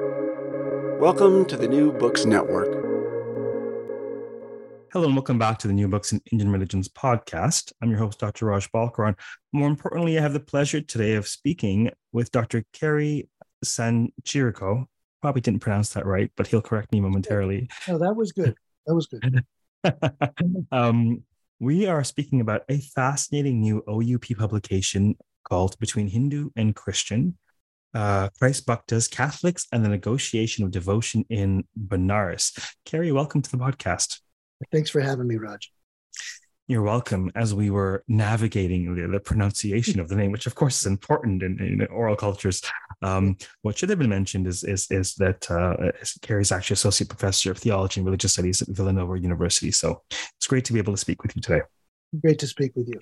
Welcome 0.00 1.44
to 1.44 1.56
the 1.56 1.68
New 1.68 1.92
Books 1.92 2.24
Network. 2.24 2.72
Hello 4.92 5.06
and 5.06 5.14
welcome 5.14 5.38
back 5.38 5.58
to 5.60 5.68
the 5.68 5.72
New 5.72 5.86
Books 5.86 6.10
in 6.10 6.20
Indian 6.32 6.50
Religions 6.50 6.88
podcast. 6.88 7.72
I'm 7.80 7.90
your 7.90 8.00
host, 8.00 8.18
Dr. 8.18 8.46
Raj 8.46 8.68
Balkaran. 8.72 9.16
More 9.52 9.68
importantly, 9.68 10.18
I 10.18 10.22
have 10.22 10.32
the 10.32 10.40
pleasure 10.40 10.80
today 10.80 11.14
of 11.14 11.28
speaking 11.28 11.92
with 12.10 12.32
Dr. 12.32 12.64
Kerry 12.72 13.28
San 13.62 14.12
Chirico. 14.24 14.86
Probably 15.22 15.40
didn't 15.40 15.60
pronounce 15.60 15.90
that 15.90 16.06
right, 16.06 16.32
but 16.36 16.48
he'll 16.48 16.60
correct 16.60 16.90
me 16.90 17.00
momentarily. 17.00 17.68
No, 17.86 17.98
that 17.98 18.16
was 18.16 18.32
good. 18.32 18.56
That 18.88 18.96
was 18.96 19.06
good. 19.06 19.44
um, 20.72 21.22
we 21.60 21.86
are 21.86 22.02
speaking 22.02 22.40
about 22.40 22.62
a 22.68 22.78
fascinating 22.78 23.60
new 23.60 23.84
OUP 23.88 24.36
publication 24.36 25.16
called 25.44 25.78
Between 25.78 26.08
Hindu 26.08 26.50
and 26.56 26.74
Christian 26.74 27.38
uh, 27.94 28.28
Christ 28.38 28.66
Bhaktas, 28.66 29.10
Catholics, 29.10 29.66
and 29.72 29.84
the 29.84 29.88
Negotiation 29.88 30.64
of 30.64 30.70
Devotion 30.70 31.24
in 31.30 31.64
Banaras. 31.78 32.74
Kerry, 32.84 33.12
welcome 33.12 33.42
to 33.42 33.50
the 33.50 33.56
podcast. 33.56 34.20
Thanks 34.72 34.90
for 34.90 35.00
having 35.00 35.26
me, 35.26 35.36
Raj. 35.36 35.70
You're 36.66 36.82
welcome. 36.82 37.30
As 37.34 37.52
we 37.52 37.68
were 37.68 38.04
navigating 38.08 38.94
the, 38.94 39.06
the 39.06 39.20
pronunciation 39.20 40.00
of 40.00 40.08
the 40.08 40.16
name, 40.16 40.32
which 40.32 40.46
of 40.46 40.54
course 40.54 40.80
is 40.80 40.86
important 40.86 41.42
in, 41.42 41.60
in 41.60 41.86
oral 41.88 42.16
cultures, 42.16 42.62
um, 43.02 43.36
what 43.60 43.76
should 43.76 43.90
have 43.90 43.98
been 43.98 44.08
mentioned 44.08 44.46
is 44.46 44.64
is, 44.64 44.90
is 44.90 45.14
that 45.16 45.50
uh, 45.50 45.92
Kerry's 46.22 46.52
actually 46.52 46.74
associate 46.74 47.10
professor 47.10 47.50
of 47.50 47.58
theology 47.58 48.00
and 48.00 48.06
religious 48.06 48.32
studies 48.32 48.62
at 48.62 48.68
Villanova 48.68 49.20
University. 49.20 49.70
So 49.72 50.02
it's 50.38 50.46
great 50.46 50.64
to 50.64 50.72
be 50.72 50.78
able 50.78 50.94
to 50.94 50.98
speak 50.98 51.22
with 51.22 51.36
you 51.36 51.42
today. 51.42 51.60
Great 52.22 52.38
to 52.38 52.46
speak 52.46 52.72
with 52.74 52.88
you. 52.88 52.98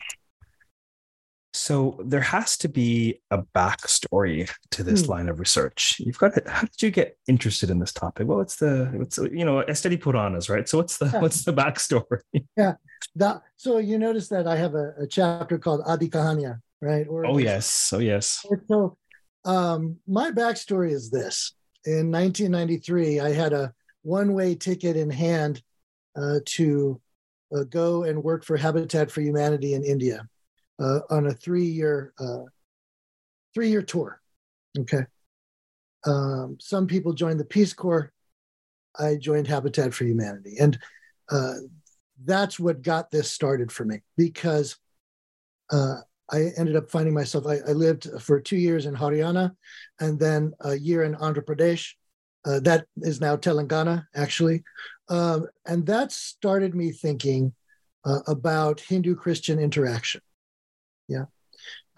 So 1.54 1.98
there 2.02 2.20
has 2.20 2.56
to 2.58 2.68
be 2.68 3.20
a 3.30 3.38
backstory 3.38 4.50
to 4.70 4.82
this 4.82 5.04
hmm. 5.04 5.10
line 5.10 5.28
of 5.28 5.38
research. 5.38 5.96
You've 5.98 6.18
got 6.18 6.34
to, 6.34 6.50
how 6.50 6.62
did 6.62 6.80
you 6.80 6.90
get 6.90 7.18
interested 7.28 7.68
in 7.68 7.78
this 7.78 7.92
topic? 7.92 8.26
Well, 8.26 8.38
what's 8.38 8.56
the 8.56 8.90
what's 8.94 9.18
you 9.18 9.44
know 9.44 9.60
a 9.60 9.74
study 9.74 9.98
Puranas, 9.98 10.48
right? 10.48 10.66
So 10.66 10.78
what's 10.78 10.96
the 10.96 11.10
yeah. 11.12 11.20
what's 11.20 11.44
the 11.44 11.52
backstory? 11.52 12.20
yeah, 12.56 12.74
that, 13.16 13.42
so 13.56 13.78
you 13.78 13.98
notice 13.98 14.28
that 14.28 14.46
I 14.46 14.56
have 14.56 14.74
a, 14.74 14.94
a 15.00 15.06
chapter 15.06 15.58
called 15.58 15.82
Adi 15.86 16.08
Kahania, 16.08 16.60
right? 16.80 17.06
Or 17.06 17.26
oh 17.26 17.36
yes, 17.36 17.92
oh 17.94 17.98
yes. 17.98 18.46
So 18.68 18.96
um, 19.44 19.98
my 20.06 20.30
backstory 20.30 20.92
is 20.92 21.10
this: 21.10 21.52
in 21.84 22.10
1993, 22.10 23.20
I 23.20 23.32
had 23.32 23.52
a 23.52 23.74
one-way 24.04 24.54
ticket 24.54 24.96
in 24.96 25.10
hand 25.10 25.62
uh, 26.16 26.38
to 26.46 26.98
uh, 27.54 27.64
go 27.64 28.04
and 28.04 28.24
work 28.24 28.42
for 28.42 28.56
Habitat 28.56 29.10
for 29.10 29.20
Humanity 29.20 29.74
in 29.74 29.84
India 29.84 30.26
uh, 30.80 31.00
on 31.10 31.26
a 31.26 31.32
three-year 31.32 32.12
uh, 32.18 32.44
three-year 33.54 33.82
tour. 33.82 34.20
Okay. 34.78 35.04
Um, 36.06 36.56
some 36.60 36.86
people 36.86 37.12
joined 37.12 37.38
the 37.38 37.44
Peace 37.44 37.72
Corps. 37.72 38.12
I 38.98 39.16
joined 39.16 39.46
Habitat 39.46 39.94
for 39.94 40.04
Humanity, 40.04 40.56
and 40.60 40.78
uh, 41.30 41.54
that's 42.24 42.58
what 42.58 42.82
got 42.82 43.10
this 43.10 43.30
started 43.30 43.70
for 43.72 43.84
me 43.84 44.00
because 44.16 44.76
uh, 45.70 45.96
I 46.30 46.50
ended 46.58 46.76
up 46.76 46.90
finding 46.90 47.14
myself. 47.14 47.46
I, 47.46 47.58
I, 47.66 47.72
lived 47.72 48.08
for 48.20 48.40
two 48.40 48.56
years 48.56 48.86
in 48.86 48.94
Haryana, 48.94 49.52
and 50.00 50.18
then 50.18 50.52
a 50.60 50.74
year 50.74 51.04
in 51.04 51.14
Andhra 51.14 51.42
Pradesh. 51.42 51.92
Uh, 52.44 52.58
that 52.60 52.86
is 52.96 53.20
now 53.20 53.36
Telangana, 53.36 54.04
actually, 54.16 54.64
um, 55.08 55.46
and 55.64 55.86
that 55.86 56.10
started 56.10 56.74
me 56.74 56.90
thinking 56.90 57.54
uh, 58.04 58.18
about 58.26 58.80
Hindu-Christian 58.80 59.60
interaction 59.60 60.20
yeah. 61.08 61.24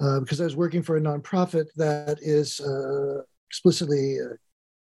Uh, 0.00 0.20
because 0.20 0.41
I 0.41 0.44
was 0.44 0.56
working 0.56 0.83
for 0.83 0.97
a 0.97 1.00
nonprofit 1.00 1.66
that 1.77 2.19
is 2.20 2.60
uh, 2.60 3.22
explicitly 3.48 4.19
uh, 4.20 4.34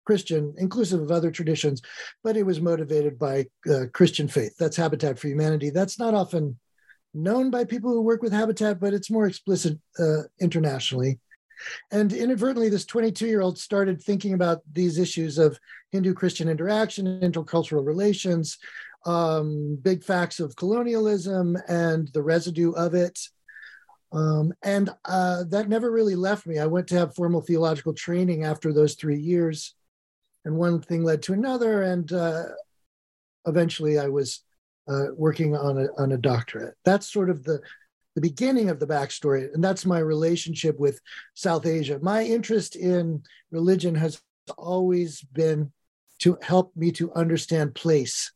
Christian, 0.04 0.54
inclusive 0.58 1.00
of 1.00 1.10
other 1.10 1.30
traditions, 1.30 1.82
but 2.22 2.36
it 2.36 2.44
was 2.44 2.60
motivated 2.60 3.18
by 3.18 3.46
uh, 3.70 3.86
Christian 3.92 4.28
faith. 4.28 4.54
That's 4.58 4.76
Habitat 4.76 5.18
for 5.18 5.28
Humanity. 5.28 5.70
That's 5.70 5.98
not 5.98 6.14
often 6.14 6.58
known 7.14 7.50
by 7.50 7.64
people 7.64 7.90
who 7.90 8.02
work 8.02 8.22
with 8.22 8.32
Habitat, 8.32 8.80
but 8.80 8.94
it's 8.94 9.10
more 9.10 9.26
explicit 9.26 9.78
uh, 9.98 10.22
internationally. 10.40 11.18
And 11.90 12.12
inadvertently, 12.12 12.68
this 12.68 12.86
22 12.86 13.26
year 13.26 13.40
old 13.40 13.58
started 13.58 14.02
thinking 14.02 14.34
about 14.34 14.62
these 14.72 14.98
issues 14.98 15.38
of 15.38 15.58
Hindu 15.92 16.14
Christian 16.14 16.48
interaction, 16.48 17.20
intercultural 17.20 17.86
relations, 17.86 18.58
um, 19.06 19.78
big 19.82 20.02
facts 20.02 20.40
of 20.40 20.56
colonialism, 20.56 21.56
and 21.68 22.08
the 22.08 22.22
residue 22.22 22.72
of 22.72 22.94
it. 22.94 23.18
Um, 24.12 24.52
and 24.62 24.90
uh, 25.06 25.44
that 25.48 25.68
never 25.68 25.90
really 25.90 26.16
left 26.16 26.46
me. 26.46 26.58
I 26.58 26.66
went 26.66 26.86
to 26.88 26.98
have 26.98 27.14
formal 27.14 27.40
theological 27.40 27.94
training 27.94 28.44
after 28.44 28.72
those 28.72 28.94
three 28.94 29.18
years, 29.18 29.74
and 30.44 30.56
one 30.56 30.80
thing 30.80 31.02
led 31.02 31.22
to 31.22 31.32
another, 31.32 31.82
and 31.82 32.12
uh, 32.12 32.44
eventually 33.46 33.98
I 33.98 34.08
was 34.08 34.42
uh, 34.88 35.06
working 35.14 35.56
on 35.56 35.78
a 35.78 35.86
on 35.98 36.12
a 36.12 36.18
doctorate. 36.18 36.74
That's 36.84 37.10
sort 37.10 37.30
of 37.30 37.42
the 37.44 37.60
the 38.14 38.20
beginning 38.20 38.68
of 38.68 38.78
the 38.78 38.86
backstory, 38.86 39.52
and 39.54 39.64
that's 39.64 39.86
my 39.86 39.98
relationship 39.98 40.78
with 40.78 41.00
South 41.32 41.64
Asia. 41.64 41.98
My 42.02 42.22
interest 42.22 42.76
in 42.76 43.22
religion 43.50 43.94
has 43.94 44.20
always 44.58 45.22
been 45.22 45.72
to 46.18 46.36
help 46.42 46.76
me 46.76 46.92
to 46.92 47.12
understand 47.14 47.74
place, 47.74 48.30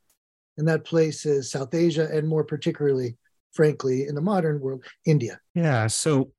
and 0.57 0.67
that 0.69 0.85
place 0.85 1.27
is 1.27 1.51
South 1.51 1.75
Asia, 1.75 2.09
and 2.11 2.27
more 2.27 2.45
particularly 2.45 3.19
frankly, 3.57 4.07
in 4.07 4.15
the 4.15 4.21
modern 4.21 4.61
world, 4.61 4.85
India. 5.07 5.41
Yeah. 5.55 5.87
So 5.89 6.31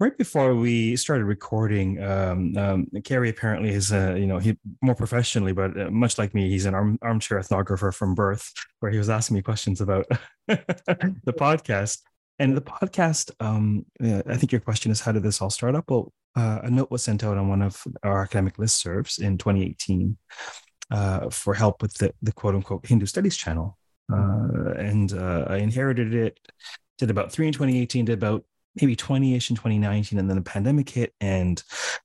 right 0.00 0.16
before 0.18 0.56
we 0.56 0.96
started 0.96 1.24
recording, 1.24 2.02
um, 2.02 2.56
um, 2.56 2.86
Kerry 3.04 3.30
apparently 3.30 3.70
is, 3.70 3.92
a, 3.92 4.18
you 4.18 4.26
know, 4.26 4.38
he 4.38 4.56
more 4.80 4.96
professionally, 4.96 5.52
but 5.52 5.78
uh, 5.78 5.90
much 5.90 6.18
like 6.18 6.34
me, 6.34 6.48
he's 6.48 6.66
an 6.66 6.74
arm, 6.74 6.98
armchair 7.02 7.38
ethnographer 7.38 7.94
from 7.94 8.14
birth, 8.14 8.52
where 8.80 8.90
he 8.90 8.98
was 8.98 9.08
asking 9.08 9.36
me 9.36 9.42
questions 9.42 9.80
about 9.80 10.06
the 10.48 11.34
podcast. 11.38 12.00
And 12.38 12.56
the 12.56 12.62
podcast, 12.62 13.30
um, 13.38 13.86
I 14.02 14.36
think 14.36 14.50
your 14.50 14.60
question 14.60 14.90
is, 14.90 15.00
how 15.00 15.12
did 15.12 15.22
this 15.22 15.40
all 15.40 15.50
start 15.50 15.76
up? 15.76 15.88
Well, 15.88 16.12
uh, 16.34 16.60
a 16.64 16.70
note 16.70 16.90
was 16.90 17.04
sent 17.04 17.22
out 17.22 17.36
on 17.36 17.48
one 17.48 17.62
of 17.62 17.80
our 18.02 18.22
academic 18.22 18.56
listservs 18.56 19.20
in 19.20 19.38
2018 19.38 20.16
uh, 20.90 21.30
for 21.30 21.54
help 21.54 21.82
with 21.82 21.94
the, 21.94 22.12
the 22.22 22.32
quote 22.32 22.54
unquote 22.54 22.86
Hindu 22.86 23.06
Studies 23.06 23.36
channel. 23.36 23.78
Uh, 24.10 24.72
and 24.76 25.12
uh, 25.12 25.46
I 25.48 25.58
inherited 25.58 26.14
it. 26.14 26.38
Did 26.98 27.10
about 27.10 27.32
three 27.32 27.46
in 27.46 27.52
2018. 27.52 28.06
Did 28.06 28.12
about 28.14 28.44
maybe 28.80 28.96
20ish 28.96 29.50
in 29.50 29.56
2019, 29.56 30.18
and 30.18 30.28
then 30.28 30.36
the 30.36 30.42
pandemic 30.42 30.88
hit, 30.88 31.12
and 31.20 31.62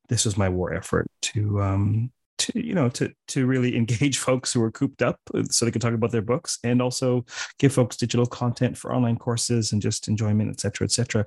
this 0.10 0.26
was 0.26 0.38
my 0.38 0.50
war 0.50 0.74
effort 0.74 1.08
to 1.22 1.62
um, 1.62 2.12
to 2.38 2.60
you 2.60 2.74
know 2.74 2.90
to 2.90 3.12
to 3.28 3.46
really 3.46 3.76
engage 3.78 4.18
folks 4.18 4.54
who 4.54 4.62
are 4.62 4.72
cooped 4.72 5.02
up 5.02 5.20
so 5.50 5.66
they 5.66 5.72
can 5.72 5.82
talk 5.82 5.94
about 5.94 6.12
their 6.12 6.22
books 6.22 6.60
and 6.64 6.82
also 6.82 7.26
give 7.60 7.74
folks 7.74 7.98
digital 7.98 8.26
content 8.26 8.78
for 8.78 8.94
online 8.94 9.18
courses 9.18 9.72
and 9.72 9.82
just 9.82 10.08
enjoyment 10.08 10.50
et 10.50 10.60
cetera 10.60 10.86
et 10.86 10.92
cetera 10.92 11.26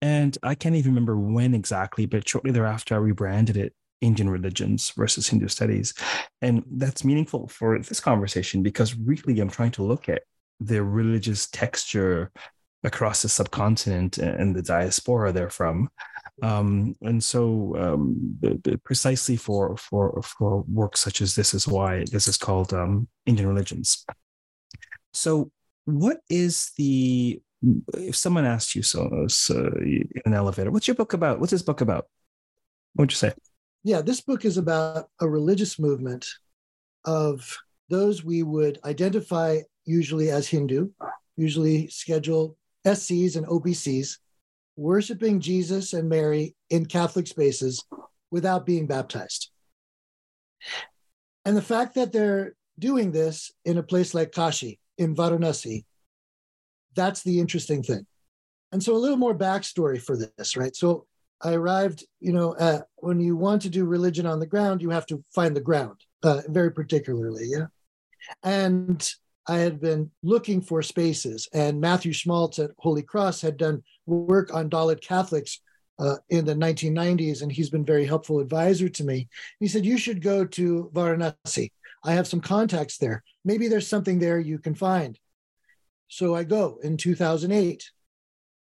and 0.00 0.38
i 0.42 0.54
can't 0.54 0.74
even 0.74 0.92
remember 0.92 1.16
when 1.16 1.54
exactly 1.54 2.06
but 2.06 2.28
shortly 2.28 2.50
thereafter 2.50 2.94
i 2.94 2.98
rebranded 2.98 3.56
it 3.56 3.74
Indian 4.00 4.28
religions 4.28 4.92
versus 4.96 5.28
Hindu 5.28 5.48
studies. 5.48 5.94
And 6.42 6.64
that's 6.72 7.04
meaningful 7.04 7.48
for 7.48 7.78
this 7.78 8.00
conversation 8.00 8.62
because 8.62 8.94
really 8.94 9.40
I'm 9.40 9.50
trying 9.50 9.72
to 9.72 9.82
look 9.82 10.08
at 10.08 10.22
the 10.60 10.82
religious 10.82 11.48
texture 11.48 12.30
across 12.84 13.22
the 13.22 13.28
subcontinent 13.28 14.18
and 14.18 14.54
the 14.54 14.62
diaspora 14.62 15.32
there. 15.32 15.50
Um, 16.42 16.96
and 17.00 17.22
so 17.22 17.74
um, 17.78 18.38
precisely 18.84 19.36
for, 19.36 19.76
for, 19.76 20.20
for 20.22 20.62
work 20.62 20.96
such 20.96 21.22
as 21.22 21.34
this 21.34 21.54
is 21.54 21.66
why 21.66 22.04
this 22.10 22.28
is 22.28 22.36
called 22.36 22.74
um, 22.74 23.08
Indian 23.24 23.48
religions. 23.48 24.04
So 25.12 25.50
what 25.86 26.18
is 26.28 26.72
the, 26.76 27.40
if 27.94 28.16
someone 28.16 28.44
asked 28.44 28.74
you 28.74 28.82
so, 28.82 29.26
so 29.28 29.54
in 29.54 30.22
an 30.26 30.34
elevator, 30.34 30.70
what's 30.70 30.88
your 30.88 30.96
book 30.96 31.12
about? 31.14 31.40
What's 31.40 31.52
this 31.52 31.62
book 31.62 31.80
about? 31.80 32.06
What 32.94 33.04
would 33.04 33.12
you 33.12 33.16
say? 33.16 33.32
Yeah, 33.84 34.00
this 34.00 34.22
book 34.22 34.44
is 34.46 34.56
about 34.56 35.08
a 35.20 35.28
religious 35.28 35.78
movement 35.78 36.26
of 37.04 37.56
those 37.90 38.24
we 38.24 38.42
would 38.42 38.78
identify 38.84 39.60
usually 39.84 40.30
as 40.30 40.48
Hindu, 40.48 40.88
usually 41.36 41.88
schedule 41.88 42.56
SCs 42.86 43.36
and 43.36 43.46
OBCs, 43.46 44.18
worshiping 44.76 45.38
Jesus 45.38 45.92
and 45.92 46.08
Mary 46.08 46.56
in 46.70 46.86
Catholic 46.86 47.26
spaces 47.26 47.84
without 48.30 48.64
being 48.64 48.86
baptized. 48.86 49.50
And 51.44 51.54
the 51.54 51.62
fact 51.62 51.94
that 51.94 52.10
they're 52.10 52.54
doing 52.78 53.12
this 53.12 53.52
in 53.66 53.76
a 53.76 53.82
place 53.82 54.14
like 54.14 54.32
Kashi, 54.32 54.80
in 54.96 55.14
Varanasi, 55.14 55.84
that's 56.94 57.22
the 57.22 57.38
interesting 57.38 57.82
thing. 57.82 58.06
And 58.72 58.82
so 58.82 58.94
a 58.94 58.98
little 58.98 59.18
more 59.18 59.36
backstory 59.36 60.00
for 60.00 60.16
this, 60.16 60.56
right? 60.56 60.74
So 60.74 61.06
I 61.42 61.52
arrived, 61.52 62.04
you 62.20 62.32
know, 62.32 62.54
uh, 62.54 62.80
when 62.96 63.20
you 63.20 63.36
want 63.36 63.62
to 63.62 63.68
do 63.68 63.84
religion 63.84 64.26
on 64.26 64.40
the 64.40 64.46
ground, 64.46 64.80
you 64.80 64.90
have 64.90 65.06
to 65.06 65.22
find 65.34 65.54
the 65.54 65.60
ground, 65.60 66.00
uh, 66.22 66.42
very 66.48 66.72
particularly, 66.72 67.46
yeah. 67.46 67.66
And 68.42 69.06
I 69.46 69.58
had 69.58 69.80
been 69.80 70.10
looking 70.22 70.62
for 70.62 70.82
spaces, 70.82 71.48
and 71.52 71.80
Mathew 71.80 72.12
Schmalz 72.12 72.58
at 72.58 72.70
Holy 72.78 73.02
Cross 73.02 73.42
had 73.42 73.56
done 73.56 73.82
work 74.06 74.54
on 74.54 74.70
Dalit 74.70 75.02
Catholics 75.02 75.60
uh, 75.98 76.16
in 76.30 76.44
the 76.44 76.54
1990s, 76.54 77.42
and 77.42 77.52
he's 77.52 77.70
been 77.70 77.84
very 77.84 78.06
helpful 78.06 78.40
advisor 78.40 78.88
to 78.88 79.04
me. 79.04 79.28
He 79.60 79.68
said, 79.68 79.84
You 79.84 79.98
should 79.98 80.22
go 80.22 80.44
to 80.46 80.90
Varanasi. 80.94 81.70
I 82.04 82.12
have 82.12 82.26
some 82.26 82.40
contacts 82.40 82.98
there. 82.98 83.22
Maybe 83.44 83.68
there's 83.68 83.88
something 83.88 84.18
there 84.18 84.38
you 84.38 84.58
can 84.58 84.74
find. 84.74 85.18
So 86.08 86.34
I 86.34 86.44
go 86.44 86.78
in 86.82 86.96
2008 86.96 87.90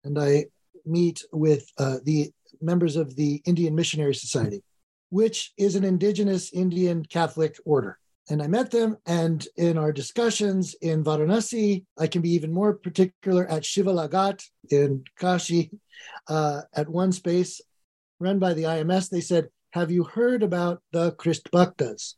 and 0.03 0.19
I 0.19 0.45
meet 0.85 1.23
with 1.31 1.67
uh, 1.77 1.97
the 2.03 2.31
members 2.63 2.95
of 2.95 3.15
the 3.15 3.41
Indian 3.45 3.75
Missionary 3.75 4.15
Society, 4.15 4.63
which 5.09 5.53
is 5.57 5.75
an 5.75 5.83
indigenous 5.83 6.51
Indian 6.53 7.05
Catholic 7.05 7.57
order. 7.65 7.99
And 8.29 8.41
I 8.41 8.47
met 8.47 8.71
them, 8.71 8.97
and 9.05 9.45
in 9.57 9.77
our 9.77 9.91
discussions 9.91 10.75
in 10.81 11.03
Varanasi, 11.03 11.83
I 11.97 12.07
can 12.07 12.21
be 12.21 12.31
even 12.31 12.53
more 12.53 12.73
particular 12.73 13.45
at 13.47 13.65
Shiva 13.65 13.91
Lagat 13.91 14.43
in 14.69 15.03
Kashi, 15.19 15.71
uh, 16.29 16.61
at 16.73 16.87
one 16.87 17.11
space 17.11 17.61
run 18.19 18.39
by 18.39 18.53
the 18.53 18.63
IMS. 18.63 19.09
They 19.09 19.21
said, 19.21 19.49
"Have 19.71 19.91
you 19.91 20.03
heard 20.03 20.41
about 20.41 20.81
the 20.91 21.11
Christ 21.11 21.51
Bhaktas?" 21.51 22.15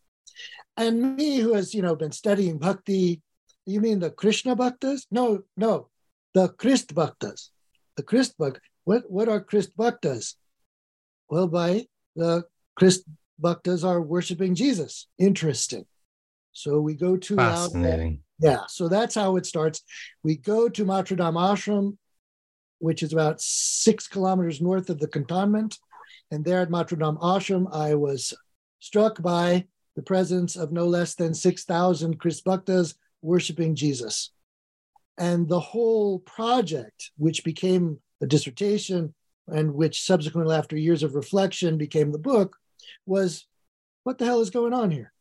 And 0.77 1.15
me, 1.15 1.37
who 1.37 1.53
has 1.53 1.73
you 1.73 1.81
know 1.81 1.95
been 1.95 2.11
studying 2.11 2.57
bhakti, 2.59 3.21
you 3.65 3.81
mean 3.81 3.99
the 3.99 4.11
Krishna 4.11 4.55
Bhaktas? 4.55 5.07
No, 5.09 5.43
no, 5.57 5.89
the 6.33 6.49
Christ 6.49 6.93
Bhaktas. 6.93 7.49
The 7.95 8.03
Christ 8.03 8.37
Bhaktas. 8.37 8.61
What 8.85 9.09
what 9.09 9.27
are 9.27 9.41
Christ 9.41 9.75
Bhaktas? 9.75 10.35
Well, 11.29 11.47
by 11.47 11.87
the 12.15 12.45
Christ 12.75 13.03
Bhaktas 13.41 13.83
are 13.83 14.01
worshiping 14.01 14.55
Jesus. 14.55 15.07
Interesting. 15.17 15.85
So 16.53 16.79
we 16.79 16.93
go 16.93 17.17
to 17.17 17.35
fascinating. 17.35 18.21
yeah, 18.39 18.61
so 18.69 18.87
that's 18.87 19.15
how 19.15 19.35
it 19.35 19.45
starts. 19.45 19.81
We 20.23 20.37
go 20.37 20.69
to 20.69 20.85
Matradham 20.85 21.35
Ashram, 21.35 21.97
which 22.79 23.03
is 23.03 23.11
about 23.11 23.41
six 23.41 24.07
kilometers 24.07 24.61
north 24.61 24.89
of 24.89 24.99
the 24.99 25.07
cantonment. 25.07 25.77
And 26.31 26.45
there 26.45 26.61
at 26.61 26.69
Matradham 26.69 27.19
Ashram, 27.19 27.67
I 27.75 27.95
was 27.95 28.33
struck 28.79 29.21
by 29.21 29.65
the 29.95 30.01
presence 30.01 30.55
of 30.55 30.71
no 30.71 30.85
less 30.85 31.15
than 31.15 31.33
6,000 31.33 32.19
Christ 32.19 32.45
Bhaktas 32.45 32.95
worshiping 33.21 33.75
Jesus. 33.75 34.31
And 35.17 35.47
the 35.47 35.59
whole 35.59 36.19
project, 36.19 37.11
which 37.17 37.43
became 37.43 37.99
a 38.21 38.25
dissertation 38.25 39.13
and 39.47 39.73
which 39.73 40.01
subsequently, 40.01 40.55
after 40.55 40.77
years 40.77 41.03
of 41.03 41.15
reflection, 41.15 41.77
became 41.77 42.11
the 42.11 42.19
book, 42.19 42.57
was 43.05 43.45
what 44.03 44.17
the 44.17 44.25
hell 44.25 44.41
is 44.41 44.49
going 44.49 44.73
on 44.73 44.91
here? 44.91 45.13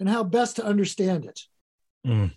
and 0.00 0.08
how 0.08 0.24
best 0.24 0.56
to 0.56 0.64
understand 0.64 1.24
it. 1.24 1.40
Mm. 2.06 2.32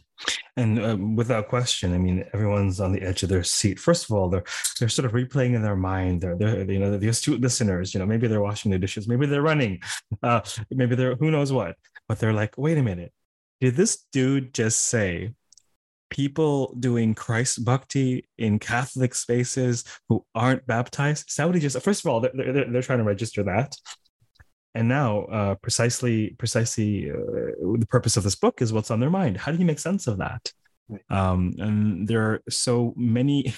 And 0.56 0.80
uh, 0.80 0.98
without 1.16 1.48
question, 1.48 1.94
I 1.94 2.00
mean, 2.00 2.26
everyone's 2.34 2.80
on 2.80 2.92
the 2.92 3.02
edge 3.02 3.22
of 3.22 3.30
their 3.30 3.44
seat. 3.44 3.80
First 3.80 4.06
of 4.06 4.16
all, 4.16 4.30
they're 4.30 4.44
they're 4.80 4.90
sort 4.90 5.06
of 5.06 5.12
replaying 5.12 5.54
in 5.54 5.62
their 5.62 5.76
mind. 5.76 6.22
They're, 6.22 6.36
they're 6.36 6.72
you 6.72 6.80
know 6.80 6.98
the 6.98 7.10
astute 7.10 7.40
listeners. 7.40 7.94
You 7.94 8.00
know, 8.00 8.08
maybe 8.08 8.28
they're 8.28 8.42
washing 8.42 8.72
the 8.72 8.80
dishes, 8.80 9.08
maybe 9.08 9.28
they're 9.28 9.44
running, 9.44 9.82
uh, 10.24 10.42
maybe 10.72 10.96
they're 10.96 11.16
who 11.16 11.30
knows 11.30 11.54
what. 11.54 11.76
But 12.08 12.20
they're 12.20 12.34
like, 12.34 12.58
wait 12.58 12.80
a 12.80 12.84
minute, 12.84 13.14
did 13.62 13.76
this 13.76 14.06
dude 14.12 14.54
just 14.54 14.88
say 14.88 15.34
people 16.10 16.74
doing 16.80 17.14
Christ 17.14 17.64
bhakti 17.66 18.28
in 18.38 18.60
Catholic 18.60 19.16
spaces 19.16 19.84
who 20.10 20.26
aren't 20.36 20.66
baptized? 20.68 21.30
Is 21.30 21.36
that 21.36 21.46
what 21.46 21.56
he 21.56 21.62
just? 21.62 21.82
First 21.82 22.06
of 22.06 22.12
all, 22.12 22.22
they're, 22.22 22.32
they're, 22.34 22.72
they're 22.72 22.82
trying 22.82 23.00
to 23.00 23.04
register 23.04 23.44
that. 23.44 23.76
And 24.76 24.88
now 24.88 25.22
uh, 25.26 25.56
precisely 25.56 26.36
precisely 26.38 27.10
uh, 27.10 27.76
the 27.80 27.88
purpose 27.90 28.16
of 28.18 28.24
this 28.24 28.36
book 28.36 28.62
is 28.62 28.72
what's 28.72 28.92
on 28.92 29.00
their 29.00 29.10
mind. 29.10 29.38
How 29.38 29.52
do 29.52 29.58
you 29.58 29.66
make 29.66 29.80
sense 29.80 30.08
of 30.08 30.18
that? 30.20 30.52
Um, 31.10 31.54
and 31.58 32.08
there 32.08 32.22
are 32.22 32.44
so 32.50 32.94
many 32.96 33.54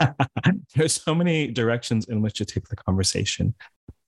there's 0.74 1.00
so 1.00 1.14
many 1.14 1.46
directions 1.48 2.08
in 2.08 2.20
which 2.20 2.38
to 2.38 2.44
take 2.44 2.68
the 2.68 2.76
conversation. 2.76 3.54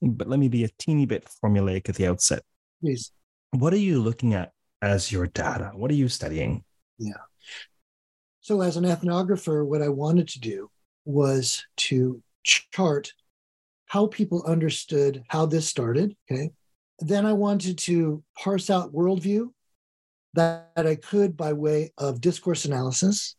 But 0.03 0.29
let 0.29 0.41
me 0.41 0.49
be 0.49 0.65
a 0.65 0.69
teeny 0.79 1.07
bit 1.07 1.29
formulaic 1.43 1.89
at 1.89 1.95
the 1.95 2.09
outset. 2.09 2.43
Please. 2.83 3.13
What 3.53 3.73
are 3.73 3.79
you 3.79 4.03
looking 4.03 4.35
at 4.35 4.53
as 4.83 5.11
your 5.11 5.27
data? 5.29 5.71
What 5.75 5.91
are 5.91 5.95
you 5.95 6.09
studying? 6.09 6.65
Yeah 6.99 7.15
so 8.47 8.61
as 8.61 8.77
an 8.77 8.85
ethnographer 8.85 9.67
what 9.67 9.83
i 9.83 9.89
wanted 9.89 10.29
to 10.29 10.41
do 10.41 10.71
was 11.05 11.65
to 11.77 12.23
chart 12.45 13.13
how 13.87 14.07
people 14.07 14.43
understood 14.47 15.25
how 15.29 15.47
this 15.47 15.67
started. 15.67 16.17
Okay. 16.31 16.51
Then 16.99 17.25
I 17.25 17.33
wanted 17.33 17.79
to 17.79 18.23
parse 18.37 18.69
out 18.69 18.93
worldview 18.93 19.51
that, 20.35 20.71
that 20.77 20.87
I 20.87 20.97
could 20.97 21.37
by 21.37 21.53
way 21.53 21.93
of 21.97 22.21
discourse 22.21 22.65
analysis. 22.65 23.37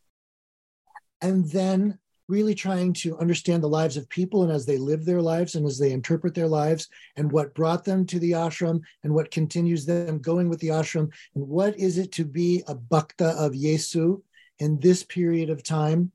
And 1.22 1.50
then 1.50 2.00
really 2.30 2.54
trying 2.54 2.92
to 2.92 3.18
understand 3.18 3.64
the 3.64 3.70
lives 3.70 3.96
of 3.96 4.10
people 4.10 4.44
and 4.44 4.52
as 4.52 4.66
they 4.66 4.78
live 4.78 5.06
their 5.06 5.22
lives 5.22 5.56
and 5.56 5.66
as 5.66 5.80
they 5.80 5.92
interpret 5.92 6.36
their 6.36 6.48
lives 6.48 6.90
and 7.16 7.32
what 7.32 7.56
brought 7.56 7.86
them 7.86 8.06
to 8.06 8.20
the 8.20 8.32
ashram 8.32 8.82
and 9.04 9.14
what 9.14 9.32
continues 9.32 9.86
them 9.86 10.20
going 10.20 10.50
with 10.50 10.60
the 10.60 10.68
ashram 10.68 11.10
and 11.36 11.48
what 11.48 11.78
is 11.80 11.98
it 11.98 12.12
to 12.12 12.26
be 12.26 12.64
a 12.68 12.76
bhakta 12.76 13.30
of 13.40 13.54
Yesu 13.54 14.22
in 14.60 14.80
this 14.80 15.04
period 15.04 15.50
of 15.50 15.64
time 15.64 16.12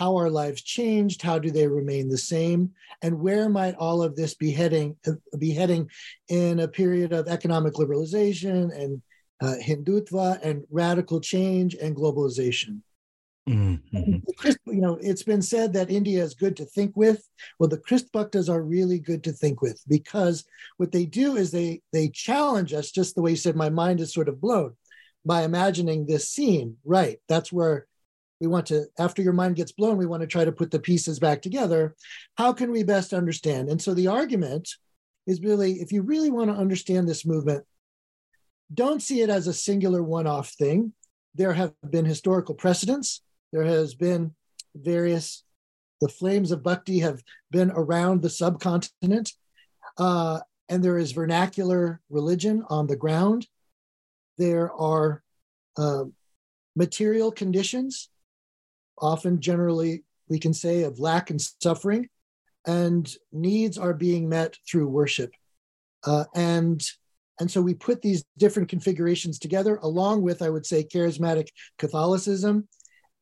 how 0.00 0.16
our 0.16 0.30
lives 0.30 0.62
changed, 0.62 1.20
how 1.20 1.38
do 1.38 1.50
they 1.50 1.66
remain 1.66 2.08
the 2.08 2.16
same, 2.16 2.72
and 3.02 3.20
where 3.20 3.50
might 3.50 3.74
all 3.74 4.02
of 4.02 4.16
this 4.16 4.32
be 4.32 4.50
heading 4.50 4.96
be 5.38 5.50
heading 5.50 5.90
in 6.28 6.60
a 6.60 6.68
period 6.68 7.12
of 7.12 7.28
economic 7.28 7.74
liberalization 7.74 8.74
and 8.74 9.02
uh, 9.42 9.56
Hindutva 9.62 10.40
and 10.42 10.64
radical 10.70 11.20
change 11.20 11.74
and 11.74 11.94
globalization. 11.94 12.80
Mm-hmm. 13.46 14.16
You 14.72 14.80
know, 14.80 14.98
it's 15.02 15.22
been 15.22 15.42
said 15.42 15.74
that 15.74 15.90
India 15.90 16.22
is 16.22 16.32
good 16.32 16.56
to 16.56 16.64
think 16.64 16.96
with. 16.96 17.28
Well, 17.58 17.68
the 17.68 17.76
Christ 17.76 18.10
Bhaktas 18.10 18.48
are 18.48 18.62
really 18.62 19.00
good 19.00 19.22
to 19.24 19.32
think 19.32 19.60
with 19.60 19.82
because 19.86 20.44
what 20.78 20.92
they 20.92 21.04
do 21.04 21.36
is 21.36 21.50
they 21.50 21.82
they 21.92 22.08
challenge 22.08 22.72
us, 22.72 22.90
just 22.90 23.14
the 23.14 23.20
way 23.20 23.32
you 23.32 23.36
said, 23.36 23.54
my 23.54 23.68
mind 23.68 24.00
is 24.00 24.14
sort 24.14 24.30
of 24.30 24.40
blown 24.40 24.76
by 25.24 25.42
imagining 25.42 26.06
this 26.06 26.28
scene. 26.28 26.76
Right, 26.84 27.18
that's 27.28 27.52
where 27.52 27.86
we 28.40 28.46
want 28.46 28.66
to 28.66 28.86
after 28.98 29.22
your 29.22 29.34
mind 29.34 29.56
gets 29.56 29.72
blown 29.72 29.98
we 29.98 30.06
want 30.06 30.22
to 30.22 30.26
try 30.26 30.44
to 30.44 30.52
put 30.52 30.70
the 30.70 30.78
pieces 30.78 31.18
back 31.18 31.42
together. 31.42 31.94
How 32.36 32.52
can 32.52 32.70
we 32.70 32.82
best 32.82 33.12
understand? 33.12 33.68
And 33.68 33.80
so 33.80 33.94
the 33.94 34.08
argument 34.08 34.68
is 35.26 35.42
really 35.42 35.74
if 35.74 35.92
you 35.92 36.02
really 36.02 36.30
want 36.30 36.50
to 36.50 36.56
understand 36.56 37.08
this 37.08 37.26
movement 37.26 37.64
don't 38.72 39.02
see 39.02 39.20
it 39.20 39.30
as 39.30 39.46
a 39.46 39.52
singular 39.52 40.02
one-off 40.02 40.50
thing. 40.50 40.92
There 41.34 41.52
have 41.52 41.74
been 41.88 42.04
historical 42.04 42.54
precedents. 42.54 43.20
There 43.52 43.64
has 43.64 43.94
been 43.94 44.34
various 44.74 45.42
the 46.00 46.08
flames 46.08 46.50
of 46.50 46.62
bhakti 46.62 47.00
have 47.00 47.22
been 47.50 47.70
around 47.72 48.22
the 48.22 48.30
subcontinent 48.30 49.32
uh, 49.98 50.40
and 50.68 50.82
there 50.82 50.96
is 50.96 51.12
vernacular 51.12 52.00
religion 52.08 52.64
on 52.70 52.86
the 52.86 52.96
ground 52.96 53.46
there 54.40 54.72
are 54.72 55.22
uh, 55.76 56.04
material 56.74 57.30
conditions 57.30 58.08
often 58.98 59.40
generally 59.40 60.02
we 60.28 60.38
can 60.38 60.54
say 60.54 60.82
of 60.82 60.98
lack 60.98 61.30
and 61.30 61.40
suffering 61.40 62.08
and 62.66 63.14
needs 63.32 63.76
are 63.76 63.92
being 63.92 64.28
met 64.28 64.56
through 64.68 64.88
worship 64.88 65.30
uh, 66.06 66.24
and 66.34 66.82
and 67.38 67.50
so 67.50 67.60
we 67.62 67.74
put 67.74 68.02
these 68.02 68.24
different 68.38 68.68
configurations 68.68 69.38
together 69.38 69.76
along 69.82 70.22
with 70.22 70.40
i 70.40 70.48
would 70.48 70.64
say 70.64 70.82
charismatic 70.82 71.48
catholicism 71.78 72.66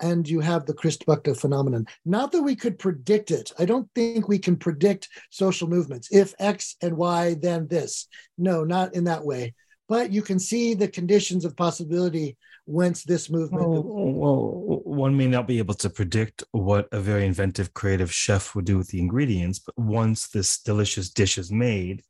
and 0.01 0.29
you 0.29 0.39
have 0.39 0.65
the 0.65 0.75
Christ 0.75 1.05
Bhakta 1.07 1.35
phenomenon. 1.35 1.85
Not 2.05 2.31
that 2.31 2.43
we 2.43 2.55
could 2.55 2.79
predict 2.79 3.33
it. 3.33 3.53
I 3.59 3.65
don't 3.65 3.89
think 3.97 4.29
we 4.29 4.39
can 4.39 4.57
predict 4.57 5.09
social 5.31 5.69
movements. 5.69 6.09
If 6.13 6.35
X 6.39 6.77
and 6.81 6.97
Y, 6.97 7.35
then 7.43 7.67
this. 7.67 8.07
No, 8.37 8.63
not 8.63 8.95
in 8.95 9.03
that 9.05 9.25
way. 9.25 9.55
But 9.89 10.13
you 10.13 10.21
can 10.23 10.39
see 10.39 10.75
the 10.75 10.89
conditions 10.89 11.45
of 11.45 11.57
possibility 11.57 12.37
whence 12.67 13.05
this 13.05 13.31
movement. 13.31 13.67
Well, 13.67 13.83
well, 13.83 14.81
one 14.85 15.17
may 15.17 15.27
not 15.27 15.47
be 15.47 15.59
able 15.59 15.75
to 15.75 15.89
predict 15.89 16.45
what 16.53 16.89
a 16.93 17.01
very 17.01 17.25
inventive, 17.25 17.73
creative 17.73 18.13
chef 18.13 18.55
would 18.55 18.67
do 18.67 18.77
with 18.77 18.89
the 18.89 19.01
ingredients, 19.01 19.59
but 19.59 19.79
once 19.79 20.29
this 20.29 20.61
delicious 20.61 21.09
dish 21.09 21.39
is 21.39 21.51
made, 21.51 22.03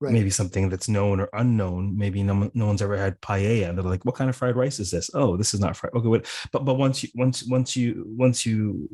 right. 0.00 0.12
maybe 0.12 0.30
something 0.30 0.68
that's 0.68 0.88
known 0.88 1.20
or 1.20 1.28
unknown, 1.32 1.96
maybe 1.96 2.22
no, 2.22 2.50
no 2.54 2.66
one's 2.66 2.82
ever 2.82 2.96
had 2.96 3.20
paella. 3.20 3.74
They're 3.74 3.84
like, 3.84 4.04
"What 4.04 4.14
kind 4.14 4.30
of 4.30 4.36
fried 4.36 4.56
rice 4.56 4.78
is 4.78 4.90
this?" 4.90 5.10
Oh, 5.14 5.36
this 5.36 5.54
is 5.54 5.60
not 5.60 5.76
fried. 5.76 5.92
Okay, 5.94 6.08
but 6.52 6.64
but 6.64 6.74
once 6.74 7.02
you 7.02 7.08
once 7.14 7.44
once 7.44 7.76
you 7.76 8.04
once 8.06 8.44
you, 8.46 8.88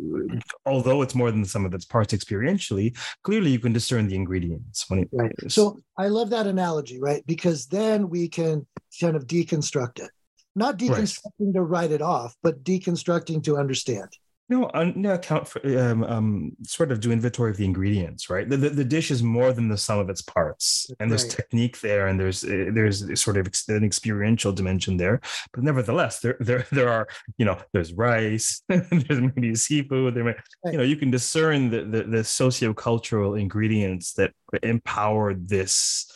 although 0.67 1.03
it's 1.03 1.15
more 1.15 1.31
than 1.31 1.45
some 1.45 1.65
of 1.65 1.75
its 1.75 1.85
parts 1.85 2.13
experientially, 2.15 2.97
clearly 3.23 3.51
you 3.51 3.59
can 3.59 3.73
discern 3.73 4.09
the 4.09 4.17
ingredients. 4.17 4.89
When 4.89 5.01
it, 5.01 5.09
right. 5.13 5.33
So 5.49 5.83
I 5.99 6.09
love 6.09 6.31
that 6.31 6.47
analogy, 6.47 7.01
right? 7.01 7.25
Because 7.27 7.67
then 7.67 8.09
we 8.09 8.29
can 8.29 8.67
kind 9.01 9.17
of 9.17 9.27
deconstruct 9.27 10.01
it 10.01 10.11
not 10.55 10.79
deconstructing 10.79 11.33
right. 11.41 11.55
to 11.55 11.63
write 11.63 11.93
it 11.93 12.03
off, 12.03 12.37
but 12.43 12.63
deconstructing 12.63 13.43
to 13.45 13.57
understand. 13.57 14.09
No, 14.53 14.71
un, 14.75 14.93
no 14.97 15.15
account 15.15 15.45
for 15.51 15.61
um, 15.79 16.01
um, 16.05 16.53
sort 16.65 16.91
of 16.93 17.01
do 17.01 17.11
inventory 17.13 17.51
of 17.51 17.57
the 17.57 17.65
ingredients, 17.65 18.23
right? 18.35 18.47
The, 18.49 18.57
the, 18.57 18.71
the 18.71 18.85
dish 18.85 19.11
is 19.11 19.23
more 19.23 19.53
than 19.53 19.69
the 19.69 19.77
sum 19.87 19.99
of 19.99 20.09
its 20.11 20.23
parts, 20.23 20.91
and 21.01 21.11
there's 21.11 21.25
Right. 21.25 21.33
technique 21.41 21.81
there, 21.81 22.07
and 22.09 22.19
there's 22.21 22.45
uh, 22.45 22.71
there's 22.77 22.99
sort 23.21 23.37
of 23.37 23.45
an 23.69 23.85
experiential 23.85 24.53
dimension 24.53 24.97
there. 24.97 25.21
But 25.53 25.63
nevertheless, 25.65 26.21
there 26.21 26.37
there 26.41 26.67
there 26.71 26.89
are 26.97 27.07
you 27.39 27.45
know 27.47 27.57
there's 27.73 27.93
rice, 27.93 28.63
there's 28.69 29.21
maybe 29.21 29.55
seafood. 29.55 30.15
There, 30.15 30.25
may, 30.25 30.37
Right. 30.65 30.73
you 30.73 30.79
know, 30.79 30.85
you 30.93 30.97
can 30.97 31.11
discern 31.11 31.71
the 31.71 31.81
the, 31.85 32.03
the 32.17 32.23
sociocultural 32.23 33.41
ingredients 33.41 34.13
that 34.15 34.33
empowered 34.63 35.49
this 35.49 36.07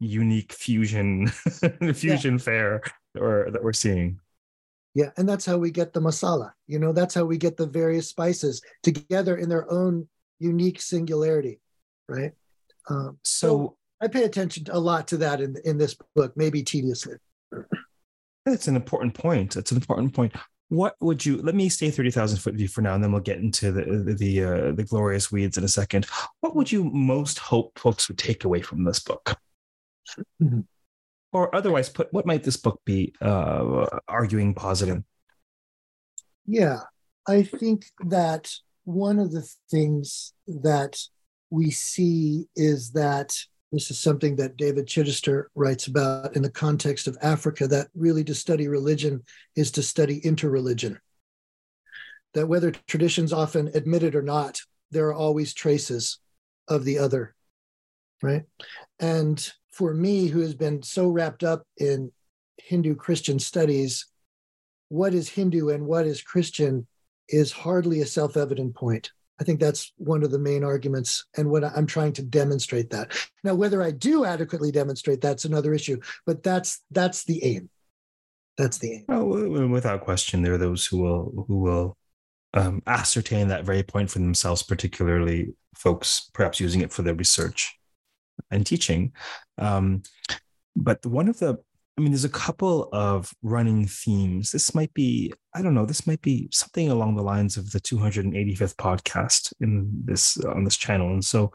unique 0.00 0.52
fusion 0.52 1.28
fusion 1.94 2.38
fare 2.38 2.80
or 3.18 3.48
that 3.52 3.62
we're 3.62 3.72
seeing. 3.72 4.18
Yeah, 4.94 5.10
and 5.16 5.28
that's 5.28 5.46
how 5.46 5.56
we 5.56 5.70
get 5.70 5.92
the 5.92 6.00
masala. 6.00 6.52
You 6.66 6.78
know, 6.78 6.92
that's 6.92 7.14
how 7.14 7.24
we 7.24 7.38
get 7.38 7.56
the 7.56 7.66
various 7.66 8.08
spices 8.08 8.60
together 8.82 9.36
in 9.36 9.48
their 9.48 9.70
own 9.72 10.08
unique 10.38 10.82
singularity, 10.82 11.60
right? 12.08 12.32
Um, 12.90 13.18
So 13.22 13.76
I 14.02 14.08
pay 14.08 14.24
attention 14.24 14.66
a 14.70 14.78
lot 14.78 15.08
to 15.08 15.16
that 15.18 15.40
in 15.40 15.56
in 15.64 15.78
this 15.78 15.96
book, 16.14 16.32
maybe 16.36 16.62
tediously. 16.62 17.16
That's 18.44 18.68
an 18.68 18.76
important 18.76 19.14
point. 19.14 19.54
That's 19.54 19.70
an 19.70 19.78
important 19.78 20.12
point. 20.12 20.34
What 20.68 20.96
would 21.00 21.24
you? 21.24 21.36
Let 21.40 21.54
me 21.54 21.68
stay 21.68 21.90
thirty 21.90 22.10
thousand 22.10 22.38
foot 22.38 22.54
view 22.54 22.66
for 22.68 22.82
now, 22.82 22.94
and 22.94 23.04
then 23.04 23.12
we'll 23.12 23.20
get 23.20 23.38
into 23.38 23.70
the 23.70 23.84
the 23.84 24.14
the, 24.14 24.44
uh, 24.44 24.72
the 24.72 24.84
glorious 24.84 25.30
weeds 25.30 25.56
in 25.56 25.64
a 25.64 25.68
second. 25.68 26.06
What 26.40 26.56
would 26.56 26.72
you 26.72 26.84
most 26.84 27.38
hope 27.38 27.78
folks 27.78 28.08
would 28.08 28.18
take 28.18 28.44
away 28.44 28.60
from 28.62 28.84
this 28.84 28.98
book? 28.98 29.38
Or 31.32 31.54
otherwise 31.54 31.88
put, 31.88 32.12
what 32.12 32.26
might 32.26 32.44
this 32.44 32.58
book 32.58 32.80
be 32.84 33.14
uh, 33.20 33.86
arguing 34.06 34.54
positive? 34.54 35.02
Yeah, 36.46 36.80
I 37.26 37.42
think 37.42 37.86
that 38.06 38.52
one 38.84 39.18
of 39.18 39.32
the 39.32 39.48
things 39.70 40.34
that 40.46 40.98
we 41.50 41.70
see 41.70 42.48
is 42.56 42.90
that 42.92 43.34
this 43.70 43.90
is 43.90 43.98
something 43.98 44.36
that 44.36 44.58
David 44.58 44.86
Chidester 44.86 45.44
writes 45.54 45.86
about 45.86 46.36
in 46.36 46.42
the 46.42 46.50
context 46.50 47.06
of 47.06 47.16
Africa 47.22 47.66
that 47.68 47.88
really 47.94 48.22
to 48.24 48.34
study 48.34 48.68
religion 48.68 49.22
is 49.56 49.70
to 49.72 49.82
study 49.82 50.20
interreligion. 50.20 50.98
That 52.34 52.48
whether 52.48 52.70
traditions 52.70 53.32
often 53.32 53.70
admit 53.74 54.02
it 54.02 54.14
or 54.14 54.22
not, 54.22 54.60
there 54.90 55.06
are 55.06 55.14
always 55.14 55.54
traces 55.54 56.18
of 56.68 56.84
the 56.84 56.98
other, 56.98 57.34
right? 58.22 58.42
And 59.00 59.52
for 59.72 59.94
me, 59.94 60.26
who 60.26 60.40
has 60.40 60.54
been 60.54 60.82
so 60.82 61.08
wrapped 61.08 61.42
up 61.42 61.66
in 61.78 62.12
Hindu 62.58 62.94
Christian 62.94 63.38
studies, 63.38 64.06
what 64.88 65.14
is 65.14 65.28
Hindu 65.28 65.70
and 65.70 65.86
what 65.86 66.06
is 66.06 66.22
Christian 66.22 66.86
is 67.28 67.50
hardly 67.50 68.00
a 68.00 68.06
self 68.06 68.36
evident 68.36 68.74
point. 68.74 69.10
I 69.40 69.44
think 69.44 69.58
that's 69.58 69.92
one 69.96 70.22
of 70.22 70.30
the 70.30 70.38
main 70.38 70.62
arguments, 70.62 71.24
and 71.36 71.50
what 71.50 71.64
I'm 71.64 71.86
trying 71.86 72.12
to 72.14 72.22
demonstrate 72.22 72.90
that. 72.90 73.16
Now, 73.42 73.54
whether 73.54 73.82
I 73.82 73.90
do 73.90 74.24
adequately 74.24 74.70
demonstrate 74.70 75.20
that's 75.20 75.46
another 75.46 75.74
issue, 75.74 75.98
but 76.26 76.42
that's 76.42 76.82
that's 76.90 77.24
the 77.24 77.42
aim. 77.42 77.70
That's 78.58 78.78
the 78.78 78.92
aim. 78.92 79.04
Oh, 79.08 79.20
w- 79.20 79.48
w- 79.48 79.70
without 79.70 80.02
question, 80.02 80.42
there 80.42 80.54
are 80.54 80.58
those 80.58 80.86
who 80.86 80.98
will 80.98 81.44
who 81.48 81.58
will 81.60 81.96
um, 82.54 82.82
ascertain 82.86 83.48
that 83.48 83.64
very 83.64 83.82
point 83.82 84.10
for 84.10 84.18
themselves, 84.18 84.62
particularly 84.62 85.54
folks 85.74 86.30
perhaps 86.34 86.60
using 86.60 86.82
it 86.82 86.92
for 86.92 87.00
their 87.00 87.14
research 87.14 87.78
and 88.50 88.66
teaching. 88.66 89.12
Um, 89.58 90.02
but 90.76 91.04
one 91.04 91.28
of 91.28 91.38
the, 91.38 91.58
I 91.98 92.00
mean, 92.00 92.12
there's 92.12 92.24
a 92.24 92.30
couple 92.30 92.88
of 92.92 93.32
running 93.42 93.86
themes. 93.86 94.50
This 94.50 94.74
might 94.74 94.94
be, 94.94 95.32
I 95.54 95.60
don't 95.60 95.74
know, 95.74 95.84
this 95.84 96.06
might 96.06 96.22
be 96.22 96.48
something 96.50 96.90
along 96.90 97.16
the 97.16 97.22
lines 97.22 97.56
of 97.56 97.70
the 97.70 97.80
285th 97.80 98.76
podcast 98.76 99.52
in 99.60 99.90
this 100.04 100.38
on 100.38 100.64
this 100.64 100.76
channel, 100.76 101.10
and 101.10 101.24
so 101.24 101.52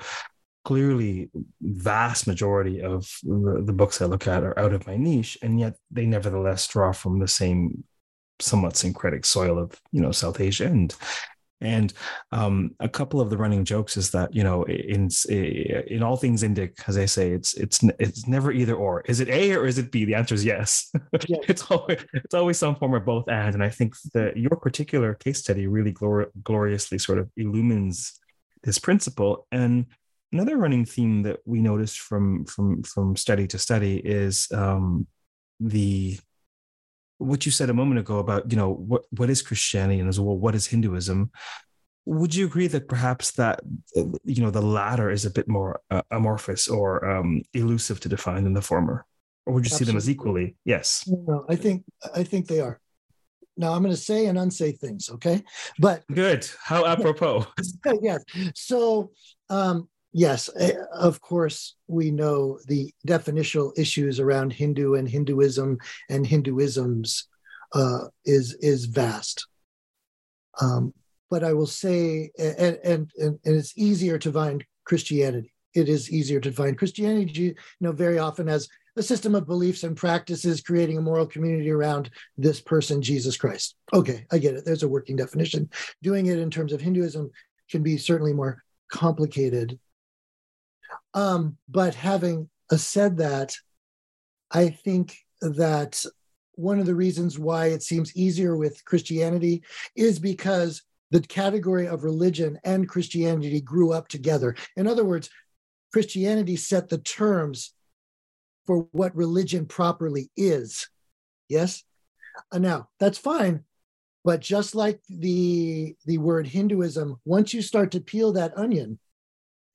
clearly 0.68 1.30
vast 1.62 2.28
majority 2.28 2.82
of 2.82 3.10
the, 3.24 3.64
the 3.66 3.72
books 3.72 4.02
i 4.02 4.06
look 4.06 4.28
at 4.28 4.44
are 4.44 4.60
out 4.60 4.74
of 4.74 4.86
my 4.86 4.98
niche 4.98 5.38
and 5.42 5.58
yet 5.58 5.76
they 5.90 6.06
nevertheless 6.06 6.68
draw 6.68 6.92
from 6.92 7.20
the 7.20 7.28
same 7.28 7.86
somewhat 8.42 8.76
syncretic 8.76 9.24
soil 9.24 9.58
of 9.58 9.80
you 9.94 10.02
know 10.02 10.12
south 10.12 10.42
asia 10.42 10.66
and 10.66 10.94
and 11.62 11.94
um, 12.32 12.72
a 12.80 12.90
couple 12.90 13.20
of 13.20 13.30
the 13.30 13.38
running 13.38 13.66
jokes 13.66 13.98
is 13.98 14.12
that 14.12 14.34
you 14.34 14.44
know 14.44 14.64
in 14.64 15.10
in 15.30 16.04
all 16.04 16.18
things 16.18 16.44
indic 16.44 16.74
as 16.88 16.98
i 16.98 17.06
say 17.06 17.32
it's 17.32 17.54
it's 17.56 17.82
it's 18.00 18.28
never 18.28 18.52
either 18.52 18.76
or. 18.76 19.02
Is 19.02 19.20
it 19.20 19.30
a 19.30 19.56
or 19.56 19.66
is 19.66 19.78
it 19.78 19.92
b? 19.92 20.06
The 20.06 20.16
answer 20.16 20.36
is 20.36 20.46
yes. 20.46 20.92
Yes. 21.28 21.40
it's 21.50 21.72
always 21.72 22.06
it's 22.14 22.34
always 22.34 22.58
some 22.58 22.76
form 22.76 22.94
of 22.94 23.06
both 23.06 23.28
and. 23.30 23.56
And 23.56 23.64
i 23.64 23.70
think 23.70 23.96
that 24.14 24.38
your 24.38 24.56
particular 24.58 25.14
case 25.16 25.40
study 25.40 25.68
really 25.68 25.94
glor- 25.94 26.32
gloriously 26.44 26.98
sort 26.98 27.20
of 27.20 27.30
illumines 27.38 28.20
this 28.64 28.80
principle. 28.80 29.48
And 29.52 29.86
another 30.32 30.58
running 30.58 30.86
theme 30.86 31.24
that 31.24 31.40
we 31.46 31.60
noticed 31.62 32.00
from 32.00 32.46
from 32.46 32.84
from 32.84 33.16
study 33.16 33.48
to 33.48 33.58
study 33.58 33.98
is 33.98 34.48
um, 34.54 35.08
the 35.60 36.20
what 37.18 37.46
you 37.46 37.52
said 37.52 37.70
a 37.70 37.74
moment 37.74 38.00
ago 38.00 38.20
about 38.20 38.52
you 38.52 38.58
know 38.58 38.74
what 38.74 39.04
what 39.12 39.30
is 39.30 39.42
Christianity 39.42 40.00
and 40.00 40.10
as 40.10 40.20
well 40.20 40.38
what 40.38 40.56
is 40.56 40.68
Hinduism. 40.68 41.32
Would 42.06 42.34
you 42.34 42.46
agree 42.46 42.68
that 42.68 42.88
perhaps 42.88 43.32
that 43.32 43.60
you 43.96 44.42
know 44.42 44.52
the 44.52 44.62
latter 44.62 45.10
is 45.10 45.26
a 45.26 45.32
bit 45.32 45.48
more 45.48 45.82
uh, 45.92 46.04
amorphous 46.12 46.68
or 46.68 47.06
um, 47.10 47.42
elusive 47.54 48.00
to 48.02 48.10
define 48.10 48.44
than 48.44 48.54
the 48.54 48.62
former, 48.62 49.06
or 49.46 49.54
would 49.54 49.66
you 49.66 49.72
see 49.72 49.84
them 49.84 49.98
as 49.98 50.10
equally? 50.10 50.56
Yes. 50.64 51.04
No, 51.08 51.46
I 51.50 51.56
think 51.56 51.84
I 52.16 52.24
think 52.24 52.48
they 52.48 52.62
are. 52.62 52.80
Now 53.58 53.74
I'm 53.74 53.82
going 53.82 53.94
to 53.94 54.02
say 54.02 54.28
and 54.28 54.38
unsay 54.38 54.72
things, 54.72 55.10
okay? 55.10 55.44
But 55.80 56.04
Good. 56.14 56.48
How 56.62 56.86
apropos. 56.86 57.48
yes. 58.02 58.24
So, 58.54 59.12
um, 59.50 59.90
yes, 60.14 60.50
eh, 60.60 60.74
of 60.94 61.22
course, 61.22 61.76
we 61.88 62.12
know 62.12 62.60
the 62.68 62.94
definitional 63.08 63.78
issues 63.78 64.20
around 64.20 64.54
Hindu 64.54 64.96
and 64.96 65.08
Hinduism 65.08 65.78
and 66.10 66.26
Hinduisms 66.26 67.24
uh, 67.74 68.06
is 68.26 68.54
is 68.62 68.86
vast. 68.86 69.48
Um, 70.62 70.94
but 71.30 71.44
I 71.44 71.54
will 71.54 71.68
say, 71.68 72.32
and, 72.38 72.80
and 72.84 73.12
and 73.20 73.40
and 73.44 73.56
it's 73.56 73.78
easier 73.78 74.18
to 74.20 74.32
find 74.32 74.64
Christianity. 74.86 75.54
It 75.74 75.90
is 75.90 76.12
easier 76.12 76.40
to 76.40 76.52
find 76.52 76.78
Christianity. 76.78 77.42
You 77.42 77.56
know, 77.82 77.92
very 77.92 78.18
often 78.18 78.48
as 78.50 78.68
a 78.96 79.04
system 79.04 79.36
of 79.36 79.46
beliefs 79.46 79.84
and 79.84 79.96
practices, 79.96 80.62
creating 80.62 80.98
a 80.98 81.02
moral 81.02 81.28
community 81.28 81.70
around 81.70 82.10
this 82.38 82.60
person, 82.60 83.02
Jesus 83.02 83.38
Christ. 83.38 83.76
Okay, 83.94 84.26
I 84.32 84.40
get 84.40 84.56
it. 84.56 84.66
There's 84.66 84.84
a 84.84 84.88
working 84.88 85.16
definition. 85.16 85.70
Doing 86.02 86.26
it 86.26 86.40
in 86.40 86.50
terms 86.50 86.74
of 86.74 86.82
Hinduism 86.82 87.30
can 87.70 87.84
be 87.84 87.98
certainly 87.98 88.34
more 88.34 88.64
complicated. 88.90 89.78
Um, 91.14 91.58
but 91.68 91.96
having 91.96 92.50
uh, 92.72 92.78
said 92.78 93.18
that, 93.18 93.56
I 94.52 94.70
think 94.70 95.18
that 95.42 96.04
one 96.56 96.80
of 96.80 96.86
the 96.86 96.96
reasons 96.96 97.38
why 97.38 97.68
it 97.68 97.84
seems 97.84 98.16
easier 98.16 98.56
with 98.56 98.84
Christianity 98.86 99.64
is 99.96 100.20
because 100.20 100.82
the 101.12 101.22
category 101.22 101.88
of 101.88 102.04
religion 102.04 102.60
and 102.64 102.90
Christianity 102.90 103.62
grew 103.62 103.94
up 103.94 104.08
together. 104.08 104.56
In 104.76 104.88
other 104.88 105.06
words, 105.06 105.30
Christianity 105.94 106.56
set 106.56 106.90
the 106.90 106.98
terms 106.98 107.74
for 108.66 108.88
what 108.92 109.16
religion 109.16 109.66
properly 109.66 110.30
is. 110.36 110.90
Yes? 111.48 111.84
Uh, 112.52 112.60
now, 112.60 112.90
that's 113.00 113.18
fine. 113.18 113.64
But 114.26 114.42
just 114.42 114.76
like 114.76 115.00
the, 115.08 115.96
the 116.06 116.18
word 116.18 116.48
Hinduism, 116.48 117.16
once 117.24 117.54
you 117.54 117.62
start 117.62 117.92
to 117.92 118.02
peel 118.02 118.34
that 118.34 118.58
onion, 118.58 119.00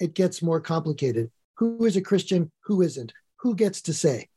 it 0.02 0.14
gets 0.14 0.42
more 0.42 0.60
complicated. 0.60 1.30
Who 1.58 1.84
is 1.86 1.96
a 1.96 2.00
Christian? 2.00 2.50
Who 2.64 2.82
isn't? 2.82 3.12
Who 3.36 3.54
gets 3.54 3.80
to 3.82 3.94
say? 3.94 4.28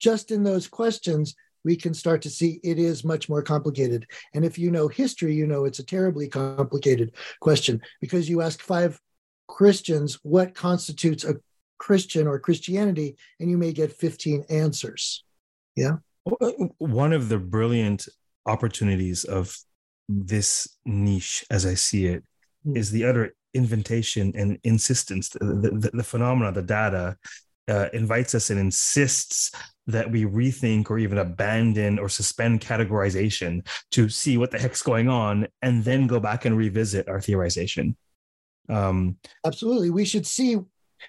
Just 0.00 0.30
in 0.30 0.44
those 0.44 0.68
questions, 0.68 1.34
we 1.64 1.76
can 1.76 1.94
start 1.94 2.20
to 2.22 2.30
see 2.30 2.60
it 2.62 2.78
is 2.78 3.02
much 3.02 3.28
more 3.30 3.42
complicated. 3.42 4.06
And 4.34 4.44
if 4.44 4.58
you 4.58 4.70
know 4.70 4.88
history, 4.88 5.34
you 5.34 5.46
know 5.46 5.64
it's 5.64 5.78
a 5.78 5.84
terribly 5.84 6.28
complicated 6.28 7.14
question 7.40 7.80
because 8.02 8.28
you 8.28 8.42
ask 8.42 8.60
five 8.60 9.00
Christians 9.48 10.18
what 10.22 10.54
constitutes 10.54 11.24
a 11.24 11.36
Christian 11.78 12.26
or 12.26 12.38
Christianity, 12.38 13.16
and 13.40 13.48
you 13.50 13.56
may 13.56 13.72
get 13.72 13.92
15 13.92 14.44
answers. 14.50 15.24
Yeah. 15.74 15.96
One 16.78 17.12
of 17.14 17.28
the 17.30 17.38
brilliant 17.38 18.08
opportunities 18.44 19.24
of 19.24 19.56
this 20.08 20.68
niche, 20.84 21.46
as 21.50 21.64
I 21.64 21.74
see 21.74 22.06
it, 22.06 22.24
Mm. 22.66 22.76
is 22.76 22.90
the 22.90 23.04
utter 23.04 23.34
invitation 23.56 24.32
and 24.36 24.58
insistence. 24.62 25.28
The, 25.30 25.38
the, 25.40 25.90
the 25.92 26.04
phenomena, 26.04 26.52
the 26.52 26.62
data, 26.62 27.16
uh, 27.68 27.88
invites 27.92 28.34
us 28.34 28.50
and 28.50 28.60
insists 28.60 29.50
that 29.86 30.10
we 30.10 30.24
rethink 30.24 30.90
or 30.90 30.98
even 30.98 31.18
abandon 31.18 31.98
or 31.98 32.08
suspend 32.08 32.60
categorization 32.60 33.66
to 33.90 34.08
see 34.08 34.36
what 34.36 34.50
the 34.50 34.58
heck's 34.58 34.82
going 34.82 35.08
on 35.08 35.46
and 35.62 35.84
then 35.84 36.06
go 36.06 36.20
back 36.20 36.44
and 36.44 36.56
revisit 36.56 37.08
our 37.08 37.18
theorization. 37.18 37.94
Um, 38.68 39.16
Absolutely. 39.44 39.90
We 39.90 40.04
should 40.04 40.26
see. 40.26 40.58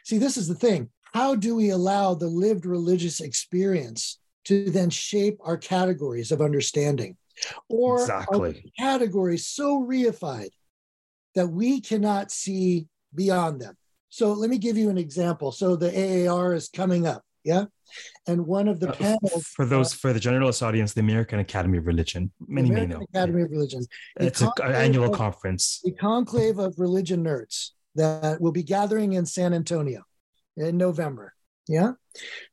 See, 0.04 0.18
this 0.18 0.38
is 0.38 0.48
the 0.48 0.56
thing. 0.56 0.90
How 1.14 1.36
do 1.36 1.56
we 1.56 1.70
allow 1.70 2.14
the 2.14 2.28
lived 2.28 2.66
religious 2.66 3.22
experience 3.22 4.20
to 4.46 4.70
then 4.70 4.90
shape 4.90 5.38
our 5.42 5.58
categories 5.58 6.32
of 6.32 6.42
understanding? 6.42 7.18
Or 7.70 8.02
exactly. 8.02 8.72
categories 8.78 9.48
so 9.48 9.80
reified 9.80 10.50
that 11.36 11.48
we 11.48 11.82
cannot 11.82 12.32
see 12.32 12.88
beyond 13.14 13.62
them. 13.62 13.76
So 14.10 14.34
let 14.34 14.50
me 14.50 14.58
give 14.58 14.78
you 14.78 14.90
an 14.90 14.98
example. 14.98 15.52
So 15.52 15.76
the 15.76 15.92
AAR 16.28 16.54
is 16.54 16.70
coming 16.70 17.06
up, 17.06 17.24
yeah, 17.44 17.66
and 18.28 18.46
one 18.48 18.68
of 18.68 18.80
the 18.80 18.90
Uh, 18.90 18.96
panels 18.96 19.44
for 19.56 19.66
those 19.66 19.94
for 19.94 20.14
the 20.14 20.20
generalist 20.20 20.62
audience, 20.64 20.94
the 20.94 21.02
American 21.02 21.40
Academy 21.40 21.78
of 21.78 21.86
Religion. 21.86 22.32
Many 22.48 22.72
may 22.72 22.86
know. 22.86 23.02
Academy 23.14 23.44
of 23.44 23.52
Religion, 23.52 23.86
It's 24.20 24.42
an 24.42 24.52
annual 24.62 25.12
of- 25.12 25.18
conference. 25.18 25.82
the 25.84 25.92
conclave 25.92 26.58
of 26.58 26.80
religion 26.80 27.24
nerds 27.24 27.72
that 27.96 28.40
will 28.42 28.52
be 28.52 28.64
gathering 28.64 29.14
in 29.14 29.26
San 29.26 29.54
Antonio 29.54 30.04
in 30.56 30.78
November. 30.78 31.34
Yeah. 31.68 31.94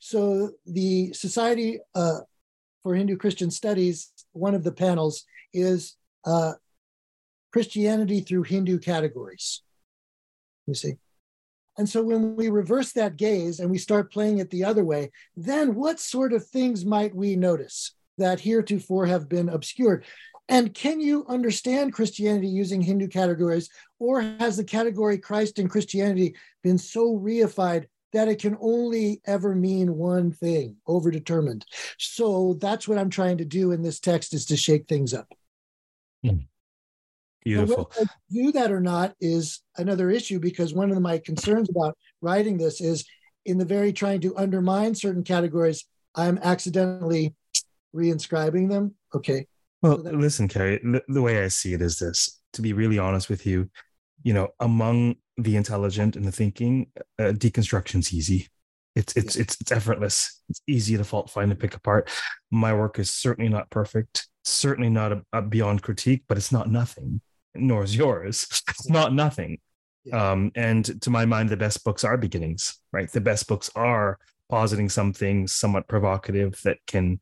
So 0.01 0.53
the 0.67 1.13
Society 1.13 1.79
uh, 1.95 2.21
for 2.83 2.95
Hindu 2.95 3.17
Christian 3.17 3.51
Studies, 3.51 4.11
one 4.33 4.55
of 4.55 4.65
the 4.65 4.73
panels 4.73 5.25
is 5.53 5.97
uh, 6.27 6.55
Christianity 7.55 8.19
through 8.19 8.43
Hindu 8.43 8.81
categories. 8.81 9.63
You 10.67 10.75
see? 10.75 10.95
And 11.79 11.89
so 11.89 12.03
when 12.03 12.35
we 12.35 12.49
reverse 12.49 12.91
that 12.95 13.17
gaze 13.17 13.61
and 13.61 13.71
we 13.71 13.79
start 13.79 14.13
playing 14.13 14.39
it 14.39 14.51
the 14.51 14.65
other 14.65 14.85
way, 14.85 15.13
then 15.37 15.77
what 15.77 16.01
sort 16.01 16.33
of 16.33 16.45
things 16.45 16.85
might 16.85 17.15
we 17.15 17.37
notice 17.37 17.93
that 18.19 18.41
heretofore 18.41 19.07
have 19.07 19.29
been 19.29 19.49
obscured? 19.49 20.05
And 20.49 20.75
can 20.75 20.99
you 21.01 21.25
understand 21.29 21.93
Christianity 21.93 22.49
using 22.49 22.81
Hindu 22.81 23.07
categories, 23.07 23.71
or 24.01 24.23
has 24.41 24.57
the 24.57 24.65
category 24.65 25.17
Christ 25.17 25.61
and 25.61 25.71
Christianity 25.71 26.35
been 26.65 26.77
so 26.77 27.17
reified 27.17 27.85
that 28.13 28.27
it 28.27 28.41
can 28.41 28.57
only 28.61 29.21
ever 29.27 29.55
mean 29.55 29.95
one 29.95 30.33
thing, 30.33 30.79
overdetermined? 30.89 31.63
So 31.99 32.55
that's 32.55 32.89
what 32.89 32.99
I'm 32.99 33.11
trying 33.11 33.39
to 33.39 33.45
do 33.45 33.71
in 33.71 33.83
this 33.83 34.01
text 34.01 34.35
is 34.35 34.45
to 34.47 34.57
shake 34.57 34.89
things 34.89 35.15
up. 35.15 35.33
Now, 36.25 36.39
Beautiful. 37.45 37.93
do 38.31 38.53
that 38.53 38.73
or 38.73 38.81
not 38.81 39.15
is 39.21 39.61
another 39.77 40.11
issue 40.11 40.39
because 40.39 40.73
one 40.73 40.91
of 40.91 41.01
my 41.01 41.19
concerns 41.19 41.69
about 41.69 41.97
writing 42.23 42.57
this 42.57 42.81
is 42.81 43.05
in 43.45 43.59
the 43.59 43.65
very 43.65 43.93
trying 43.93 44.21
to 44.23 44.37
undermine 44.37 44.95
certain 44.95 45.23
categories, 45.23 45.85
I'm 46.15 46.39
accidentally 46.39 47.35
reinscribing 47.95 48.71
them. 48.71 48.95
Okay. 49.15 49.47
Well, 49.83 50.03
So 50.03 50.11
listen, 50.11 50.49
Kerry, 50.49 50.79
the, 50.83 51.03
the 51.09 51.21
way 51.21 51.45
I 51.45 51.49
see 51.49 51.75
it 51.75 51.83
is 51.83 51.99
this 51.99 52.41
to 52.55 52.63
be 52.63 52.73
really 52.73 52.99
honest 52.99 53.29
with 53.29 53.45
you, 53.45 53.69
you 54.23 54.33
know, 54.33 54.49
among 54.61 55.17
the 55.37 55.57
intelligent 55.57 56.17
and 56.17 56.25
the 56.25 56.33
thinking, 56.33 56.87
uh, 57.19 57.33
deconstruction's 57.33 58.15
easy. 58.15 58.49
It's 58.95 59.13
it's 59.17 59.35
it's 59.35 59.61
it's 59.61 59.73
effortless. 59.73 60.41
It's 60.49 60.63
easy 60.69 60.97
to 60.97 61.05
fault 61.05 61.29
find 61.29 61.51
and 61.51 61.59
pick 61.59 61.75
apart. 61.75 62.09
My 62.51 62.73
work 62.73 63.01
is 63.01 63.11
certainly 63.11 63.51
not 63.51 63.69
perfect, 63.69 64.29
certainly 64.45 64.89
not 64.89 65.13
a, 65.13 65.23
a 65.33 65.43
beyond 65.43 65.83
critique, 65.83 66.23
but 66.29 66.39
it's 66.39 66.53
not 66.53 66.71
nothing. 66.71 67.21
Nor 67.55 67.85
is 67.85 67.97
yours. 67.97 68.47
It's 68.69 68.89
not 68.91 69.13
nothing. 69.15 69.59
Yeah. 70.05 70.33
Um, 70.33 70.53
and 70.55 71.01
to 71.03 71.11
my 71.11 71.25
mind, 71.25 71.49
the 71.49 71.57
best 71.57 71.83
books 71.85 72.05
are 72.05 72.17
beginnings, 72.19 72.79
right? 72.93 73.11
The 73.11 73.21
best 73.21 73.49
books 73.49 73.71
are 73.75 74.19
positing 74.51 74.89
something 74.91 75.47
somewhat 75.47 75.89
provocative 75.89 76.61
that 76.65 76.79
can 76.87 77.21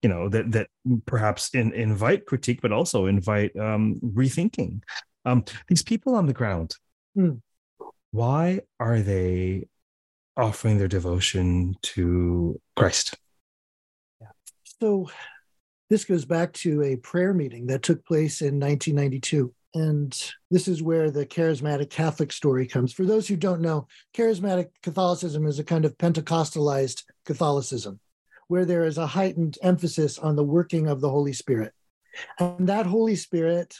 you 0.00 0.08
know 0.08 0.28
that 0.28 0.50
that 0.52 0.68
perhaps 1.06 1.54
in, 1.54 1.72
invite 1.74 2.26
critique 2.26 2.60
but 2.62 2.72
also 2.72 3.06
invite 3.06 3.54
um, 3.56 4.00
rethinking 4.02 4.82
um, 5.24 5.44
these 5.68 5.82
people 5.82 6.14
on 6.14 6.26
the 6.26 6.32
ground 6.32 6.74
Hmm. 7.14 7.34
why 8.10 8.60
are 8.80 9.00
they 9.00 9.68
offering 10.36 10.78
their 10.78 10.88
devotion 10.88 11.76
to 11.82 12.58
christ 12.74 13.14
Yeah. 14.20 14.28
So 14.64 15.10
this 15.90 16.04
goes 16.06 16.24
back 16.24 16.54
to 16.64 16.82
a 16.82 16.96
prayer 16.96 17.34
meeting 17.34 17.66
that 17.66 17.82
took 17.82 18.04
place 18.06 18.40
in 18.40 18.58
1992. 18.58 19.54
And 19.74 20.32
this 20.50 20.68
is 20.68 20.82
where 20.82 21.10
the 21.10 21.24
charismatic 21.24 21.88
Catholic 21.88 22.30
story 22.32 22.66
comes. 22.66 22.92
For 22.92 23.04
those 23.04 23.26
who 23.26 23.36
don't 23.36 23.62
know, 23.62 23.86
charismatic 24.14 24.68
Catholicism 24.82 25.46
is 25.46 25.58
a 25.58 25.64
kind 25.64 25.84
of 25.84 25.96
Pentecostalized 25.96 27.04
Catholicism, 27.24 27.98
where 28.48 28.66
there 28.66 28.84
is 28.84 28.98
a 28.98 29.06
heightened 29.06 29.56
emphasis 29.62 30.18
on 30.18 30.36
the 30.36 30.44
working 30.44 30.88
of 30.88 31.00
the 31.00 31.08
Holy 31.08 31.32
Spirit. 31.32 31.72
And 32.38 32.68
that 32.68 32.84
Holy 32.84 33.16
Spirit, 33.16 33.74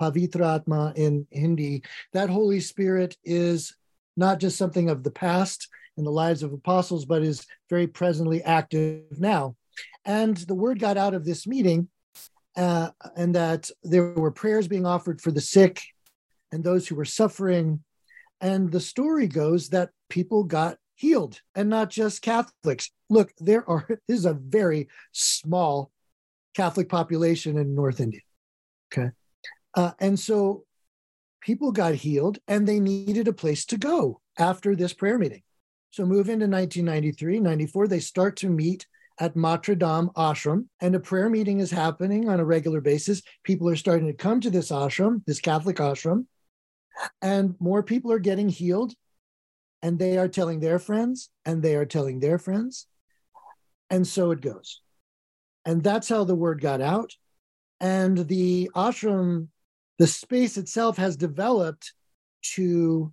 Pavitra 0.00 0.56
Atma 0.56 0.94
in 0.96 1.26
Hindi, 1.30 1.82
that 2.14 2.30
Holy 2.30 2.60
Spirit 2.60 3.16
is 3.22 3.76
not 4.16 4.40
just 4.40 4.56
something 4.56 4.88
of 4.88 5.02
the 5.02 5.10
past 5.10 5.68
in 5.96 6.04
the 6.04 6.10
lives 6.10 6.42
of 6.42 6.52
apostles, 6.52 7.04
but 7.04 7.22
is 7.22 7.46
very 7.68 7.86
presently 7.86 8.42
active 8.42 9.02
now. 9.18 9.56
And 10.04 10.36
the 10.36 10.54
word 10.54 10.78
got 10.78 10.96
out 10.96 11.14
of 11.14 11.24
this 11.24 11.46
meeting, 11.46 11.88
uh, 12.56 12.90
and 13.16 13.34
that 13.34 13.70
there 13.82 14.12
were 14.12 14.30
prayers 14.30 14.68
being 14.68 14.86
offered 14.86 15.20
for 15.20 15.30
the 15.30 15.40
sick 15.40 15.82
and 16.52 16.62
those 16.62 16.86
who 16.86 16.94
were 16.94 17.04
suffering. 17.04 17.82
And 18.40 18.70
the 18.70 18.80
story 18.80 19.26
goes 19.26 19.70
that 19.70 19.90
people 20.08 20.44
got 20.44 20.78
healed, 20.94 21.40
and 21.54 21.68
not 21.68 21.90
just 21.90 22.22
Catholics. 22.22 22.90
Look, 23.10 23.32
there 23.38 23.68
are, 23.68 23.86
this 24.08 24.18
is 24.18 24.26
a 24.26 24.34
very 24.34 24.88
small 25.12 25.90
Catholic 26.54 26.88
population 26.88 27.58
in 27.58 27.74
North 27.74 28.00
India. 28.00 28.20
Okay. 28.92 29.10
Uh, 29.74 29.92
and 29.98 30.18
so 30.18 30.64
people 31.40 31.72
got 31.72 31.94
healed 31.94 32.38
and 32.46 32.66
they 32.66 32.78
needed 32.78 33.28
a 33.28 33.32
place 33.32 33.66
to 33.66 33.76
go 33.76 34.20
after 34.38 34.76
this 34.76 34.92
prayer 34.92 35.18
meeting. 35.18 35.42
So 35.90 36.04
move 36.04 36.28
into 36.28 36.46
1993, 36.46 37.40
94, 37.40 37.88
they 37.88 38.00
start 38.00 38.36
to 38.38 38.48
meet 38.48 38.86
at 39.20 39.34
Matradham 39.34 40.12
Ashram, 40.14 40.66
and 40.80 40.94
a 40.94 41.00
prayer 41.00 41.28
meeting 41.28 41.60
is 41.60 41.70
happening 41.70 42.28
on 42.28 42.40
a 42.40 42.44
regular 42.44 42.80
basis. 42.80 43.22
People 43.44 43.68
are 43.68 43.76
starting 43.76 44.06
to 44.06 44.12
come 44.12 44.40
to 44.40 44.50
this 44.50 44.70
ashram, 44.70 45.22
this 45.26 45.40
Catholic 45.40 45.76
ashram, 45.76 46.26
and 47.22 47.54
more 47.60 47.82
people 47.82 48.10
are 48.12 48.18
getting 48.18 48.48
healed, 48.48 48.94
and 49.82 49.98
they 49.98 50.18
are 50.18 50.28
telling 50.28 50.60
their 50.60 50.78
friends, 50.78 51.30
and 51.44 51.62
they 51.62 51.76
are 51.76 51.86
telling 51.86 52.20
their 52.20 52.38
friends. 52.38 52.86
And 53.90 54.06
so 54.06 54.30
it 54.30 54.40
goes. 54.40 54.80
And 55.64 55.82
that's 55.82 56.08
how 56.08 56.24
the 56.24 56.34
word 56.34 56.60
got 56.60 56.80
out. 56.80 57.12
And 57.80 58.26
the 58.28 58.70
ashram, 58.74 59.48
the 59.98 60.06
space 60.06 60.56
itself 60.56 60.96
has 60.96 61.16
developed 61.16 61.92
to 62.54 63.12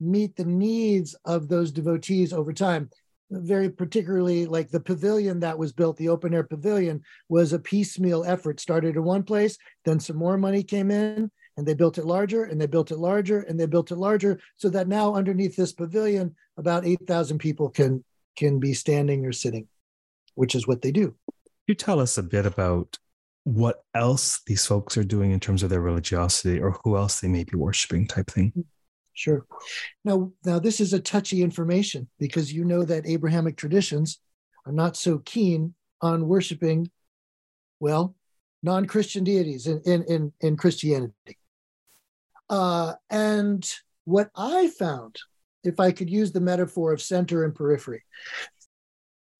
meet 0.00 0.36
the 0.36 0.44
needs 0.44 1.14
of 1.24 1.48
those 1.48 1.70
devotees 1.70 2.32
over 2.32 2.52
time 2.52 2.90
very 3.32 3.70
particularly 3.70 4.46
like 4.46 4.70
the 4.70 4.80
pavilion 4.80 5.40
that 5.40 5.58
was 5.58 5.72
built, 5.72 5.96
the 5.96 6.08
open 6.08 6.34
air 6.34 6.44
pavilion, 6.44 7.02
was 7.28 7.52
a 7.52 7.58
piecemeal 7.58 8.24
effort. 8.24 8.60
Started 8.60 8.96
in 8.96 9.04
one 9.04 9.22
place, 9.22 9.56
then 9.84 9.98
some 9.98 10.16
more 10.16 10.36
money 10.36 10.62
came 10.62 10.90
in, 10.90 11.30
and 11.56 11.66
they 11.66 11.74
built 11.74 11.98
it 11.98 12.04
larger, 12.04 12.44
and 12.44 12.60
they 12.60 12.66
built 12.66 12.90
it 12.90 12.98
larger, 12.98 13.40
and 13.40 13.58
they 13.58 13.66
built 13.66 13.90
it 13.90 13.96
larger, 13.96 14.38
so 14.56 14.68
that 14.68 14.88
now 14.88 15.14
underneath 15.14 15.56
this 15.56 15.72
pavilion, 15.72 16.34
about 16.56 16.86
eight 16.86 17.06
thousand 17.06 17.38
people 17.38 17.70
can 17.70 18.04
can 18.36 18.60
be 18.60 18.74
standing 18.74 19.26
or 19.26 19.32
sitting, 19.32 19.66
which 20.34 20.54
is 20.54 20.66
what 20.66 20.82
they 20.82 20.92
do. 20.92 21.14
you 21.66 21.74
tell 21.74 22.00
us 22.00 22.18
a 22.18 22.22
bit 22.22 22.46
about 22.46 22.98
what 23.44 23.82
else 23.94 24.40
these 24.46 24.64
folks 24.64 24.96
are 24.96 25.04
doing 25.04 25.32
in 25.32 25.40
terms 25.40 25.62
of 25.62 25.70
their 25.70 25.80
religiosity 25.80 26.60
or 26.60 26.78
who 26.84 26.96
else 26.96 27.20
they 27.20 27.28
may 27.28 27.44
be 27.44 27.56
worshiping 27.56 28.06
type 28.06 28.30
thing 28.30 28.52
Sure. 29.22 29.46
Now, 30.04 30.32
now 30.44 30.58
this 30.58 30.80
is 30.80 30.92
a 30.92 30.98
touchy 30.98 31.42
information 31.42 32.08
because 32.18 32.52
you 32.52 32.64
know 32.64 32.82
that 32.82 33.06
Abrahamic 33.06 33.56
traditions 33.56 34.18
are 34.66 34.72
not 34.72 34.96
so 34.96 35.18
keen 35.18 35.74
on 36.00 36.26
worshiping, 36.26 36.90
well, 37.78 38.16
non-Christian 38.64 39.22
deities 39.22 39.68
in 39.68 39.80
in 39.84 40.02
in, 40.08 40.32
in 40.40 40.56
Christianity. 40.56 41.38
Uh, 42.50 42.94
and 43.10 43.72
what 44.04 44.28
I 44.34 44.66
found, 44.76 45.14
if 45.62 45.78
I 45.78 45.92
could 45.92 46.10
use 46.10 46.32
the 46.32 46.40
metaphor 46.40 46.92
of 46.92 47.00
center 47.00 47.44
and 47.44 47.54
periphery, 47.54 48.02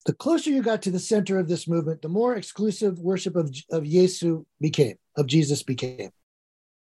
the 0.05 0.13
closer 0.13 0.49
you 0.49 0.63
got 0.63 0.81
to 0.83 0.91
the 0.91 0.97
center 1.13 1.37
of 1.37 1.49
this 1.49 1.67
movement, 1.67 2.01
the 2.01 2.07
more 2.07 2.35
exclusive 2.35 2.99
worship 2.99 3.35
of 3.35 3.53
of 3.69 3.83
Yesu 3.83 4.45
became, 4.61 4.95
of 5.17 5.27
Jesus 5.27 5.61
became. 5.61 6.11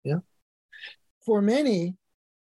Yeah. 0.02 0.22
For 1.24 1.40
many, 1.40 1.94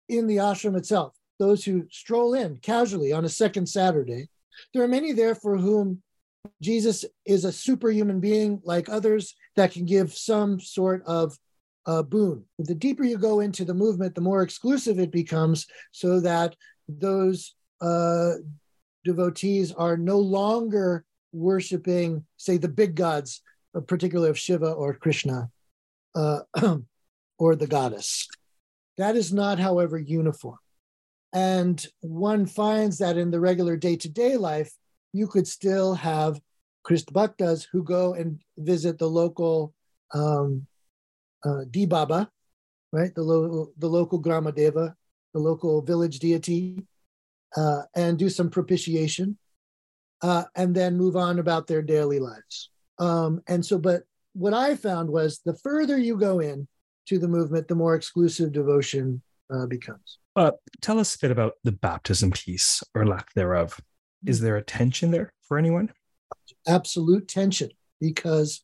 in 0.09 0.27
the 0.27 0.37
ashram 0.37 0.77
itself, 0.77 1.15
those 1.39 1.63
who 1.65 1.87
stroll 1.89 2.33
in 2.33 2.57
casually 2.57 3.11
on 3.11 3.25
a 3.25 3.29
second 3.29 3.67
Saturday, 3.67 4.27
there 4.73 4.83
are 4.83 4.87
many 4.87 5.11
there 5.11 5.35
for 5.35 5.57
whom 5.57 6.01
Jesus 6.61 7.05
is 7.25 7.45
a 7.45 7.51
superhuman 7.51 8.19
being 8.19 8.61
like 8.63 8.89
others 8.89 9.35
that 9.55 9.71
can 9.71 9.85
give 9.85 10.13
some 10.13 10.59
sort 10.59 11.03
of 11.05 11.37
uh, 11.85 12.03
boon. 12.03 12.43
The 12.59 12.75
deeper 12.75 13.03
you 13.03 13.17
go 13.17 13.39
into 13.39 13.65
the 13.65 13.73
movement, 13.73 14.15
the 14.15 14.21
more 14.21 14.41
exclusive 14.41 14.99
it 14.99 15.11
becomes, 15.11 15.67
so 15.91 16.19
that 16.21 16.55
those 16.87 17.55
uh, 17.81 18.33
devotees 19.03 19.71
are 19.71 19.97
no 19.97 20.19
longer 20.19 21.05
worshiping, 21.31 22.25
say, 22.37 22.57
the 22.57 22.67
big 22.67 22.95
gods, 22.95 23.41
uh, 23.75 23.81
particularly 23.81 24.29
of 24.29 24.39
Shiva 24.39 24.71
or 24.71 24.93
Krishna 24.93 25.49
uh, 26.15 26.39
or 27.37 27.55
the 27.55 27.67
goddess. 27.67 28.27
That 28.97 29.15
is 29.15 29.33
not, 29.33 29.59
however, 29.59 29.97
uniform. 29.97 30.57
And 31.33 31.85
one 31.99 32.45
finds 32.45 32.97
that 32.99 33.17
in 33.17 33.29
the 33.29 33.39
regular 33.39 33.75
day 33.75 33.97
to 33.97 34.09
day 34.09 34.37
life, 34.37 34.73
you 35.11 35.27
could 35.27 35.47
still 35.47 35.93
have 35.95 36.39
Christ 36.83 37.11
Bhaktas 37.11 37.67
who 37.69 37.83
go 37.83 38.13
and 38.13 38.39
visit 38.57 38.97
the 38.97 39.09
local 39.09 39.73
um, 40.13 40.65
uh, 41.43 41.65
Dibaba, 41.69 42.29
right? 42.91 43.13
The, 43.13 43.23
lo- 43.23 43.71
the 43.77 43.87
local 43.87 44.21
Gramadeva, 44.21 44.93
the 45.33 45.39
local 45.39 45.81
village 45.81 46.19
deity, 46.19 46.85
uh, 47.57 47.83
and 47.95 48.17
do 48.17 48.29
some 48.29 48.49
propitiation, 48.49 49.37
uh, 50.21 50.43
and 50.55 50.73
then 50.75 50.97
move 50.97 51.15
on 51.15 51.39
about 51.39 51.67
their 51.67 51.81
daily 51.81 52.19
lives. 52.19 52.69
Um, 52.99 53.41
and 53.47 53.65
so, 53.65 53.77
but 53.77 54.03
what 54.33 54.53
I 54.53 54.75
found 54.75 55.09
was 55.09 55.41
the 55.45 55.55
further 55.55 55.97
you 55.97 56.17
go 56.17 56.39
in 56.39 56.67
to 57.05 57.19
the 57.19 57.27
movement, 57.27 57.67
the 57.67 57.75
more 57.75 57.95
exclusive 57.95 58.51
devotion 58.51 59.21
uh, 59.53 59.65
becomes. 59.65 60.19
Uh, 60.35 60.51
tell 60.81 60.99
us 60.99 61.15
a 61.15 61.19
bit 61.19 61.31
about 61.31 61.53
the 61.63 61.71
baptism 61.71 62.31
piece 62.31 62.83
or 62.93 63.05
lack 63.05 63.33
thereof. 63.33 63.79
Is 64.25 64.39
there 64.41 64.57
a 64.57 64.63
tension 64.63 65.11
there 65.11 65.31
for 65.41 65.57
anyone? 65.57 65.91
Absolute 66.67 67.27
tension, 67.27 67.69
because 68.01 68.63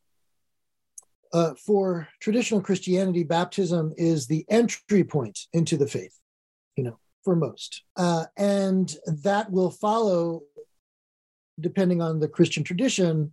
uh, 1.32 1.54
for 1.54 2.08
traditional 2.20 2.60
Christianity, 2.60 3.22
baptism 3.22 3.92
is 3.96 4.26
the 4.26 4.44
entry 4.50 5.04
point 5.04 5.38
into 5.52 5.76
the 5.76 5.86
faith, 5.86 6.18
you 6.76 6.84
know, 6.84 6.98
for 7.24 7.34
most. 7.36 7.82
Uh, 7.96 8.26
and 8.36 8.94
that 9.06 9.50
will 9.50 9.70
follow, 9.70 10.42
depending 11.58 12.02
on 12.02 12.20
the 12.20 12.28
Christian 12.28 12.64
tradition, 12.64 13.32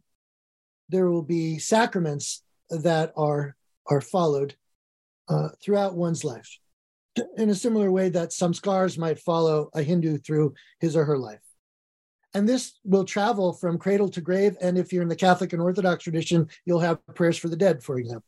there 0.87 1.09
will 1.09 1.23
be 1.23 1.59
sacraments 1.59 2.43
that 2.69 3.11
are, 3.17 3.55
are 3.87 4.01
followed 4.01 4.55
uh, 5.29 5.49
throughout 5.61 5.95
one's 5.95 6.23
life 6.23 6.59
in 7.37 7.49
a 7.49 7.55
similar 7.55 7.91
way 7.91 8.09
that 8.09 8.29
samskaras 8.29 8.97
might 8.97 9.19
follow 9.19 9.69
a 9.73 9.83
Hindu 9.83 10.17
through 10.17 10.53
his 10.79 10.95
or 10.95 11.05
her 11.05 11.17
life. 11.17 11.41
And 12.33 12.47
this 12.47 12.73
will 12.83 13.05
travel 13.05 13.53
from 13.53 13.79
cradle 13.79 14.09
to 14.09 14.21
grave. 14.21 14.55
And 14.61 14.77
if 14.77 14.93
you're 14.93 15.01
in 15.01 15.09
the 15.09 15.15
Catholic 15.15 15.53
and 15.53 15.61
Orthodox 15.61 16.03
tradition, 16.03 16.47
you'll 16.65 16.79
have 16.79 16.99
prayers 17.15 17.37
for 17.37 17.47
the 17.47 17.57
dead, 17.57 17.83
for 17.83 17.97
example. 17.97 18.25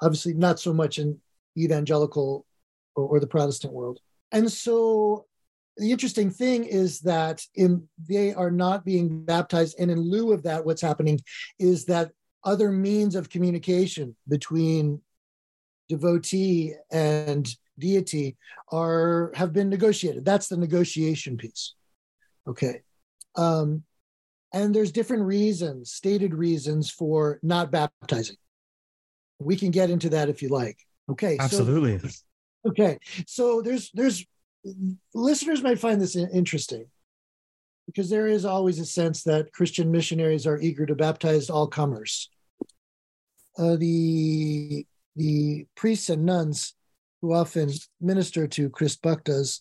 Obviously, 0.00 0.34
not 0.34 0.60
so 0.60 0.72
much 0.72 0.98
in 0.98 1.18
evangelical 1.58 2.46
or, 2.94 3.04
or 3.04 3.20
the 3.20 3.26
Protestant 3.26 3.72
world. 3.72 3.98
And 4.30 4.50
so 4.50 5.26
the 5.76 5.90
interesting 5.90 6.30
thing 6.30 6.64
is 6.64 7.00
that 7.00 7.44
in 7.56 7.88
they 8.08 8.32
are 8.32 8.50
not 8.50 8.84
being 8.84 9.24
baptized. 9.24 9.76
And 9.80 9.90
in 9.90 9.98
lieu 9.98 10.32
of 10.32 10.44
that, 10.44 10.64
what's 10.64 10.82
happening 10.82 11.20
is 11.58 11.86
that 11.86 12.12
other 12.44 12.70
means 12.70 13.16
of 13.16 13.30
communication 13.30 14.14
between 14.28 15.00
devotee 15.88 16.74
and 16.90 17.48
deity 17.78 18.36
are 18.72 19.32
have 19.34 19.52
been 19.52 19.68
negotiated. 19.68 20.24
That's 20.24 20.48
the 20.48 20.56
negotiation 20.56 21.36
piece. 21.36 21.74
Okay. 22.46 22.82
Um, 23.36 23.84
and 24.52 24.74
there's 24.74 24.92
different 24.92 25.24
reasons, 25.24 25.92
stated 25.92 26.34
reasons 26.34 26.90
for 26.90 27.40
not 27.42 27.72
baptizing. 27.72 28.36
We 29.40 29.56
can 29.56 29.70
get 29.70 29.90
into 29.90 30.10
that 30.10 30.28
if 30.28 30.42
you 30.42 30.48
like. 30.48 30.78
Okay. 31.10 31.36
Absolutely. 31.40 31.98
So, 31.98 32.08
okay. 32.68 32.98
So 33.26 33.62
there's 33.62 33.90
there's 33.92 34.24
listeners 35.12 35.62
might 35.62 35.80
find 35.80 36.00
this 36.00 36.16
interesting 36.16 36.86
because 37.86 38.08
there 38.08 38.28
is 38.28 38.44
always 38.44 38.78
a 38.78 38.86
sense 38.86 39.22
that 39.24 39.52
Christian 39.52 39.90
missionaries 39.90 40.46
are 40.46 40.60
eager 40.60 40.86
to 40.86 40.94
baptize 40.94 41.50
all 41.50 41.66
comers. 41.66 42.30
Uh, 43.58 43.76
the 43.76 44.86
the 45.16 45.66
priests 45.76 46.08
and 46.08 46.24
nuns 46.24 46.74
who 47.22 47.32
often 47.32 47.70
minister 48.00 48.46
to 48.46 48.70
Christ 48.70 49.02
Bhaktas 49.02 49.60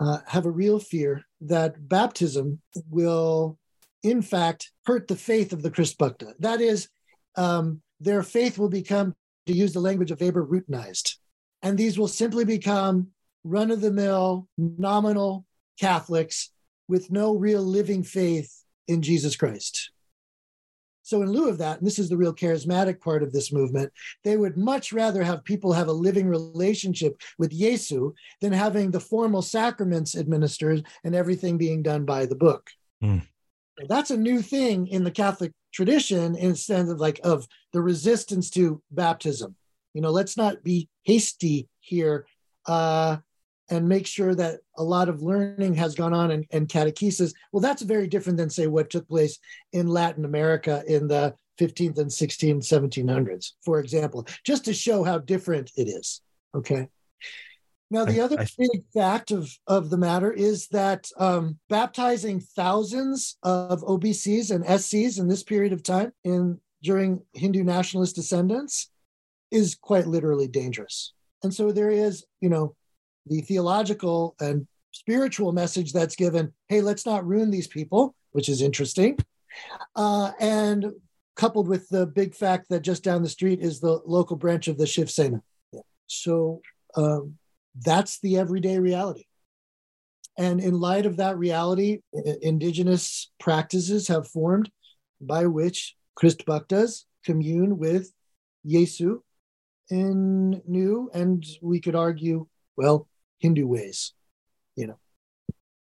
uh, 0.00 0.18
have 0.26 0.46
a 0.46 0.50
real 0.50 0.78
fear 0.78 1.24
that 1.42 1.88
baptism 1.88 2.60
will, 2.88 3.58
in 4.02 4.22
fact, 4.22 4.72
hurt 4.86 5.08
the 5.08 5.16
faith 5.16 5.52
of 5.52 5.62
the 5.62 5.70
Christ 5.70 5.98
Bhakta. 5.98 6.34
That 6.38 6.60
is, 6.60 6.88
um, 7.36 7.82
their 8.00 8.22
faith 8.22 8.58
will 8.58 8.70
become, 8.70 9.14
to 9.46 9.52
use 9.52 9.72
the 9.72 9.80
language 9.80 10.10
of 10.10 10.20
Weber, 10.20 10.46
routinized. 10.46 11.16
And 11.62 11.76
these 11.76 11.98
will 11.98 12.08
simply 12.08 12.44
become 12.44 13.08
run 13.44 13.70
of 13.70 13.80
the 13.80 13.90
mill, 13.90 14.48
nominal 14.56 15.44
Catholics 15.78 16.50
with 16.88 17.10
no 17.10 17.36
real 17.36 17.62
living 17.62 18.02
faith 18.02 18.64
in 18.88 19.02
Jesus 19.02 19.36
Christ. 19.36 19.90
So, 21.02 21.22
in 21.22 21.30
lieu 21.30 21.48
of 21.48 21.58
that, 21.58 21.78
and 21.78 21.86
this 21.86 21.98
is 21.98 22.08
the 22.08 22.16
real 22.16 22.34
charismatic 22.34 23.00
part 23.00 23.22
of 23.22 23.32
this 23.32 23.52
movement, 23.52 23.92
they 24.22 24.36
would 24.36 24.56
much 24.56 24.92
rather 24.92 25.22
have 25.22 25.44
people 25.44 25.72
have 25.72 25.88
a 25.88 25.92
living 25.92 26.28
relationship 26.28 27.20
with 27.38 27.58
Yesu 27.58 28.12
than 28.40 28.52
having 28.52 28.90
the 28.90 29.00
formal 29.00 29.42
sacraments 29.42 30.14
administered 30.14 30.86
and 31.04 31.14
everything 31.14 31.58
being 31.58 31.82
done 31.82 32.04
by 32.04 32.26
the 32.26 32.36
book. 32.36 32.70
Mm. 33.02 33.26
That's 33.88 34.10
a 34.10 34.16
new 34.16 34.42
thing 34.42 34.86
in 34.88 35.04
the 35.04 35.10
Catholic 35.10 35.52
tradition 35.72 36.36
instead 36.36 36.88
of 36.88 37.00
like 37.00 37.20
of 37.24 37.46
the 37.72 37.80
resistance 37.80 38.50
to 38.50 38.82
baptism. 38.90 39.56
You 39.94 40.02
know, 40.02 40.10
let's 40.10 40.36
not 40.36 40.62
be 40.62 40.88
hasty 41.04 41.68
here. 41.80 42.26
Uh, 42.66 43.18
and 43.70 43.88
make 43.88 44.06
sure 44.06 44.34
that 44.34 44.60
a 44.76 44.82
lot 44.82 45.08
of 45.08 45.22
learning 45.22 45.74
has 45.74 45.94
gone 45.94 46.12
on 46.12 46.32
and, 46.32 46.44
and 46.50 46.68
catechesis. 46.68 47.32
Well, 47.52 47.60
that's 47.60 47.82
very 47.82 48.06
different 48.06 48.36
than, 48.36 48.50
say, 48.50 48.66
what 48.66 48.90
took 48.90 49.08
place 49.08 49.38
in 49.72 49.88
Latin 49.88 50.24
America 50.24 50.82
in 50.86 51.08
the 51.08 51.34
15th 51.58 51.98
and 51.98 52.10
16th, 52.10 52.64
1700s, 52.64 53.52
for 53.64 53.78
example, 53.78 54.26
just 54.44 54.64
to 54.64 54.74
show 54.74 55.04
how 55.04 55.18
different 55.18 55.70
it 55.76 55.88
is. 55.88 56.20
Okay. 56.54 56.88
Now, 57.90 58.04
the 58.04 58.20
other 58.20 58.38
I, 58.38 58.42
I, 58.42 58.46
big 58.56 58.84
fact 58.94 59.30
of, 59.30 59.50
of 59.66 59.90
the 59.90 59.98
matter 59.98 60.32
is 60.32 60.68
that 60.68 61.08
um, 61.18 61.58
baptizing 61.68 62.40
thousands 62.40 63.36
of 63.42 63.82
OBCs 63.82 64.54
and 64.54 64.64
SCs 64.64 65.18
in 65.18 65.28
this 65.28 65.42
period 65.42 65.72
of 65.72 65.82
time 65.82 66.12
in 66.24 66.60
during 66.82 67.22
Hindu 67.34 67.64
nationalist 67.64 68.16
ascendance 68.16 68.90
is 69.50 69.74
quite 69.74 70.06
literally 70.06 70.46
dangerous. 70.46 71.12
And 71.42 71.52
so 71.52 71.72
there 71.72 71.90
is, 71.90 72.24
you 72.40 72.48
know, 72.48 72.76
the 73.26 73.40
theological 73.42 74.34
and 74.40 74.66
spiritual 74.92 75.52
message 75.52 75.92
that's 75.92 76.16
given 76.16 76.52
hey 76.68 76.80
let's 76.80 77.06
not 77.06 77.24
ruin 77.26 77.50
these 77.50 77.68
people 77.68 78.14
which 78.32 78.48
is 78.48 78.62
interesting. 78.62 79.18
Uh, 79.96 80.32
and 80.40 80.92
coupled 81.36 81.68
with 81.68 81.88
the 81.88 82.06
big 82.06 82.34
fact 82.34 82.68
that 82.68 82.82
just 82.82 83.02
down 83.02 83.22
the 83.22 83.28
street 83.28 83.60
is 83.60 83.80
the 83.80 84.00
local 84.06 84.36
branch 84.36 84.68
of 84.68 84.78
the 84.78 84.86
shiv 84.86 85.10
sena. 85.10 85.42
So 86.06 86.60
um, 86.96 87.36
that's 87.84 88.20
the 88.20 88.38
everyday 88.38 88.78
reality. 88.78 89.24
And 90.36 90.60
in 90.60 90.80
light 90.80 91.06
of 91.06 91.16
that 91.18 91.38
reality 91.38 92.00
indigenous 92.42 93.30
practices 93.38 94.08
have 94.08 94.28
formed 94.28 94.70
by 95.20 95.46
which 95.46 95.96
christ 96.14 96.46
bhaktas 96.46 97.04
commune 97.26 97.76
with 97.76 98.10
yesu 98.66 99.20
in 99.90 100.62
new 100.66 101.10
and 101.12 101.44
we 101.60 101.78
could 101.78 101.94
argue 101.94 102.46
well 102.76 103.06
Hindu 103.40 103.66
ways, 103.66 104.12
you 104.76 104.86
know. 104.86 104.98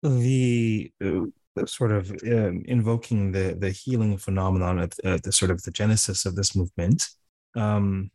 The 0.02 0.92
uh, 1.04 1.66
sort 1.66 1.90
of 1.90 2.10
um, 2.26 2.62
invoking 2.66 3.32
the 3.32 3.56
the 3.58 3.70
healing 3.70 4.18
phenomenon 4.18 4.78
at 4.78 4.94
uh, 5.04 5.18
the 5.22 5.32
sort 5.32 5.50
of 5.50 5.62
the 5.62 5.70
genesis 5.70 6.26
of 6.26 6.36
this 6.36 6.54
movement. 6.54 7.08
Um, 7.56 8.10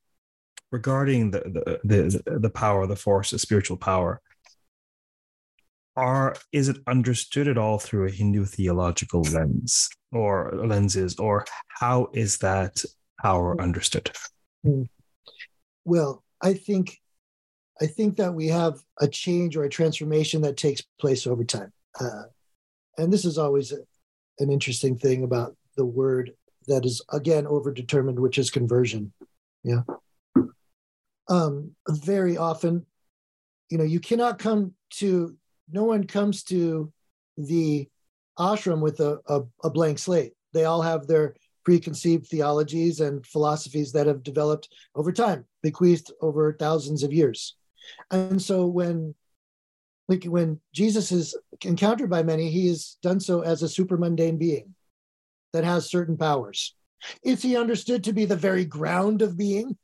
regarding 0.72 1.32
the, 1.32 1.40
the 1.40 1.80
the 1.84 2.40
the 2.40 2.50
power, 2.50 2.88
the 2.88 2.96
force, 2.96 3.32
the 3.32 3.40
spiritual 3.40 3.78
power, 3.78 4.22
are 5.96 6.36
is 6.52 6.70
it 6.70 6.78
understood 6.88 7.48
at 7.48 7.58
all 7.58 7.80
through 7.80 8.08
a 8.08 8.12
Hindu 8.12 8.46
theological 8.46 9.24
lens 9.24 9.90
or 10.12 10.52
lenses, 10.54 11.18
or 11.18 11.46
how 11.68 12.10
is 12.14 12.38
that 12.40 12.84
power 13.22 13.60
understood? 13.60 14.12
Hmm. 14.64 14.84
Well, 15.84 16.24
I 16.42 16.54
think 16.54 17.00
I 17.82 17.88
think 17.88 18.18
that 18.18 18.34
we 18.34 18.48
have 18.48 18.80
a 19.00 19.08
change 19.08 19.58
or 19.58 19.64
a 19.64 19.70
transformation 19.70 20.42
that 20.44 20.56
takes 20.56 20.84
place 21.00 21.26
over 21.26 21.44
time. 21.44 21.74
Uh, 22.00 22.24
and 22.98 23.12
this 23.12 23.26
is 23.26 23.38
always 23.38 23.72
a, 23.72 23.78
an 24.40 24.52
interesting 24.52 24.98
thing 24.98 25.24
about 25.24 25.56
the 25.78 25.86
word 25.86 26.34
that 26.68 26.86
is, 26.86 27.02
again, 27.12 27.46
overdetermined, 27.46 28.20
which 28.20 28.38
is 28.38 28.52
conversion. 28.52 29.12
Yeah. 29.64 29.82
Um, 31.28 31.72
very 31.90 32.38
often, 32.38 32.86
you 33.70 33.78
know, 33.80 33.84
you 33.84 34.00
cannot 34.00 34.38
come 34.38 34.74
to, 34.92 35.36
no 35.72 35.84
one 35.84 36.06
comes 36.06 36.44
to 36.44 36.92
the 37.38 37.88
ashram 38.38 38.82
with 38.82 39.00
a, 39.00 39.20
a, 39.28 39.42
a 39.64 39.70
blank 39.72 39.98
slate. 39.98 40.34
They 40.54 40.66
all 40.66 40.82
have 40.82 41.08
their 41.08 41.36
preconceived 41.64 42.28
theologies 42.28 43.00
and 43.00 43.26
philosophies 43.26 43.92
that 43.94 44.08
have 44.08 44.24
developed 44.24 44.70
over 44.94 45.12
time, 45.12 45.46
bequeathed 45.64 46.12
over 46.22 46.54
thousands 46.54 47.02
of 47.02 47.14
years. 47.14 47.56
And 48.10 48.42
so 48.42 48.66
when 48.66 49.16
like 50.08 50.26
when 50.26 50.60
Jesus 50.74 51.12
is 51.12 51.38
encountered 51.64 52.10
by 52.10 52.24
many, 52.24 52.50
he 52.50 52.68
is 52.68 52.98
done 53.02 53.20
so 53.20 53.42
as 53.42 53.64
a 53.64 53.70
super 53.70 53.98
mundane 53.98 54.38
being 54.38 54.76
that 55.54 55.64
has 55.64 55.90
certain 55.90 56.18
powers. 56.18 56.76
Is 57.24 57.42
he 57.42 57.56
understood 57.56 58.04
to 58.04 58.14
be 58.14 58.26
the 58.26 58.36
very 58.36 58.66
ground 58.66 59.22
of 59.22 59.38
being 59.38 59.78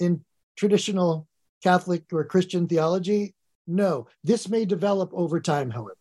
in 0.00 0.24
traditional 0.56 1.28
Catholic 1.62 2.04
or 2.12 2.24
Christian 2.24 2.66
theology? 2.66 3.34
No. 3.66 4.06
This 4.22 4.48
may 4.48 4.64
develop 4.64 5.10
over 5.12 5.40
time, 5.40 5.70
however. 5.70 5.96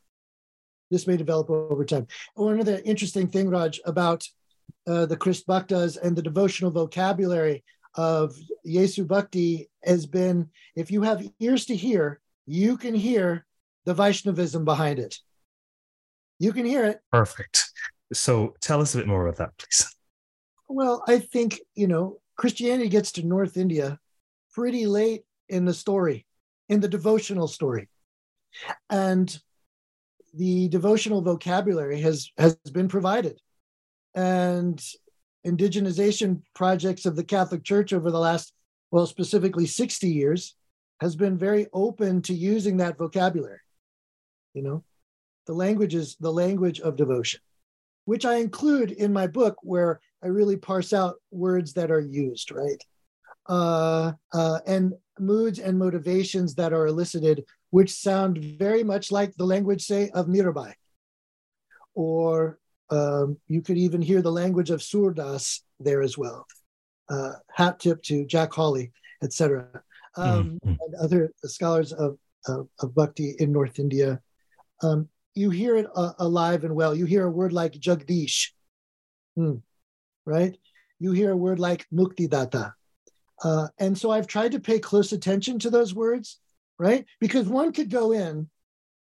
This 0.90 1.08
may 1.08 1.18
develop 1.18 1.50
over 1.50 1.86
time. 1.86 2.08
One 2.36 2.60
of 2.60 2.66
the 2.66 2.84
interesting 2.86 3.28
thing, 3.28 3.50
Raj, 3.50 3.80
about 3.86 4.28
uh, 4.88 5.06
the 5.06 5.18
Christ 5.18 5.48
Bhaktas 5.48 5.98
and 5.98 6.16
the 6.16 6.22
devotional 6.22 6.72
vocabulary 6.72 7.64
of 7.96 8.36
Yesu 8.66 9.08
Bhakti 9.08 9.70
has 9.84 10.06
been 10.06 10.50
if 10.76 10.92
you 10.92 11.02
have 11.04 11.28
ears 11.40 11.66
to 11.66 11.76
hear, 11.76 12.20
you 12.46 12.78
can 12.78 12.96
hear 12.96 13.46
the 13.86 13.94
Vaishnavism 13.94 14.66
behind 14.66 15.00
it. 15.00 15.20
You 16.40 16.54
can 16.54 16.66
hear 16.66 16.86
it. 16.86 17.00
Perfect. 17.12 17.72
So 18.14 18.56
tell 18.62 18.82
us 18.82 18.94
a 18.94 18.98
bit 18.98 19.08
more 19.08 19.26
about 19.26 19.38
that, 19.38 19.58
please. 19.58 19.96
Well, 20.68 21.04
I 21.08 21.20
think, 21.20 21.60
you 21.76 21.88
know, 21.88 22.20
Christianity 22.38 22.90
gets 22.90 23.12
to 23.14 23.24
North 23.26 23.58
India 23.58 24.00
pretty 24.54 24.88
late 24.88 25.24
in 25.50 25.66
the 25.66 25.74
story, 25.74 26.26
in 26.70 26.80
the 26.80 26.88
devotional 26.88 27.48
story. 27.48 27.90
And 28.90 29.36
the 30.34 30.68
devotional 30.70 31.22
vocabulary 31.22 32.02
has, 32.02 32.32
has 32.38 32.56
been 32.72 32.88
provided. 32.88 33.40
And 34.16 34.84
indigenization 35.46 36.42
projects 36.56 37.06
of 37.06 37.16
the 37.16 37.24
Catholic 37.24 37.64
Church 37.64 37.94
over 37.94 38.12
the 38.12 38.20
last, 38.20 38.54
well, 38.92 39.06
specifically 39.06 39.66
60 39.66 40.08
years, 40.08 40.56
has 41.02 41.16
been 41.16 41.38
very 41.38 41.68
open 41.74 42.22
to 42.24 42.34
using 42.34 42.78
that 42.78 42.98
vocabulary. 42.98 43.60
You 44.54 44.64
know, 44.64 44.84
the 45.48 45.54
language 45.54 45.96
is 45.96 46.16
the 46.20 46.32
language 46.32 46.80
of 46.80 46.96
devotion, 46.96 47.42
which 48.06 48.26
I 48.26 48.36
include 48.36 48.92
in 48.92 49.12
my 49.12 49.28
book 49.28 49.58
where 49.64 50.00
I 50.24 50.28
really 50.28 50.56
parse 50.56 50.94
out 50.94 51.16
words 51.32 51.74
that 51.74 51.92
are 51.92 52.00
used, 52.00 52.52
right? 52.52 52.82
Uh, 53.48 54.14
uh, 54.34 54.60
and 54.66 54.94
moods 55.20 55.60
and 55.60 55.78
motivations 55.78 56.56
that 56.56 56.72
are 56.72 56.88
elicited, 56.88 57.44
which 57.72 57.92
sound 57.92 58.38
very 58.38 58.84
much 58.84 59.12
like 59.12 59.36
the 59.36 59.46
language, 59.46 59.84
say, 59.84 60.10
of 60.14 60.28
Mirabai. 60.28 60.74
Or 61.96 62.60
um, 62.90 63.38
you 63.48 63.62
could 63.62 63.78
even 63.78 64.02
hear 64.02 64.22
the 64.22 64.32
language 64.32 64.70
of 64.70 64.82
Surdas 64.82 65.62
there 65.80 66.02
as 66.02 66.18
well. 66.18 66.46
Uh, 67.10 67.34
hat 67.54 67.80
tip 67.80 68.02
to 68.04 68.26
Jack 68.26 68.54
Hawley, 68.54 68.92
etc. 69.24 69.68
Um, 70.16 70.60
mm-hmm. 70.66 70.70
And 70.70 70.96
other 71.02 71.32
scholars 71.46 71.92
of, 71.92 72.18
of, 72.48 72.68
of, 72.80 72.96
Bhakti 72.96 73.36
in 73.40 73.52
North 73.52 73.80
India. 73.80 74.22
Um, 74.82 75.10
you 75.34 75.50
hear 75.50 75.76
it 75.76 75.88
uh, 75.96 76.14
alive 76.20 76.64
and 76.64 76.76
well. 76.76 76.96
You 76.96 77.06
hear 77.06 77.26
a 77.26 77.32
word 77.32 77.52
like 77.54 77.74
Jagdish, 77.74 78.50
hmm. 79.36 79.56
right? 80.26 80.56
You 81.00 81.12
hear 81.12 81.32
a 81.32 81.38
word 81.38 81.60
like 81.60 81.88
Muktidata. 81.94 82.74
Uh, 83.44 83.68
and 83.80 83.98
so 83.98 84.12
I've 84.12 84.28
tried 84.28 84.52
to 84.52 84.60
pay 84.60 84.80
close 84.80 85.12
attention 85.12 85.60
to 85.60 85.70
those 85.70 85.94
words, 85.94 86.40
right? 86.78 87.06
Because 87.20 87.48
one 87.48 87.74
could 87.74 87.90
go 87.90 88.12
in 88.12 88.50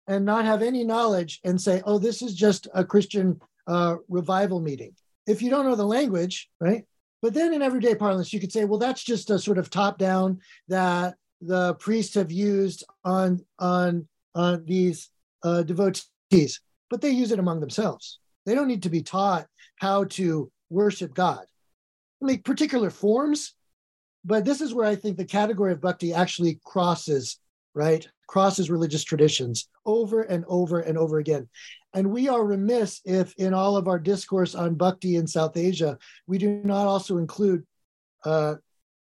and 0.07 0.25
not 0.25 0.45
have 0.45 0.61
any 0.61 0.83
knowledge 0.83 1.39
and 1.43 1.59
say, 1.59 1.81
oh, 1.85 1.99
this 1.99 2.21
is 2.21 2.33
just 2.33 2.67
a 2.73 2.83
Christian 2.83 3.39
uh, 3.67 3.97
revival 4.09 4.59
meeting. 4.59 4.95
If 5.27 5.41
you 5.41 5.49
don't 5.49 5.65
know 5.65 5.75
the 5.75 5.85
language, 5.85 6.49
right? 6.59 6.85
But 7.21 7.33
then 7.33 7.53
in 7.53 7.61
everyday 7.61 7.95
parlance, 7.95 8.33
you 8.33 8.39
could 8.39 8.51
say, 8.51 8.65
well, 8.65 8.79
that's 8.79 9.03
just 9.03 9.29
a 9.29 9.39
sort 9.39 9.57
of 9.57 9.69
top 9.69 9.97
down 9.97 10.39
that 10.67 11.15
the 11.41 11.75
priests 11.75 12.15
have 12.15 12.31
used 12.31 12.83
on 13.03 13.43
on 13.59 14.07
on 14.35 14.65
these 14.65 15.09
uh, 15.43 15.63
devotees, 15.63 16.59
but 16.89 17.01
they 17.01 17.09
use 17.09 17.31
it 17.31 17.39
among 17.39 17.59
themselves. 17.59 18.19
They 18.45 18.55
don't 18.55 18.67
need 18.67 18.83
to 18.83 18.89
be 18.89 19.03
taught 19.03 19.47
how 19.77 20.05
to 20.05 20.51
worship 20.69 21.13
God. 21.13 21.45
I 22.21 22.25
mean, 22.25 22.41
particular 22.41 22.89
forms, 22.89 23.53
but 24.25 24.45
this 24.45 24.61
is 24.61 24.73
where 24.73 24.87
I 24.87 24.95
think 24.95 25.17
the 25.17 25.25
category 25.25 25.73
of 25.73 25.81
bhakti 25.81 26.13
actually 26.13 26.59
crosses, 26.63 27.39
right? 27.73 28.07
Crosses 28.27 28.71
religious 28.71 29.03
traditions 29.03 29.69
over 29.85 30.21
and 30.21 30.45
over 30.47 30.79
and 30.79 30.97
over 30.97 31.19
again. 31.19 31.49
And 31.93 32.11
we 32.11 32.27
are 32.27 32.43
remiss 32.43 33.01
if, 33.05 33.33
in 33.37 33.53
all 33.53 33.77
of 33.77 33.87
our 33.87 33.99
discourse 33.99 34.55
on 34.55 34.75
bhakti 34.75 35.15
in 35.15 35.27
South 35.27 35.55
Asia, 35.57 35.97
we 36.27 36.37
do 36.37 36.61
not 36.63 36.87
also 36.87 37.17
include 37.17 37.63
uh, 38.25 38.55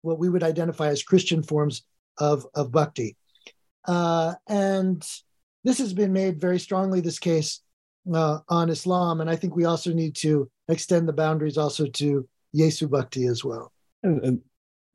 what 0.03 0.18
we 0.18 0.29
would 0.29 0.42
identify 0.42 0.88
as 0.88 1.03
Christian 1.03 1.42
forms 1.42 1.85
of, 2.18 2.47
of 2.55 2.70
bhakti. 2.73 3.16
Uh, 3.87 4.35
and 4.49 5.07
this 5.64 5.79
has 5.79 5.94
been 5.94 6.12
made 6.12 6.40
very 6.40 6.59
strongly, 6.59 7.01
this 7.01 7.18
case 7.18 7.61
uh, 8.12 8.40
on 8.49 8.68
Islam. 8.68 9.20
And 9.20 9.31
I 9.31 9.37
think 9.37 9.57
we 9.57 9.64
also 9.64 9.92
need 9.92 10.14
to 10.16 10.51
extend 10.68 11.09
the 11.09 11.12
boundaries 11.12 11.57
also 11.57 11.87
to 11.87 12.29
Yesu 12.55 12.88
Bhakti 12.88 13.27
as 13.27 13.44
well. 13.44 13.73
And, 14.03 14.42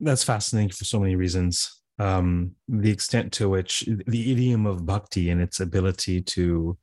that's 0.02 0.24
fascinating 0.24 0.70
for 0.70 0.86
so 0.86 0.98
many 0.98 1.14
reasons. 1.14 1.82
Um, 1.98 2.52
the 2.66 2.90
extent 2.90 3.32
to 3.34 3.50
which 3.50 3.84
the 4.06 4.32
idiom 4.32 4.64
of 4.64 4.86
bhakti 4.86 5.28
and 5.28 5.42
its 5.42 5.60
ability 5.60 6.22
to 6.22 6.78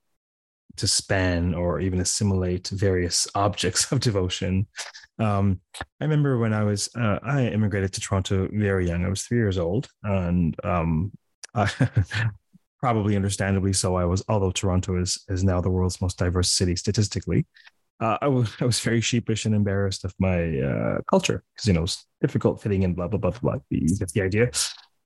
to 0.78 0.88
span 0.88 1.54
or 1.54 1.80
even 1.80 2.00
assimilate 2.00 2.68
various 2.70 3.28
objects 3.36 3.92
of 3.92 4.00
devotion. 4.00 4.68
Um, 5.20 5.62
I 6.00 6.06
remember 6.06 6.38
when 6.38 6.54
I 6.54 6.63
was 6.63 6.90
uh, 6.96 7.20
I 7.24 7.48
immigrated 7.48 7.94
to 7.94 8.02
Toronto 8.02 8.48
very 8.52 8.88
young. 8.88 9.06
I 9.06 9.10
was 9.10 9.24
three 9.24 9.38
years 9.38 9.58
old, 9.58 9.88
and 10.04 10.56
um, 10.63 11.12
I, 11.56 11.70
probably 12.80 13.16
understandably 13.16 13.74
so. 13.74 13.96
I 13.96 14.06
was, 14.06 14.24
although 14.30 14.52
Toronto 14.52 15.02
is 15.02 15.24
is 15.30 15.44
now 15.44 15.62
the 15.62 15.72
world's 15.72 16.02
most 16.02 16.18
diverse 16.18 16.50
city 16.50 16.76
statistically. 16.76 17.46
Uh, 18.00 18.18
I 18.22 18.28
was 18.28 18.52
I 18.62 18.66
was 18.66 18.80
very 18.80 19.02
sheepish 19.02 19.46
and 19.46 19.56
embarrassed 19.56 20.06
of 20.06 20.13
my 20.20 20.60
uh, 20.60 20.98
culture 21.10 21.44
because 21.56 21.68
you 21.68 21.74
know 21.74 21.84
it's 21.84 22.06
difficult 22.22 22.62
fitting 22.62 22.84
in. 22.84 22.94
Blah 22.94 23.08
blah 23.08 23.20
blah 23.20 23.32
blah. 23.32 23.58
You 23.70 23.98
get 23.98 24.12
the 24.12 24.22
idea. 24.22 24.52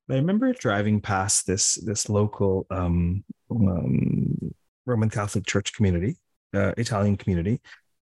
I 0.10 0.16
remember 0.16 0.52
driving 0.52 1.00
past 1.00 1.48
this 1.48 1.76
this 1.76 2.10
local 2.10 2.66
um, 2.70 3.24
um, 3.50 4.54
Roman 4.86 5.10
Catholic 5.10 5.46
Church 5.46 5.74
community, 5.74 6.18
uh, 6.54 6.74
Italian 6.78 7.18
community, 7.18 7.62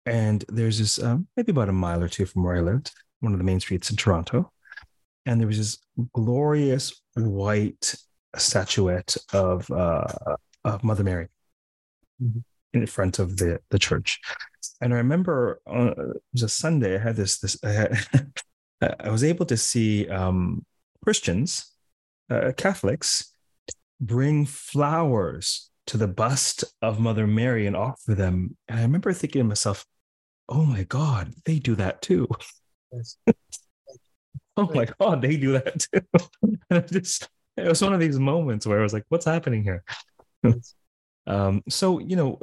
and 0.06 0.46
there's 0.50 0.80
this 0.80 1.02
um, 1.02 1.28
maybe 1.36 1.52
about 1.52 1.70
a 1.70 1.74
mile 1.74 2.04
or 2.04 2.08
two 2.08 2.26
from 2.26 2.44
where 2.44 2.58
I 2.58 2.62
lived, 2.62 2.92
one 3.22 3.34
of 3.34 3.40
the 3.40 3.46
main 3.46 3.60
streets 3.60 3.90
in 3.90 3.98
Toronto, 3.98 4.52
and 5.26 5.40
there 5.40 5.48
was 5.48 5.58
this 5.58 5.78
glorious 6.14 7.02
white 7.16 7.96
statuette 8.36 9.18
of 9.34 9.70
uh, 9.72 10.08
of 10.64 10.84
Mother 10.84 11.04
Mary 11.04 11.28
mm-hmm. 12.22 12.40
in 12.74 12.86
front 12.86 13.20
of 13.20 13.38
the 13.38 13.60
the 13.70 13.80
church, 13.80 14.20
and 14.82 14.94
I 14.94 14.98
remember 14.98 15.62
uh, 15.68 15.92
it 15.92 16.22
was 16.34 16.44
a 16.44 16.50
Sunday. 16.50 16.96
I 16.96 17.00
had 17.00 17.16
this 17.16 17.40
this 17.40 17.58
I, 17.64 17.70
had, 17.70 17.98
I 19.00 19.10
was 19.10 19.24
able 19.24 19.46
to 19.48 19.58
see 19.58 20.08
um, 20.10 20.66
Christians, 21.04 21.72
uh, 22.30 22.52
Catholics, 22.56 23.34
bring 24.00 24.46
flowers 24.46 25.72
to 25.88 25.98
the 25.98 26.08
bust 26.08 26.64
of 26.82 27.00
Mother 27.00 27.28
Mary 27.28 27.68
and 27.68 27.76
offer 27.76 28.16
them. 28.16 28.58
And 28.68 28.80
I 28.80 28.84
remember 28.84 29.14
thinking 29.14 29.42
to 29.42 29.48
myself, 29.48 29.86
oh 30.50 30.66
my 30.66 30.84
God, 30.84 31.34
they 31.46 31.60
do 31.60 31.76
that 31.76 32.02
too. 32.02 32.28
Yes. 32.92 33.18
oh 34.58 34.70
my 34.74 34.88
God, 35.00 35.22
they 35.22 35.38
do 35.38 35.54
that 35.54 35.80
too. 35.80 36.02
and 36.70 36.84
it 36.84 36.92
just, 36.92 37.30
it 37.58 37.68
was 37.68 37.82
one 37.82 37.94
of 37.94 38.00
these 38.00 38.20
moments 38.20 38.66
where 38.66 38.80
I 38.80 38.84
was 38.84 38.94
like, 38.94 39.06
what's 39.10 39.26
happening 39.26 39.64
here? 39.64 39.84
um, 41.28 41.64
so, 41.70 42.00
you 42.00 42.16
know, 42.16 42.40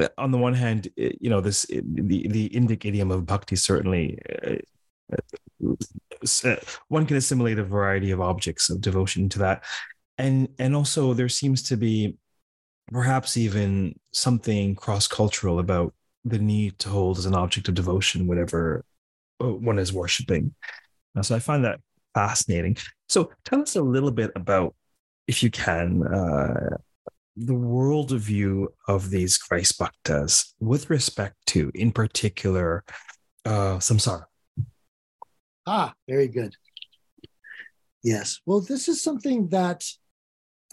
uh, 0.00 0.08
on 0.18 0.30
the 0.30 0.38
one 0.38 0.54
hand, 0.54 0.88
you 0.96 1.30
know, 1.30 1.40
this, 1.40 1.66
the, 1.66 2.28
the 2.28 2.48
Indic 2.50 2.84
idiom 2.84 3.10
of 3.10 3.26
bhakti 3.26 3.56
certainly, 3.56 4.18
uh, 4.44 4.56
uh, 6.44 6.56
one 6.88 7.06
can 7.06 7.16
assimilate 7.16 7.58
a 7.58 7.64
variety 7.64 8.10
of 8.10 8.20
objects 8.20 8.70
of 8.70 8.80
devotion 8.80 9.28
to 9.28 9.40
that. 9.40 9.64
And, 10.18 10.48
and 10.58 10.74
also 10.74 11.14
there 11.14 11.28
seems 11.28 11.62
to 11.64 11.76
be 11.76 12.16
perhaps 12.92 13.36
even 13.36 13.98
something 14.12 14.74
cross 14.74 15.06
cultural 15.06 15.58
about 15.58 15.94
the 16.24 16.38
need 16.38 16.78
to 16.78 16.88
hold 16.88 17.18
as 17.18 17.26
an 17.26 17.34
object 17.34 17.68
of 17.68 17.74
devotion 17.74 18.26
whatever 18.26 18.84
uh, 19.40 19.46
one 19.46 19.78
is 19.78 19.92
worshiping. 19.92 20.54
Uh, 21.16 21.22
so 21.22 21.34
I 21.34 21.38
find 21.38 21.64
that 21.64 21.80
fascinating. 22.14 22.76
So 23.08 23.30
tell 23.44 23.62
us 23.62 23.76
a 23.76 23.82
little 23.82 24.10
bit 24.10 24.30
about, 24.36 24.74
if 25.26 25.42
you 25.42 25.50
can, 25.50 26.02
uh, 26.06 26.76
the 27.36 27.54
worldview 27.54 28.66
of 28.88 29.10
these 29.10 29.38
Christ 29.38 29.78
bhaktas 29.78 30.52
with 30.60 30.90
respect 30.90 31.36
to, 31.46 31.70
in 31.74 31.90
particular, 31.90 32.84
uh, 33.44 33.78
samsara. 33.78 34.24
Ah, 35.66 35.94
very 36.08 36.28
good. 36.28 36.54
Yes. 38.02 38.40
Well, 38.44 38.60
this 38.60 38.88
is 38.88 39.02
something 39.02 39.48
that 39.48 39.84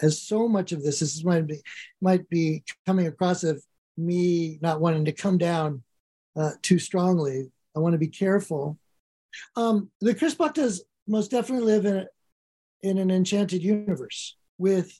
as 0.02 0.20
so 0.22 0.48
much 0.48 0.72
of 0.72 0.82
this, 0.82 1.00
this 1.00 1.24
might 1.24 1.46
be 1.46 1.60
might 2.00 2.28
be 2.28 2.62
coming 2.86 3.06
across 3.06 3.44
of 3.44 3.62
me 3.96 4.58
not 4.62 4.80
wanting 4.80 5.04
to 5.04 5.12
come 5.12 5.38
down 5.38 5.82
uh, 6.36 6.52
too 6.62 6.78
strongly. 6.78 7.50
I 7.76 7.80
want 7.80 7.92
to 7.92 7.98
be 7.98 8.08
careful. 8.08 8.78
Um, 9.56 9.90
the 10.00 10.14
Christ 10.14 10.38
Bhaktas 10.38 10.80
most 11.06 11.30
definitely 11.30 11.66
live 11.66 11.86
in 11.86 11.96
a, 11.96 12.06
in 12.82 12.98
an 12.98 13.10
enchanted 13.10 13.62
universe 13.62 14.36
with 14.58 14.98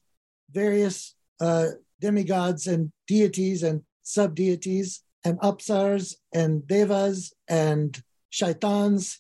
various 0.53 1.15
uh, 1.41 1.69
demigods 2.01 2.67
and 2.67 2.93
deities 3.07 3.63
and 3.63 3.83
sub 4.03 4.35
deities 4.35 5.03
and 5.25 5.39
apsars 5.41 6.15
and 6.33 6.67
devas 6.67 7.33
and 7.49 8.03
shaitans. 8.31 9.19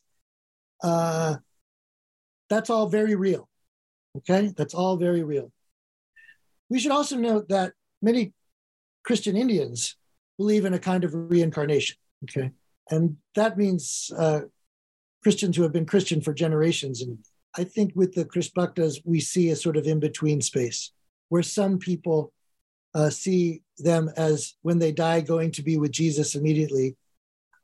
Uh, 0.82 1.36
that's 2.48 2.70
all 2.70 2.88
very 2.88 3.14
real. 3.14 3.48
Okay, 4.16 4.52
that's 4.56 4.74
all 4.74 4.96
very 4.96 5.22
real. 5.22 5.52
We 6.70 6.78
should 6.78 6.92
also 6.92 7.16
note 7.16 7.48
that 7.48 7.74
many 8.00 8.32
Christian 9.04 9.36
Indians 9.36 9.96
believe 10.38 10.64
in 10.64 10.72
a 10.72 10.78
kind 10.78 11.04
of 11.04 11.12
reincarnation. 11.14 11.96
Okay. 12.24 12.50
and 12.90 13.16
that 13.34 13.56
means 13.56 14.10
uh, 14.16 14.40
Christians 15.22 15.56
who 15.56 15.62
have 15.62 15.72
been 15.72 15.86
Christian 15.86 16.20
for 16.20 16.34
generations. 16.34 17.00
And 17.00 17.18
I 17.56 17.64
think 17.64 17.92
with 17.94 18.14
the 18.14 18.26
Christ 18.26 18.54
Bhaktas, 18.54 19.00
we 19.04 19.20
see 19.20 19.50
a 19.50 19.56
sort 19.56 19.76
of 19.76 19.86
in 19.86 20.00
between 20.00 20.40
space 20.40 20.92
where 21.30 21.42
some 21.42 21.78
people 21.78 22.32
uh, 22.94 23.08
see 23.08 23.62
them 23.78 24.10
as 24.16 24.54
when 24.62 24.78
they 24.78 24.92
die 24.92 25.20
going 25.20 25.52
to 25.52 25.62
be 25.62 25.78
with 25.78 25.92
Jesus 25.92 26.34
immediately, 26.34 26.96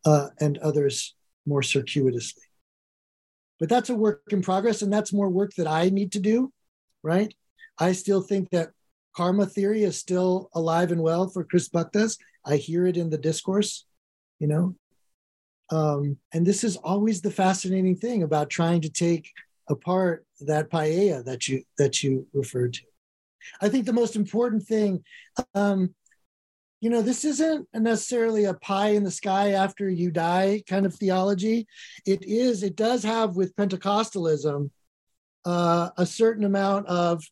uh, 0.04 0.28
and 0.40 0.56
others 0.58 1.14
more 1.46 1.62
circuitously. 1.62 2.42
But 3.58 3.68
that's 3.68 3.90
a 3.90 3.94
work 3.94 4.22
in 4.30 4.42
progress, 4.42 4.82
and 4.82 4.92
that's 4.92 5.12
more 5.12 5.28
work 5.28 5.52
that 5.56 5.66
I 5.66 5.88
need 5.88 6.12
to 6.12 6.20
do, 6.20 6.52
right? 7.02 7.34
I 7.78 7.92
still 7.92 8.22
think 8.22 8.50
that 8.50 8.70
karma 9.16 9.46
theory 9.46 9.82
is 9.82 9.98
still 9.98 10.50
alive 10.54 10.92
and 10.92 11.02
well 11.02 11.28
for 11.28 11.44
Christ 11.44 11.72
Bhaktas. 11.72 12.18
I 12.44 12.56
hear 12.56 12.86
it 12.86 12.96
in 12.96 13.10
the 13.10 13.18
discourse, 13.18 13.86
you 14.38 14.46
know. 14.46 14.74
Um, 15.70 16.18
and 16.32 16.46
this 16.46 16.62
is 16.62 16.76
always 16.76 17.20
the 17.20 17.30
fascinating 17.30 17.96
thing 17.96 18.22
about 18.22 18.50
trying 18.50 18.82
to 18.82 18.90
take 18.90 19.32
apart 19.68 20.24
that 20.40 20.70
paella 20.70 21.24
that 21.24 21.48
you 21.48 21.62
that 21.78 22.02
you 22.02 22.26
referred 22.32 22.74
to. 22.74 22.82
I 23.60 23.68
think 23.68 23.86
the 23.86 23.92
most 23.92 24.16
important 24.16 24.62
thing, 24.64 25.02
um, 25.54 25.94
you 26.80 26.90
know, 26.90 27.02
this 27.02 27.24
isn't 27.24 27.66
necessarily 27.74 28.44
a 28.44 28.54
pie 28.54 28.90
in 28.90 29.02
the 29.02 29.10
sky 29.10 29.52
after 29.52 29.88
you 29.88 30.10
die 30.10 30.62
kind 30.68 30.84
of 30.84 30.94
theology. 30.94 31.66
It 32.04 32.24
is, 32.24 32.62
it 32.62 32.76
does 32.76 33.02
have 33.02 33.34
with 33.34 33.56
Pentecostalism 33.56 34.70
uh, 35.44 35.90
a 35.96 36.06
certain 36.06 36.44
amount 36.44 36.86
of 36.86 37.24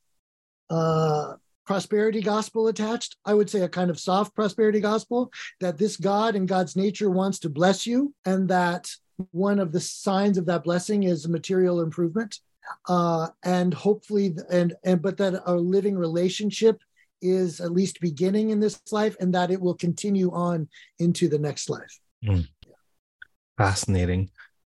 uh, 0.71 1.35
prosperity 1.67 2.21
gospel 2.21 2.69
attached. 2.69 3.17
I 3.25 3.35
would 3.35 3.51
say 3.51 3.61
a 3.61 3.69
kind 3.69 3.91
of 3.91 3.99
soft 3.99 4.35
prosperity 4.35 4.81
gospel 4.81 5.33
that 5.61 5.79
this 5.79 5.97
God 5.97 6.37
and 6.37 6.49
God's 6.49 6.77
nature 6.77 7.11
wants 7.11 7.39
to 7.41 7.49
bless 7.49 7.87
you, 7.87 8.15
and 8.25 8.49
that 8.49 8.91
one 9.31 9.59
of 9.59 9.73
the 9.73 9.81
signs 9.81 10.39
of 10.39 10.47
that 10.47 10.65
blessing 10.65 11.05
is 11.05 11.29
material 11.29 11.81
improvement 11.81 12.41
uh, 12.89 13.29
and 13.45 13.73
hopefully 13.73 14.35
and 14.51 14.75
and 14.85 15.03
but 15.03 15.17
that 15.17 15.43
a 15.47 15.55
living 15.55 15.97
relationship 15.97 16.81
is 17.23 17.61
at 17.61 17.73
least 17.73 18.01
beginning 18.01 18.51
in 18.51 18.61
this 18.61 18.81
life 18.93 19.17
and 19.21 19.35
that 19.35 19.51
it 19.51 19.61
will 19.61 19.75
continue 19.75 20.31
on 20.33 20.69
into 20.99 21.29
the 21.29 21.39
next 21.39 21.71
life 21.71 22.01
mm. 22.25 22.47
fascinating 23.57 24.29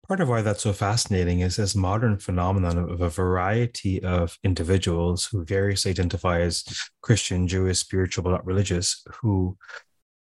part 0.08 0.20
of 0.20 0.28
why 0.28 0.42
that's 0.42 0.62
so 0.62 0.72
fascinating 0.72 1.40
is 1.40 1.56
this 1.56 1.76
modern 1.76 2.18
phenomenon 2.18 2.78
of 2.78 3.00
a 3.00 3.10
variety 3.10 4.02
of 4.02 4.36
individuals 4.42 5.26
who 5.26 5.44
variously 5.44 5.90
identify 5.90 6.40
as 6.40 6.64
christian 7.02 7.46
jewish 7.46 7.78
spiritual 7.78 8.24
but 8.24 8.30
not 8.30 8.46
religious 8.46 9.04
who 9.20 9.56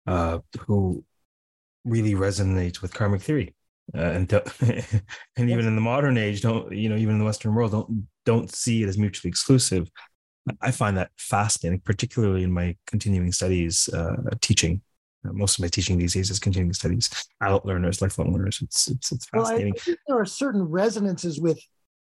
uh, 0.07 0.39
who 0.65 1.03
really 1.87 2.13
resonate 2.13 2.81
with 2.81 2.93
karmic 2.93 3.21
theory. 3.21 3.53
Uh, 3.95 4.01
and 4.01 4.33
and 5.37 5.49
even 5.49 5.65
in 5.65 5.75
the 5.75 5.81
modern 5.81 6.17
age 6.17 6.41
don't 6.41 6.73
you 6.73 6.89
know 6.89 6.97
even 6.97 7.13
in 7.13 7.19
the 7.19 7.25
western 7.25 7.55
world 7.55 7.71
don't 7.71 8.07
don't 8.25 8.51
see 8.53 8.83
it 8.83 8.89
as 8.89 8.97
mutually 8.97 9.29
exclusive. 9.29 9.89
I 10.61 10.71
find 10.71 10.97
that 10.97 11.11
fascinating 11.17 11.79
particularly 11.81 12.43
in 12.43 12.51
my 12.51 12.75
continuing 12.85 13.31
studies 13.31 13.89
uh, 13.89 14.15
teaching 14.41 14.81
most 15.33 15.57
of 15.57 15.63
my 15.63 15.67
teaching 15.67 15.97
these 15.97 16.13
days 16.13 16.29
is 16.29 16.39
continuing 16.39 16.73
studies 16.73 17.09
adult 17.41 17.65
learners 17.65 18.01
lifelong 18.01 18.33
learners. 18.33 18.59
It's 18.61 18.87
it's, 18.87 19.11
it's 19.11 19.25
fascinating. 19.25 19.75
well, 19.85 19.95
there 20.07 20.19
are 20.19 20.25
certain 20.25 20.63
resonances 20.63 21.39
with 21.39 21.59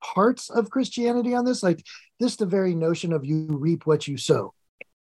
parts 0.03 0.51
of 0.51 0.69
christianity 0.69 1.33
on 1.33 1.43
this 1.43 1.63
like 1.63 1.83
this 2.19 2.35
the 2.35 2.45
very 2.45 2.75
notion 2.75 3.11
of 3.11 3.25
you 3.25 3.47
reap 3.49 3.85
what 3.85 4.07
you 4.07 4.17
sow. 4.17 4.53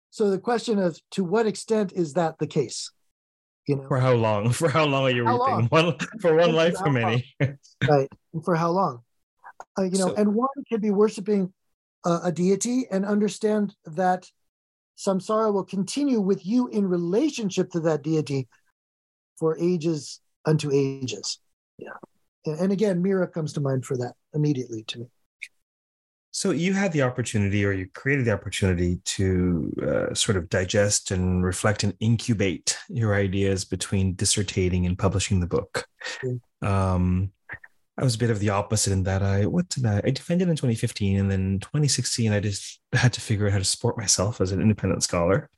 So 0.09 0.29
the 0.29 0.39
question 0.39 0.79
of 0.79 0.99
to 1.11 1.23
what 1.23 1.45
extent 1.45 1.93
is 1.93 2.13
that 2.13 2.39
the 2.39 2.47
case? 2.47 2.91
You 3.67 3.77
know? 3.77 3.87
For 3.87 3.99
how 3.99 4.13
long? 4.13 4.51
For 4.51 4.69
how 4.69 4.85
long 4.85 5.03
are 5.03 5.11
you 5.11 5.25
how 5.25 5.37
reaping? 5.37 5.67
one 5.67 5.95
for 6.21 6.35
one 6.35 6.53
life 6.53 6.77
for 6.77 6.89
many? 6.89 7.25
right 7.87 8.09
and 8.33 8.43
for 8.43 8.55
how 8.55 8.71
long? 8.71 9.03
Uh, 9.77 9.83
you 9.83 9.97
know 9.97 10.07
so, 10.07 10.15
and 10.15 10.33
one 10.33 10.49
could 10.71 10.81
be 10.81 10.91
worshiping 10.91 11.53
uh, 12.05 12.21
a 12.23 12.31
deity 12.31 12.87
and 12.89 13.05
understand 13.05 13.75
that 13.85 14.29
samsara 14.97 15.53
will 15.53 15.63
continue 15.63 16.19
with 16.19 16.45
you 16.45 16.67
in 16.67 16.87
relationship 16.87 17.69
to 17.71 17.79
that 17.79 18.01
deity 18.01 18.47
for 19.37 19.57
ages 19.59 20.19
unto 20.45 20.71
ages 20.71 21.39
yeah 21.77 21.89
and 22.45 22.71
again 22.71 23.01
mira 23.01 23.27
comes 23.27 23.53
to 23.53 23.61
mind 23.61 23.85
for 23.85 23.97
that 23.97 24.13
immediately 24.33 24.83
to 24.83 24.99
me 24.99 25.05
so 26.37 26.51
you 26.51 26.73
had 26.73 26.91
the 26.91 27.01
opportunity, 27.01 27.65
or 27.65 27.71
you 27.71 27.87
created 27.95 28.25
the 28.25 28.31
opportunity 28.31 28.97
to 29.03 29.73
uh, 29.81 30.13
sort 30.13 30.37
of 30.37 30.49
digest 30.49 31.09
and 31.09 31.43
reflect 31.43 31.83
and 31.83 31.95
incubate 31.99 32.77
your 32.89 33.15
ideas 33.15 33.65
between 33.65 34.15
dissertating 34.15 34.85
and 34.85 34.99
publishing 34.99 35.39
the 35.39 35.47
book. 35.47 35.87
Mm-hmm. 36.23 36.67
Um, 36.67 37.31
I 37.97 38.03
was 38.03 38.15
a 38.15 38.19
bit 38.19 38.29
of 38.29 38.39
the 38.39 38.51
opposite 38.51 38.93
in 38.93 39.03
that 39.03 39.23
I 39.23 39.45
what 39.45 39.69
did 39.69 39.85
I, 39.85 40.01
I 40.03 40.11
defended 40.11 40.49
in 40.49 40.55
2015 40.55 41.19
and 41.19 41.31
then 41.31 41.59
2016 41.61 42.31
I 42.31 42.39
just 42.39 42.79
had 42.93 43.13
to 43.13 43.21
figure 43.21 43.47
out 43.47 43.53
how 43.53 43.59
to 43.59 43.63
support 43.63 43.97
myself 43.97 44.41
as 44.41 44.51
an 44.51 44.61
independent 44.61 45.03
scholar. 45.03 45.49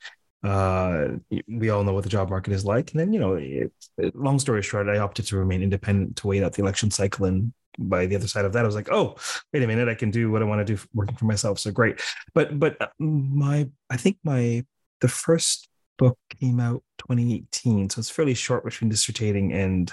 Uh, 0.42 1.18
we 1.50 1.70
all 1.70 1.84
know 1.84 1.92
what 1.92 2.04
the 2.04 2.10
job 2.10 2.30
market 2.30 2.54
is 2.54 2.64
like, 2.64 2.92
and 2.92 3.00
then 3.00 3.12
you 3.12 3.20
know, 3.20 3.34
it, 3.34 3.74
it, 3.98 4.16
long 4.16 4.40
story 4.40 4.62
short, 4.62 4.88
I 4.88 5.00
opted 5.00 5.26
to 5.28 5.38
remain 5.38 5.62
independent 5.62 6.16
to 6.18 6.28
wait 6.28 6.44
out 6.44 6.54
the 6.54 6.62
election 6.62 6.92
cycle 6.92 7.26
and 7.26 7.52
by 7.80 8.06
the 8.06 8.16
other 8.16 8.28
side 8.28 8.46
of 8.46 8.54
that, 8.54 8.64
I 8.64 8.66
was 8.66 8.76
like, 8.76 8.92
oh, 8.92 9.16
wait 9.54 9.64
a 9.64 9.68
minute, 9.68 9.88
I 9.88 9.96
can 9.96 10.12
do 10.12 10.32
what 10.32 10.42
I 10.42 10.46
want 10.46 10.66
to 10.66 10.76
do 10.76 10.82
working 10.94 11.16
for 11.16 11.26
myself. 11.26 11.60
So 11.60 11.72
great. 11.72 12.02
But 12.34 12.60
but 12.60 12.82
uh, 12.82 12.88
my 13.00 13.70
I 13.90 13.98
think 13.98 14.18
my 14.24 14.66
the 15.02 15.08
first 15.08 15.70
book 15.98 16.18
came 16.40 16.60
out 16.60 16.84
2018, 17.00 17.90
so 17.90 18.00
it's 18.00 18.10
fairly 18.10 18.34
short 18.34 18.66
between 18.66 18.92
dissertating 18.92 19.54
and 19.54 19.92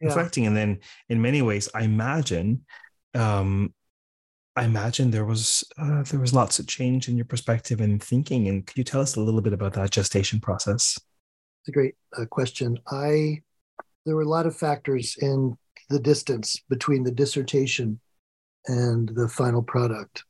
yeah. 0.00 0.08
reflecting. 0.08 0.46
And 0.46 0.56
then 0.56 0.80
in 1.08 1.20
many 1.20 1.42
ways, 1.42 1.68
I 1.74 1.82
imagine 1.82 2.64
um, 3.14 3.74
I 4.56 4.64
imagine 4.64 5.10
there 5.10 5.26
was 5.26 5.64
uh, 5.78 6.02
there 6.04 6.20
was 6.20 6.32
lots 6.32 6.58
of 6.58 6.66
change 6.66 7.08
in 7.08 7.16
your 7.16 7.26
perspective 7.26 7.80
and 7.80 8.02
thinking. 8.02 8.48
And 8.48 8.66
could 8.66 8.78
you 8.78 8.84
tell 8.84 9.02
us 9.02 9.16
a 9.16 9.20
little 9.20 9.42
bit 9.42 9.52
about 9.52 9.74
that 9.74 9.90
gestation 9.90 10.40
process? 10.40 10.98
It's 11.60 11.68
a 11.68 11.72
great 11.72 11.94
uh, 12.16 12.24
question. 12.24 12.78
I 12.90 13.42
there 14.06 14.16
were 14.16 14.22
a 14.22 14.28
lot 14.28 14.46
of 14.46 14.56
factors 14.56 15.16
in 15.20 15.56
the 15.90 16.00
distance 16.00 16.62
between 16.68 17.04
the 17.04 17.10
dissertation 17.10 18.00
and 18.66 19.08
the 19.10 19.28
final 19.28 19.62
product. 19.62 20.24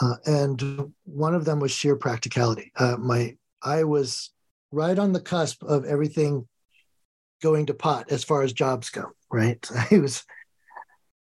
Uh, 0.00 0.16
and 0.26 0.92
one 1.04 1.34
of 1.34 1.44
them 1.44 1.60
was 1.60 1.70
sheer 1.70 1.96
practicality. 1.96 2.72
Uh, 2.76 2.96
my 2.98 3.36
I 3.62 3.84
was 3.84 4.30
right 4.72 4.98
on 4.98 5.12
the 5.12 5.20
cusp 5.20 5.62
of 5.62 5.84
everything 5.84 6.46
going 7.42 7.66
to 7.66 7.74
pot 7.74 8.10
as 8.10 8.24
far 8.24 8.42
as 8.42 8.52
jobs 8.52 8.90
go. 8.90 9.12
Right, 9.30 9.66
I 9.90 9.98
was 9.98 10.24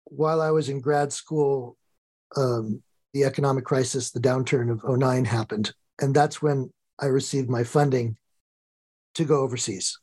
while 0.06 0.42
I 0.42 0.52
was 0.52 0.70
in 0.70 0.82
grad 0.82 1.14
school. 1.14 1.78
Um, 2.36 2.82
the 3.14 3.24
economic 3.24 3.66
crisis, 3.66 4.12
the 4.12 4.20
downturn 4.20 4.72
of 4.72 4.84
09 4.88 5.26
happened, 5.26 5.74
and 6.00 6.14
that's 6.14 6.44
when 6.44 6.72
I 7.00 7.08
received 7.08 7.50
my 7.50 7.64
funding 7.64 8.18
to 9.16 9.26
go 9.26 9.40
overseas. 9.40 9.98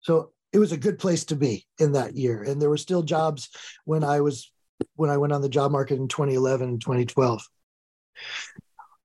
So 0.00 0.32
it 0.52 0.58
was 0.58 0.72
a 0.72 0.78
good 0.78 0.98
place 0.98 1.24
to 1.26 1.36
be 1.36 1.66
in 1.78 1.92
that 1.92 2.16
year. 2.16 2.42
And 2.42 2.60
there 2.60 2.70
were 2.70 2.76
still 2.76 3.02
jobs 3.02 3.50
when 3.84 4.04
I 4.04 4.20
was 4.20 4.50
when 4.96 5.10
I 5.10 5.18
went 5.18 5.32
on 5.32 5.42
the 5.42 5.48
job 5.48 5.70
market 5.70 5.98
in 5.98 6.08
2011 6.08 6.68
and 6.68 6.80
2012. 6.80 7.42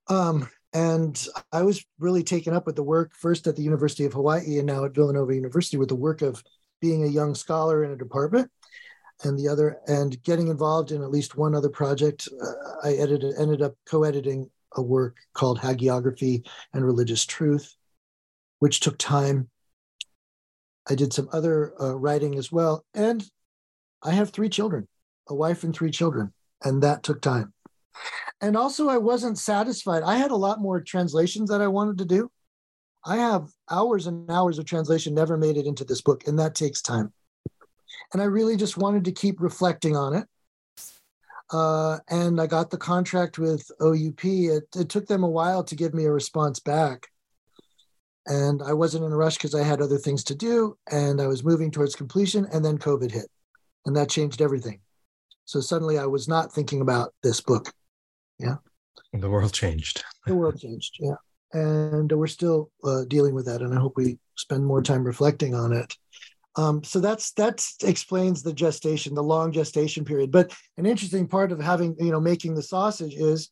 Um, 0.07 0.49
and 0.75 1.27
I 1.53 1.63
was 1.63 1.85
really 1.99 2.21
taken 2.21 2.53
up 2.53 2.65
with 2.65 2.75
the 2.75 2.83
work 2.83 3.13
first 3.15 3.47
at 3.47 3.55
the 3.55 3.63
University 3.63 4.03
of 4.03 4.11
Hawaii 4.11 4.57
and 4.57 4.67
now 4.67 4.83
at 4.83 4.93
Villanova 4.93 5.33
University 5.33 5.77
with 5.77 5.87
the 5.87 5.95
work 5.95 6.21
of 6.21 6.43
being 6.81 7.05
a 7.05 7.07
young 7.07 7.33
scholar 7.33 7.85
in 7.85 7.91
a 7.91 7.95
department 7.95 8.51
and 9.23 9.39
the 9.39 9.47
other 9.47 9.79
and 9.87 10.21
getting 10.23 10.49
involved 10.49 10.91
in 10.91 11.01
at 11.01 11.11
least 11.11 11.37
one 11.37 11.55
other 11.55 11.69
project. 11.69 12.27
Uh, 12.43 12.87
I 12.89 12.91
edited 12.95 13.35
ended 13.39 13.61
up 13.61 13.75
co-editing 13.85 14.51
a 14.75 14.81
work 14.81 15.15
called 15.33 15.59
Hagiography 15.59 16.45
and 16.73 16.85
Religious 16.85 17.25
Truth, 17.25 17.73
which 18.59 18.81
took 18.81 18.97
time 18.97 19.49
I 20.89 20.95
did 20.95 21.13
some 21.13 21.29
other 21.31 21.73
uh, 21.81 21.95
writing 21.95 22.37
as 22.37 22.51
well. 22.51 22.85
And 22.93 23.25
I 24.03 24.11
have 24.11 24.31
three 24.31 24.49
children, 24.49 24.89
a 25.29 25.33
wife 25.33 25.63
and 25.63 25.73
three 25.73 25.89
children, 25.89 26.33
and 26.63 26.83
that 26.83 27.01
took 27.01 27.21
time. 27.21 27.54
And 28.41 28.57
also, 28.57 28.89
I 28.89 28.97
wasn't 28.97 29.37
satisfied. 29.37 30.03
I 30.03 30.17
had 30.17 30.31
a 30.31 30.35
lot 30.35 30.61
more 30.61 30.81
translations 30.81 31.49
that 31.49 31.61
I 31.61 31.67
wanted 31.67 31.97
to 31.99 32.05
do. 32.05 32.29
I 33.05 33.17
have 33.17 33.49
hours 33.69 34.07
and 34.07 34.29
hours 34.29 34.57
of 34.57 34.65
translation, 34.65 35.13
never 35.13 35.37
made 35.37 35.57
it 35.57 35.67
into 35.67 35.85
this 35.85 36.01
book, 36.01 36.27
and 36.27 36.39
that 36.39 36.55
takes 36.55 36.81
time. 36.81 37.13
And 38.13 38.21
I 38.21 38.25
really 38.25 38.57
just 38.57 38.77
wanted 38.77 39.05
to 39.05 39.11
keep 39.11 39.39
reflecting 39.39 39.95
on 39.95 40.15
it. 40.15 40.27
Uh, 41.51 41.99
and 42.09 42.41
I 42.41 42.47
got 42.47 42.71
the 42.71 42.77
contract 42.77 43.37
with 43.37 43.69
OUP. 43.79 44.25
It, 44.25 44.63
it 44.75 44.89
took 44.89 45.05
them 45.05 45.23
a 45.23 45.29
while 45.29 45.63
to 45.63 45.75
give 45.75 45.93
me 45.93 46.05
a 46.05 46.11
response 46.11 46.59
back 46.59 47.07
and 48.27 48.61
I 48.63 48.73
wasn't 48.73 49.05
in 49.05 49.11
a 49.11 49.17
rush 49.17 49.37
because 49.37 49.53
I 49.53 49.63
had 49.63 49.81
other 49.81 49.97
things 49.97 50.23
to 50.25 50.35
do 50.35 50.77
and 50.91 51.21
I 51.21 51.27
was 51.27 51.43
moving 51.43 51.71
towards 51.71 51.95
completion 51.95 52.47
and 52.51 52.63
then 52.65 52.77
COVID 52.77 53.11
hit 53.11 53.29
and 53.85 53.95
that 53.95 54.09
changed 54.09 54.41
everything. 54.41 54.79
So 55.45 55.59
suddenly 55.59 55.99
I 55.99 56.07
was 56.07 56.27
not 56.27 56.51
thinking 56.51 56.81
about 56.81 57.13
this 57.21 57.39
book. 57.39 57.71
Yeah. 58.39 58.55
The 59.13 59.29
world 59.29 59.53
changed. 59.53 60.03
the 60.25 60.35
world 60.35 60.59
changed. 60.59 60.97
Yeah. 60.99 61.15
And 61.53 62.11
we're 62.11 62.27
still 62.27 62.69
uh, 62.83 63.05
dealing 63.05 63.33
with 63.33 63.45
that. 63.45 63.61
And 63.61 63.73
I 63.73 63.79
hope 63.79 63.93
we 63.95 64.17
spend 64.35 64.65
more 64.65 64.81
time 64.81 65.03
reflecting 65.03 65.55
on 65.55 65.71
it. 65.71 65.95
Um, 66.57 66.83
so 66.83 66.99
that's 66.99 67.31
that 67.33 67.65
explains 67.83 68.41
the 68.41 68.53
gestation, 68.53 69.13
the 69.13 69.23
long 69.23 69.51
gestation 69.51 70.05
period. 70.05 70.31
But 70.31 70.53
an 70.77 70.85
interesting 70.85 71.27
part 71.27 71.51
of 71.51 71.59
having, 71.59 71.95
you 71.99 72.11
know, 72.11 72.19
making 72.19 72.55
the 72.55 72.63
sausage 72.63 73.13
is 73.13 73.49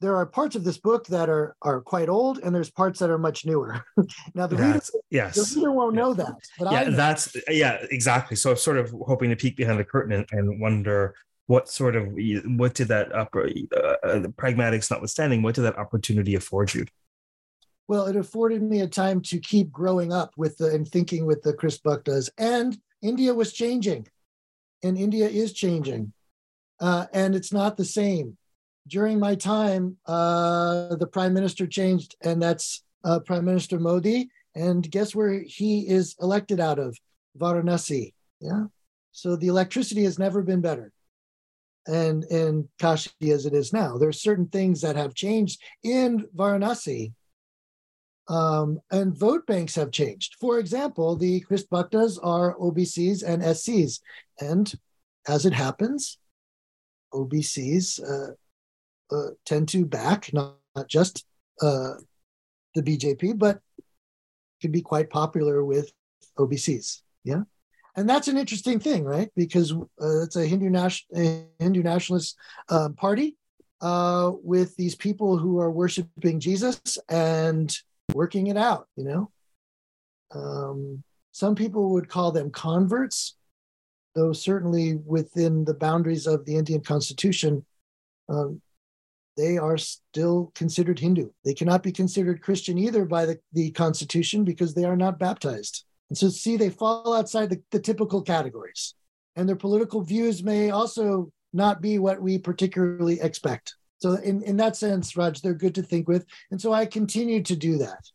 there 0.00 0.16
are 0.16 0.26
parts 0.26 0.56
of 0.56 0.64
this 0.64 0.78
book 0.78 1.06
that 1.08 1.28
are 1.28 1.54
are 1.62 1.80
quite 1.80 2.08
old, 2.08 2.38
and 2.38 2.54
there's 2.54 2.70
parts 2.70 2.98
that 3.00 3.10
are 3.10 3.18
much 3.18 3.44
newer. 3.44 3.84
now 4.34 4.46
the 4.46 4.56
reader, 4.56 4.80
yes, 5.10 5.36
the 5.36 5.60
reader 5.60 5.72
won't 5.72 5.94
yeah. 5.94 6.00
know 6.00 6.14
that. 6.14 6.34
But 6.58 6.72
yeah, 6.72 6.80
I 6.80 6.84
know. 6.84 6.96
that's 6.96 7.36
yeah, 7.48 7.84
exactly. 7.90 8.36
So 8.36 8.50
I'm 8.50 8.56
sort 8.56 8.78
of 8.78 8.90
hoping 9.06 9.30
to 9.30 9.36
peek 9.36 9.56
behind 9.56 9.78
the 9.78 9.84
curtain 9.84 10.12
and, 10.12 10.26
and 10.32 10.60
wonder 10.60 11.14
what 11.50 11.68
sort 11.68 11.96
of 11.96 12.16
what 12.44 12.74
did 12.74 12.86
that 12.86 13.12
upper 13.12 13.44
uh, 13.44 14.20
pragmatics 14.38 14.88
notwithstanding, 14.88 15.42
what 15.42 15.56
did 15.56 15.62
that 15.62 15.76
opportunity 15.76 16.36
afford 16.36 16.72
you? 16.72 16.86
Well, 17.88 18.06
it 18.06 18.14
afforded 18.14 18.62
me 18.62 18.82
a 18.82 18.86
time 18.86 19.20
to 19.22 19.40
keep 19.40 19.72
growing 19.72 20.12
up 20.12 20.32
with 20.36 20.58
the 20.58 20.66
and 20.66 20.86
thinking 20.86 21.26
with 21.26 21.42
the 21.42 21.52
Christ 21.52 21.82
Bhaktas. 21.82 22.30
And 22.38 22.78
India 23.02 23.34
was 23.34 23.52
changing, 23.52 24.06
and 24.84 24.96
India 24.96 25.28
is 25.28 25.52
changing, 25.52 26.12
uh, 26.78 27.06
and 27.12 27.34
it's 27.34 27.52
not 27.52 27.76
the 27.76 27.84
same. 27.84 28.36
During 28.86 29.18
my 29.18 29.34
time, 29.34 29.96
uh, 30.06 30.94
the 30.94 31.08
prime 31.08 31.34
minister 31.34 31.66
changed, 31.66 32.14
and 32.22 32.40
that's 32.40 32.84
uh, 33.02 33.18
Prime 33.18 33.44
Minister 33.44 33.80
Modi. 33.80 34.30
And 34.54 34.88
guess 34.88 35.16
where 35.16 35.42
he 35.42 35.80
is 35.88 36.14
elected 36.20 36.60
out 36.60 36.78
of? 36.78 36.96
Varanasi. 37.36 38.14
Yeah. 38.40 38.66
So 39.10 39.34
the 39.34 39.48
electricity 39.48 40.04
has 40.04 40.16
never 40.16 40.42
been 40.42 40.60
better 40.60 40.92
and 41.86 42.24
in 42.24 42.68
Kashi 42.78 43.30
as 43.30 43.46
it 43.46 43.54
is 43.54 43.72
now. 43.72 43.96
There 43.96 44.08
are 44.08 44.12
certain 44.12 44.46
things 44.48 44.80
that 44.82 44.96
have 44.96 45.14
changed 45.14 45.62
in 45.82 46.26
Varanasi 46.36 47.12
um, 48.30 48.80
and 48.92 49.16
vote 49.16 49.44
banks 49.44 49.74
have 49.74 49.90
changed. 49.90 50.36
For 50.38 50.60
example, 50.60 51.16
the 51.16 51.40
Christ 51.40 51.68
Bhaktas 51.68 52.16
are 52.22 52.56
OBCs 52.58 53.24
and 53.24 53.42
SCs. 53.42 54.00
And 54.40 54.72
as 55.26 55.44
it 55.46 55.52
happens, 55.52 56.18
OBCs 57.12 58.00
uh, 58.00 59.14
uh, 59.14 59.30
tend 59.44 59.68
to 59.70 59.84
back 59.84 60.32
not, 60.32 60.58
not 60.76 60.86
just 60.86 61.26
uh, 61.60 61.94
the 62.76 62.82
BJP, 62.82 63.36
but 63.36 63.58
can 64.60 64.70
be 64.70 64.80
quite 64.80 65.10
popular 65.10 65.64
with 65.64 65.90
OBCs. 66.38 67.02
Yeah. 67.24 67.42
And 67.96 68.08
that's 68.08 68.28
an 68.28 68.38
interesting 68.38 68.78
thing, 68.78 69.04
right? 69.04 69.30
Because 69.36 69.72
uh, 69.72 70.22
it's 70.22 70.36
a 70.36 70.46
Hindu, 70.46 70.72
a 71.14 71.46
Hindu 71.58 71.82
nationalist 71.82 72.36
uh, 72.68 72.90
party 72.96 73.36
uh, 73.80 74.32
with 74.42 74.76
these 74.76 74.94
people 74.94 75.38
who 75.38 75.58
are 75.58 75.70
worshiping 75.70 76.40
Jesus 76.40 76.98
and 77.08 77.74
working 78.14 78.48
it 78.48 78.56
out, 78.56 78.86
you 78.96 79.04
know. 79.04 79.30
Um, 80.32 81.02
some 81.32 81.54
people 81.54 81.90
would 81.92 82.08
call 82.08 82.32
them 82.32 82.50
converts, 82.50 83.36
though 84.14 84.32
certainly 84.32 84.96
within 85.04 85.64
the 85.64 85.74
boundaries 85.74 86.26
of 86.26 86.44
the 86.44 86.56
Indian 86.56 86.82
Constitution, 86.82 87.64
um, 88.28 88.60
they 89.36 89.56
are 89.56 89.78
still 89.78 90.52
considered 90.54 90.98
Hindu. 90.98 91.30
They 91.44 91.54
cannot 91.54 91.82
be 91.82 91.92
considered 91.92 92.42
Christian 92.42 92.78
either 92.78 93.04
by 93.04 93.26
the, 93.26 93.40
the 93.52 93.70
Constitution 93.70 94.44
because 94.44 94.74
they 94.74 94.84
are 94.84 94.96
not 94.96 95.18
baptized. 95.18 95.84
And 96.10 96.18
so, 96.18 96.28
see, 96.28 96.56
they 96.56 96.70
fall 96.70 97.14
outside 97.14 97.50
the, 97.50 97.62
the 97.70 97.80
typical 97.80 98.20
categories. 98.20 98.94
And 99.36 99.48
their 99.48 99.56
political 99.56 100.02
views 100.02 100.42
may 100.42 100.70
also 100.70 101.32
not 101.52 101.80
be 101.80 101.98
what 101.98 102.20
we 102.20 102.36
particularly 102.36 103.20
expect. 103.20 103.74
So, 103.98 104.14
in, 104.14 104.42
in 104.42 104.56
that 104.58 104.76
sense, 104.76 105.16
Raj, 105.16 105.40
they're 105.40 105.54
good 105.54 105.74
to 105.76 105.82
think 105.82 106.08
with. 106.08 106.26
And 106.50 106.60
so 106.60 106.72
I 106.72 106.84
continue 106.84 107.42
to 107.44 107.56
do 107.56 107.78
that. 107.78 108.10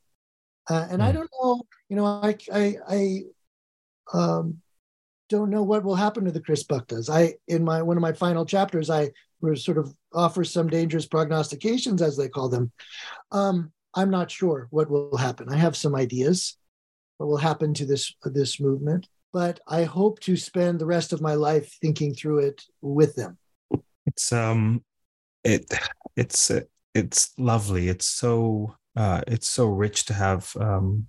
Uh, 0.69 0.87
and 0.89 1.01
I 1.01 1.11
don't 1.11 1.29
know, 1.41 1.61
you 1.89 1.95
know, 1.95 2.05
I, 2.05 2.35
I, 2.51 2.75
I 2.89 3.21
um, 4.13 4.61
don't 5.29 5.49
know 5.49 5.63
what 5.63 5.83
will 5.83 5.95
happen 5.95 6.25
to 6.25 6.31
the 6.31 6.41
Christ 6.41 6.67
Bhaktas. 6.67 7.09
I, 7.09 7.35
in 7.47 7.63
my 7.63 7.81
one 7.81 7.97
of 7.97 8.01
my 8.01 8.13
final 8.13 8.45
chapters, 8.45 8.89
I 8.89 9.11
were 9.41 9.55
sort 9.55 9.77
of 9.77 9.93
offer 10.13 10.43
some 10.43 10.67
dangerous 10.67 11.05
prognostications, 11.05 12.01
as 12.01 12.17
they 12.17 12.29
call 12.29 12.49
them. 12.49 12.71
Um, 13.31 13.71
I'm 13.93 14.09
not 14.09 14.31
sure 14.31 14.67
what 14.71 14.89
will 14.89 15.17
happen. 15.17 15.47
I 15.49 15.57
have 15.57 15.75
some 15.75 15.95
ideas 15.95 16.57
what 17.17 17.27
will 17.27 17.37
happen 17.37 17.73
to 17.75 17.85
this 17.85 18.13
this 18.23 18.59
movement, 18.59 19.07
but 19.33 19.59
I 19.67 19.83
hope 19.83 20.19
to 20.21 20.35
spend 20.35 20.79
the 20.79 20.85
rest 20.85 21.13
of 21.13 21.21
my 21.21 21.33
life 21.33 21.77
thinking 21.81 22.13
through 22.13 22.39
it 22.39 22.63
with 22.81 23.15
them. 23.15 23.37
It's 24.05 24.31
um, 24.31 24.83
it 25.43 25.71
it's 26.15 26.51
it's 26.93 27.37
lovely. 27.37 27.89
It's 27.89 28.05
so 28.05 28.75
uh, 28.95 29.21
it's 29.27 29.47
so 29.47 29.67
rich 29.67 30.05
to 30.05 30.13
have 30.13 30.55
um, 30.59 31.07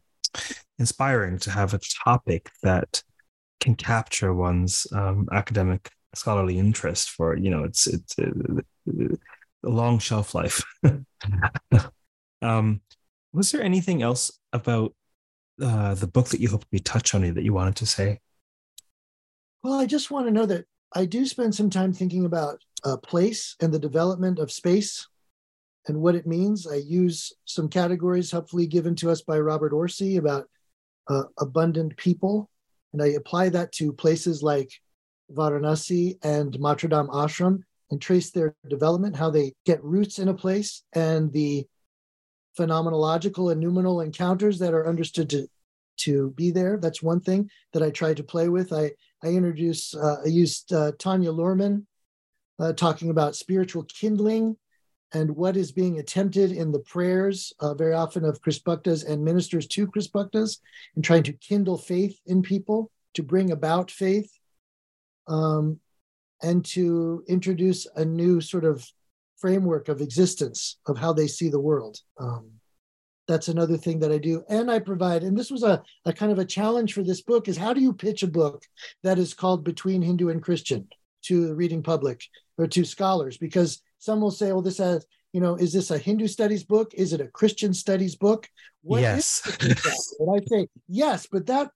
inspiring 0.78 1.38
to 1.38 1.50
have 1.50 1.74
a 1.74 1.80
topic 2.04 2.50
that 2.62 3.02
can 3.60 3.74
capture 3.74 4.34
one's 4.34 4.86
um, 4.92 5.28
academic 5.32 5.90
scholarly 6.14 6.58
interest 6.58 7.10
for 7.10 7.36
you 7.36 7.50
know 7.50 7.62
it's 7.64 7.86
it's 7.86 8.18
a, 8.18 8.32
a 9.64 9.68
long 9.68 9.98
shelf 9.98 10.34
life 10.34 10.64
um 12.42 12.80
was 13.32 13.52
there 13.52 13.62
anything 13.62 14.02
else 14.02 14.32
about 14.52 14.94
uh, 15.60 15.94
the 15.94 16.06
book 16.06 16.28
that 16.28 16.40
you 16.40 16.48
hope 16.48 16.64
we 16.72 16.78
touch 16.78 17.14
on 17.14 17.22
that 17.34 17.44
you 17.44 17.52
wanted 17.52 17.76
to 17.76 17.86
say? 17.86 18.20
Well 19.62 19.80
i 19.80 19.86
just 19.86 20.10
want 20.10 20.26
to 20.26 20.32
know 20.32 20.46
that 20.46 20.66
i 20.94 21.04
do 21.04 21.26
spend 21.26 21.54
some 21.54 21.70
time 21.70 21.92
thinking 21.92 22.24
about 22.24 22.60
uh, 22.84 22.96
place 22.98 23.56
and 23.60 23.72
the 23.72 23.78
development 23.78 24.38
of 24.38 24.52
space 24.52 25.08
and 25.88 26.00
what 26.00 26.16
it 26.16 26.26
means. 26.26 26.66
I 26.66 26.76
use 26.76 27.32
some 27.44 27.68
categories 27.68 28.30
helpfully 28.30 28.66
given 28.66 28.94
to 28.96 29.10
us 29.10 29.22
by 29.22 29.38
robert 29.38 29.72
orsi 29.72 30.16
about 30.16 30.46
uh, 31.08 31.24
abundant 31.38 31.96
people 31.96 32.50
and 32.92 33.02
i 33.02 33.08
apply 33.08 33.48
that 33.50 33.72
to 33.72 33.92
places 33.92 34.42
like 34.42 34.70
Varanasi 35.32 36.18
and 36.22 36.52
Matradham 36.58 37.08
Ashram 37.08 37.62
and 37.90 38.00
trace 38.00 38.30
their 38.30 38.54
development, 38.68 39.16
how 39.16 39.30
they 39.30 39.52
get 39.64 39.82
roots 39.82 40.18
in 40.18 40.28
a 40.28 40.34
place, 40.34 40.82
and 40.92 41.32
the 41.32 41.66
phenomenological 42.58 43.52
and 43.52 43.60
noumenal 43.60 44.00
encounters 44.00 44.58
that 44.58 44.74
are 44.74 44.88
understood 44.88 45.30
to, 45.30 45.48
to 45.98 46.30
be 46.30 46.50
there. 46.50 46.78
That's 46.78 47.02
one 47.02 47.20
thing 47.20 47.50
that 47.72 47.82
I 47.82 47.90
tried 47.90 48.16
to 48.18 48.24
play 48.24 48.48
with. 48.48 48.72
I, 48.72 48.92
I 49.22 49.28
introduced, 49.28 49.94
uh, 49.96 50.16
I 50.24 50.28
used 50.28 50.72
uh, 50.72 50.92
Tanya 50.98 51.32
Luhrmann 51.32 51.86
uh, 52.58 52.72
talking 52.72 53.10
about 53.10 53.36
spiritual 53.36 53.84
kindling 53.84 54.56
and 55.12 55.36
what 55.36 55.56
is 55.56 55.72
being 55.72 55.98
attempted 55.98 56.52
in 56.52 56.72
the 56.72 56.80
prayers, 56.80 57.52
uh, 57.60 57.74
very 57.74 57.94
often 57.94 58.24
of 58.24 58.40
Christ 58.42 58.64
Bhaktas 58.64 59.04
and 59.08 59.24
ministers 59.24 59.66
to 59.68 59.86
Christ 59.86 60.12
Bhaktas, 60.12 60.58
and 60.94 61.04
trying 61.04 61.22
to 61.24 61.32
kindle 61.32 61.78
faith 61.78 62.18
in 62.26 62.42
people, 62.42 62.90
to 63.14 63.22
bring 63.22 63.50
about 63.50 63.90
faith 63.90 64.30
um, 65.28 65.80
and 66.42 66.64
to 66.66 67.24
introduce 67.28 67.86
a 67.96 68.04
new 68.04 68.40
sort 68.40 68.64
of 68.64 68.86
framework 69.38 69.88
of 69.88 70.00
existence 70.00 70.78
of 70.86 70.98
how 70.98 71.12
they 71.12 71.26
see 71.26 71.48
the 71.48 71.60
world. 71.60 71.98
Um, 72.18 72.52
that's 73.28 73.48
another 73.48 73.76
thing 73.76 73.98
that 74.00 74.12
I 74.12 74.18
do. 74.18 74.44
And 74.48 74.70
I 74.70 74.78
provide, 74.78 75.22
and 75.22 75.36
this 75.36 75.50
was 75.50 75.62
a, 75.62 75.82
a 76.04 76.12
kind 76.12 76.30
of 76.30 76.38
a 76.38 76.44
challenge 76.44 76.92
for 76.92 77.02
this 77.02 77.22
book 77.22 77.48
is 77.48 77.56
how 77.56 77.72
do 77.72 77.80
you 77.80 77.92
pitch 77.92 78.22
a 78.22 78.28
book 78.28 78.62
that 79.02 79.18
is 79.18 79.34
called 79.34 79.64
Between 79.64 80.02
Hindu 80.02 80.28
and 80.28 80.42
Christian 80.42 80.88
to 81.22 81.48
the 81.48 81.54
reading 81.54 81.82
public 81.82 82.22
or 82.56 82.66
to 82.68 82.84
scholars? 82.84 83.36
Because 83.36 83.82
some 83.98 84.20
will 84.20 84.30
say, 84.30 84.52
well, 84.52 84.62
this 84.62 84.78
has, 84.78 85.04
you 85.32 85.40
know, 85.40 85.56
is 85.56 85.72
this 85.72 85.90
a 85.90 85.98
Hindu 85.98 86.28
studies 86.28 86.64
book? 86.64 86.94
Is 86.94 87.12
it 87.12 87.20
a 87.20 87.28
Christian 87.28 87.74
studies 87.74 88.14
book? 88.14 88.48
What 88.82 89.00
yes. 89.00 89.42
and 89.60 90.30
I 90.30 90.44
say, 90.46 90.68
yes, 90.88 91.26
but 91.30 91.46
that 91.46 91.70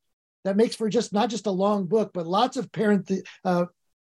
that 0.44 0.56
makes 0.56 0.76
for 0.76 0.88
just 0.88 1.12
not 1.12 1.28
just 1.28 1.46
a 1.46 1.50
long 1.50 1.86
book, 1.86 2.12
but 2.14 2.26
lots 2.26 2.56
of 2.56 2.72
parent 2.72 3.10
uh, 3.44 3.66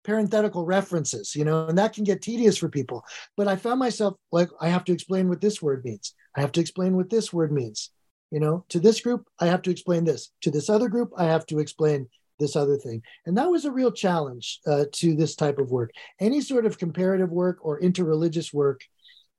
parenthetical 0.04 0.64
references, 0.64 1.34
you 1.34 1.44
know, 1.44 1.66
and 1.66 1.78
that 1.78 1.92
can 1.92 2.04
get 2.04 2.22
tedious 2.22 2.56
for 2.56 2.68
people. 2.68 3.04
But 3.36 3.48
I 3.48 3.56
found 3.56 3.78
myself 3.78 4.14
like, 4.32 4.48
I 4.60 4.68
have 4.68 4.84
to 4.84 4.92
explain 4.92 5.28
what 5.28 5.40
this 5.40 5.60
word 5.60 5.84
means. 5.84 6.14
I 6.36 6.40
have 6.40 6.52
to 6.52 6.60
explain 6.60 6.96
what 6.96 7.10
this 7.10 7.32
word 7.32 7.52
means. 7.52 7.90
You 8.30 8.40
know, 8.40 8.64
to 8.68 8.78
this 8.78 9.00
group, 9.00 9.26
I 9.40 9.46
have 9.46 9.62
to 9.62 9.70
explain 9.70 10.04
this. 10.04 10.30
To 10.42 10.50
this 10.50 10.68
other 10.68 10.88
group, 10.88 11.12
I 11.16 11.24
have 11.24 11.46
to 11.46 11.58
explain 11.58 12.08
this 12.38 12.56
other 12.56 12.76
thing. 12.76 13.02
And 13.26 13.36
that 13.36 13.50
was 13.50 13.64
a 13.64 13.72
real 13.72 13.90
challenge 13.90 14.60
uh, 14.66 14.84
to 14.92 15.14
this 15.14 15.34
type 15.34 15.58
of 15.58 15.70
work. 15.70 15.90
Any 16.20 16.40
sort 16.40 16.66
of 16.66 16.78
comparative 16.78 17.30
work 17.30 17.58
or 17.62 17.80
interreligious 17.80 18.52
work 18.52 18.82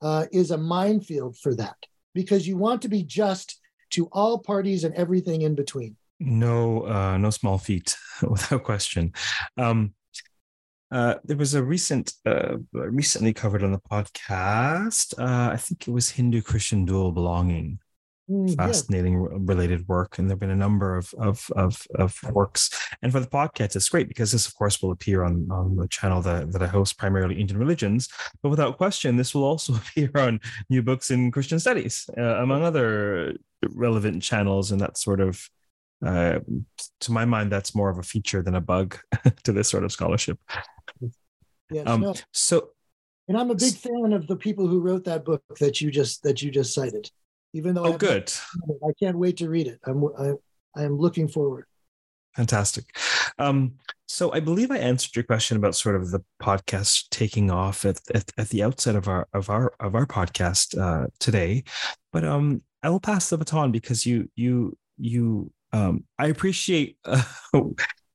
uh, 0.02 0.26
is 0.32 0.52
a 0.52 0.58
minefield 0.58 1.38
for 1.38 1.56
that 1.56 1.78
because 2.14 2.48
you 2.48 2.58
want 2.58 2.82
to 2.82 2.90
be 2.90 3.04
just 3.04 3.60
to 3.92 4.08
all 4.12 4.40
parties 4.40 4.84
and 4.84 4.94
everything 4.96 5.42
in 5.44 5.56
between. 5.56 5.96
No, 6.20 6.86
uh, 6.86 7.18
no 7.18 7.30
small 7.30 7.58
feat, 7.58 7.96
without 8.22 8.64
question. 8.64 9.14
Um, 9.58 9.94
uh, 10.92 11.16
there 11.24 11.38
was 11.38 11.54
a 11.54 11.64
recent, 11.64 12.14
uh, 12.26 12.58
recently 12.74 13.34
covered 13.34 13.64
on 13.64 13.72
the 13.72 13.80
podcast. 13.80 15.18
Uh, 15.20 15.54
I 15.54 15.58
think 15.58 15.88
it 15.88 15.92
was 15.92 16.10
Hindu 16.10 16.42
Christian 16.42 16.86
dual 16.86 17.12
belonging. 17.12 17.80
Mm, 18.30 18.56
Fascinating 18.56 19.22
yeah. 19.22 19.38
related 19.40 19.88
work, 19.88 20.20
and 20.20 20.30
there've 20.30 20.40
been 20.40 20.52
a 20.52 20.56
number 20.56 20.96
of, 20.96 21.12
of 21.18 21.50
of 21.56 21.88
of 21.96 22.16
works. 22.32 22.70
And 23.02 23.12
for 23.12 23.20
the 23.20 23.28
podcast, 23.28 23.76
it's 23.76 23.90
great 23.90 24.08
because 24.08 24.32
this, 24.32 24.48
of 24.48 24.54
course, 24.54 24.84
will 24.84 24.92
appear 24.92 25.24
on 25.24 25.50
on 25.52 25.76
the 25.76 25.88
channel 25.88 26.22
that 26.22 26.52
that 26.52 26.62
I 26.62 26.68
host, 26.68 27.00
primarily 27.00 27.40
Indian 27.40 27.60
religions. 27.60 28.08
But 28.44 28.50
without 28.50 28.78
question, 28.78 29.18
this 29.18 29.34
will 29.34 29.46
also 29.46 29.74
appear 29.76 30.12
on 30.16 30.42
New 30.70 30.84
Books 30.84 31.10
in 31.10 31.32
Christian 31.32 31.60
Studies, 31.60 32.08
uh, 32.18 32.44
among 32.44 32.64
other 32.64 33.36
relevant 33.64 34.22
channels 34.22 34.72
and 34.72 34.80
that 34.80 34.98
sort 34.98 35.22
of 35.22 35.50
uh, 36.06 36.40
to 37.02 37.12
my 37.12 37.26
mind, 37.26 37.52
that's 37.52 37.76
more 37.76 37.90
of 37.90 37.98
a 37.98 38.04
feature 38.04 38.42
than 38.42 38.56
a 38.56 38.62
bug 38.62 38.98
to 39.44 39.52
this 39.52 39.70
sort 39.70 39.84
of 39.84 39.92
scholarship. 39.92 40.40
Yes, 41.72 41.88
Um, 41.88 42.02
no. 42.02 42.14
so 42.34 42.70
And 43.28 43.38
I'm 43.38 43.52
a 43.52 43.56
big 43.56 43.76
fan 43.76 44.14
of 44.14 44.28
the 44.28 44.36
people 44.36 44.68
who 44.68 44.82
wrote 44.82 45.04
that 45.06 45.24
book 45.24 45.44
that 45.60 45.82
you 45.82 45.92
just 45.92 46.24
that 46.24 46.42
you 46.42 46.52
just 46.52 46.74
cited. 46.74 47.10
Even 47.54 47.74
though 47.76 47.86
oh, 47.86 47.92
not 47.92 48.00
good. 48.00 48.32
I 48.88 48.92
can't 49.02 49.18
wait 49.18 49.38
to 49.38 49.50
read 49.50 49.68
it. 49.68 49.80
I'm 49.84 50.04
I, 50.18 50.34
I'm 50.76 50.98
looking 50.98 51.28
forward. 51.28 51.66
Fantastic. 52.36 52.96
Um, 53.38 53.74
so 54.08 54.32
I 54.32 54.40
believe 54.40 54.72
I 54.72 54.78
answered 54.78 55.16
your 55.16 55.24
question 55.24 55.58
about 55.58 55.76
sort 55.76 55.96
of 55.96 56.12
the 56.12 56.24
podcast 56.42 57.10
taking 57.10 57.50
off 57.52 57.86
at, 57.86 58.00
at, 58.14 58.32
at 58.38 58.50
the 58.50 58.64
outset 58.64 58.96
of 58.96 59.08
our 59.08 59.28
of 59.34 59.50
our 59.50 59.74
of 59.80 59.96
our 59.96 60.06
podcast 60.06 60.78
uh, 60.80 61.08
today, 61.20 61.64
but 62.14 62.24
um, 62.24 62.62
I 62.84 62.90
will 62.90 63.00
pass 63.00 63.30
the 63.30 63.38
baton 63.38 63.72
because 63.72 64.06
you 64.06 64.30
you 64.36 64.78
you 64.98 65.52
um, 65.74 66.04
I 66.18 66.28
appreciate 66.28 66.98
uh, 67.06 67.24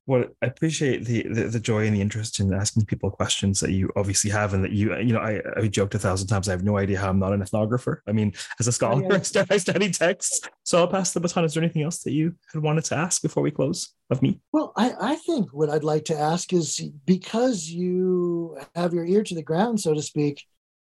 what 0.06 0.34
I 0.42 0.46
appreciate 0.46 1.04
the, 1.04 1.22
the 1.22 1.44
the 1.44 1.60
joy 1.60 1.86
and 1.86 1.96
the 1.96 2.00
interest 2.00 2.38
in 2.38 2.52
asking 2.52 2.84
people 2.84 3.10
questions 3.10 3.60
that 3.60 3.70
you 3.70 3.90
obviously 3.96 4.30
have 4.30 4.52
and 4.52 4.62
that 4.62 4.72
you 4.72 4.94
you 4.98 5.12
know 5.14 5.20
I 5.20 5.40
I 5.56 5.68
joked 5.68 5.94
a 5.94 5.98
thousand 5.98 6.28
times 6.28 6.48
I 6.48 6.52
have 6.52 6.62
no 6.62 6.76
idea 6.76 6.98
how 6.98 7.08
I'm 7.08 7.18
not 7.18 7.32
an 7.32 7.42
ethnographer. 7.42 7.98
I 8.06 8.12
mean, 8.12 8.34
as 8.60 8.68
a 8.68 8.72
scholar, 8.72 9.02
yeah. 9.34 9.44
I 9.50 9.56
study 9.56 9.90
texts. 9.90 10.46
So 10.62 10.78
I'll 10.78 10.88
pass 10.88 11.12
the 11.12 11.20
baton. 11.20 11.44
Is 11.44 11.54
there 11.54 11.62
anything 11.62 11.82
else 11.82 12.02
that 12.02 12.12
you 12.12 12.34
had 12.52 12.62
wanted 12.62 12.84
to 12.86 12.96
ask 12.96 13.22
before 13.22 13.42
we 13.42 13.50
close 13.50 13.94
of 14.10 14.20
me? 14.20 14.40
Well, 14.52 14.72
I, 14.76 14.94
I 15.00 15.14
think 15.16 15.52
what 15.52 15.70
I'd 15.70 15.84
like 15.84 16.04
to 16.06 16.18
ask 16.18 16.52
is 16.52 16.80
because 17.06 17.68
you 17.68 18.58
have 18.74 18.92
your 18.92 19.06
ear 19.06 19.22
to 19.22 19.34
the 19.34 19.42
ground, 19.42 19.80
so 19.80 19.94
to 19.94 20.02
speak, 20.02 20.44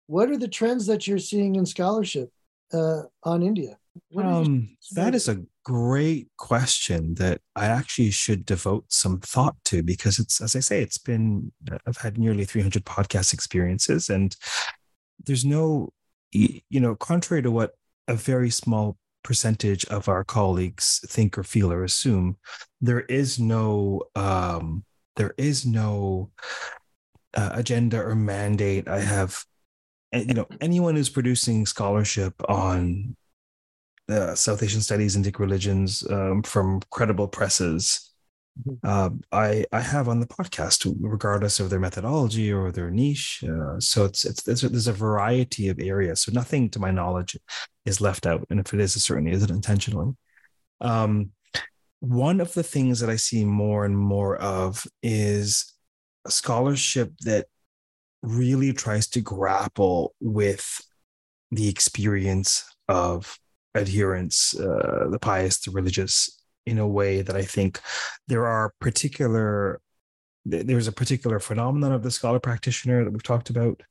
what 0.07 0.31
are 0.31 0.39
the 0.39 0.49
trends 0.49 0.87
that 0.87 1.07
you're 1.07 1.19
seeing 1.19 1.57
in 1.57 1.65
scholarship 1.65 2.31
uh, 2.73 3.03
on 3.23 3.43
India? 3.43 3.79
Um, 4.17 4.77
that 4.93 5.15
is 5.15 5.29
a 5.29 5.43
great 5.69 6.29
question 6.39 7.15
that 7.17 7.43
I 7.55 7.67
actually 7.67 8.11
should 8.11 8.47
devote 8.47 8.87
some 8.89 9.21
thought 9.21 9.55
to 9.67 9.83
because 9.83 10.19
it's, 10.19 10.41
as 10.41 10.57
I 10.57 10.61
say, 10.61 10.81
it's 10.81 10.97
been, 10.97 11.53
I've 11.87 11.99
had 11.99 12.17
nearly 12.17 12.47
300 12.47 12.87
podcast 12.87 13.35
experiences 13.35 14.09
and 14.09 14.35
there's 15.27 15.45
no, 15.45 15.93
you 16.33 16.63
know, 16.71 16.97
contrary 16.97 17.43
to 17.43 17.51
what 17.51 17.73
a 18.07 18.15
very 18.15 18.49
small 18.49 18.97
percentage 19.23 19.85
of 19.87 20.09
our 20.09 20.25
colleagues 20.25 21.05
think 21.07 21.37
or 21.37 21.45
feel 21.45 21.71
or 21.71 21.85
assume, 21.85 22.39
there 22.81 23.01
is 23.01 23.39
no, 23.39 24.05
um, 24.17 24.85
there 25.17 25.35
is 25.37 25.67
no 25.67 26.31
uh, 27.35 27.51
agenda 27.53 28.01
or 28.03 28.15
mandate. 28.15 28.89
I 28.89 29.01
have, 29.01 29.45
and, 30.13 30.29
you 30.29 30.35
know, 30.35 30.47
anyone 30.63 30.97
who's 30.97 31.11
producing 31.11 31.67
scholarship 31.67 32.33
on 32.49 33.18
uh, 34.09 34.35
South 34.35 34.63
Asian 34.63 34.81
studies, 34.81 35.17
and 35.17 35.25
Indic 35.25 35.39
religions 35.39 36.05
um, 36.11 36.43
from 36.43 36.81
credible 36.91 37.29
presses. 37.29 38.05
Mhm. 38.67 38.79
Uh, 38.83 39.11
I 39.31 39.65
I 39.73 39.81
have 39.81 40.09
on 40.09 40.21
the 40.21 40.27
podcast, 40.27 40.93
regardless 41.01 41.61
of 41.61 41.71
their 41.71 41.81
methodology 41.81 42.53
or 42.53 42.73
their 42.73 42.91
niche. 42.91 43.45
Uh, 43.45 43.79
so 43.79 44.05
it's 44.05 44.25
it's 44.25 44.43
there's 44.43 44.65
a, 44.65 44.69
there's 44.69 44.89
a 44.89 44.93
variety 44.93 45.69
of 45.69 45.79
areas. 45.79 46.21
So 46.23 46.33
nothing, 46.33 46.71
to 46.71 46.81
my 46.81 46.91
knowledge, 46.91 47.37
is 47.85 48.01
left 48.01 48.27
out, 48.27 48.47
and 48.51 48.61
if 48.61 48.75
it 48.75 48.81
is, 48.81 48.97
it 48.97 49.01
certainly 49.01 49.33
isn't 49.33 49.51
intentionally. 49.51 50.15
Um, 50.81 51.33
one 52.01 52.41
of 52.41 52.55
the 52.55 52.63
things 52.63 53.01
that 53.01 53.11
I 53.11 53.17
see 53.17 53.45
more 53.45 53.85
and 53.85 53.97
more 53.99 54.37
of 54.37 54.87
is 55.03 55.73
a 56.27 56.31
scholarship 56.31 57.13
that 57.21 57.47
really 58.23 58.73
tries 58.73 59.09
to 59.09 59.21
grapple 59.21 60.15
with 60.21 60.81
the 61.51 61.69
experience 61.69 62.65
of 62.89 63.39
adherents, 63.75 64.59
uh, 64.59 65.09
the 65.11 65.19
pious, 65.19 65.59
the 65.61 65.71
religious, 65.71 66.43
in 66.67 66.79
a 66.79 66.87
way 66.87 67.23
that 67.23 67.37
I 67.37 67.43
think 67.43 67.81
there 68.27 68.47
are 68.47 68.75
particular, 68.81 69.81
there's 70.45 70.89
a 70.89 70.93
particular 70.93 71.41
phenomenon 71.41 71.93
of 71.93 72.03
the 72.03 72.11
scholar 72.11 72.41
practitioner 72.41 73.05
that 73.05 73.11
we've 73.11 73.23
talked 73.23 73.51
about. 73.51 73.83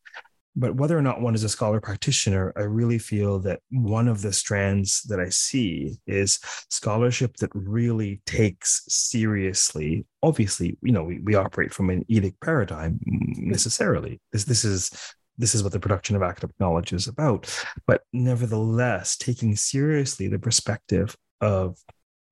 But 0.59 0.75
whether 0.75 0.97
or 0.97 1.03
not 1.03 1.21
one 1.21 1.36
is 1.36 1.43
a 1.43 1.49
scholar 1.49 1.80
practitioner, 1.80 2.51
I 2.55 2.61
really 2.61 2.97
feel 2.97 3.38
that 3.41 3.59
one 3.69 4.07
of 4.07 4.23
the 4.23 4.34
strands 4.34 5.03
that 5.03 5.19
I 5.19 5.30
see 5.30 5.97
is 6.07 6.39
scholarship 6.71 7.38
that 7.38 7.51
really 7.53 8.21
takes 8.25 8.84
seriously. 8.88 10.07
Obviously, 10.23 10.75
you 10.82 10.91
know, 10.91 11.03
we, 11.03 11.19
we 11.19 11.36
operate 11.36 11.71
from 11.71 11.91
an 11.91 12.03
etic 12.09 12.34
paradigm 12.43 12.99
mm, 13.07 13.38
necessarily. 13.38 14.19
This 14.32 14.45
this 14.45 14.65
is 14.65 14.89
this 15.38 15.53
is 15.53 15.63
what 15.63 15.71
the 15.71 15.79
production 15.79 16.15
of 16.15 16.23
academic 16.23 16.59
knowledge 16.59 16.93
is 16.93 17.07
about. 17.07 17.47
But 17.85 18.01
nevertheless, 18.11 19.17
taking 19.17 19.55
seriously 19.55 20.27
the 20.27 20.39
perspective 20.39 21.15
of 21.41 21.77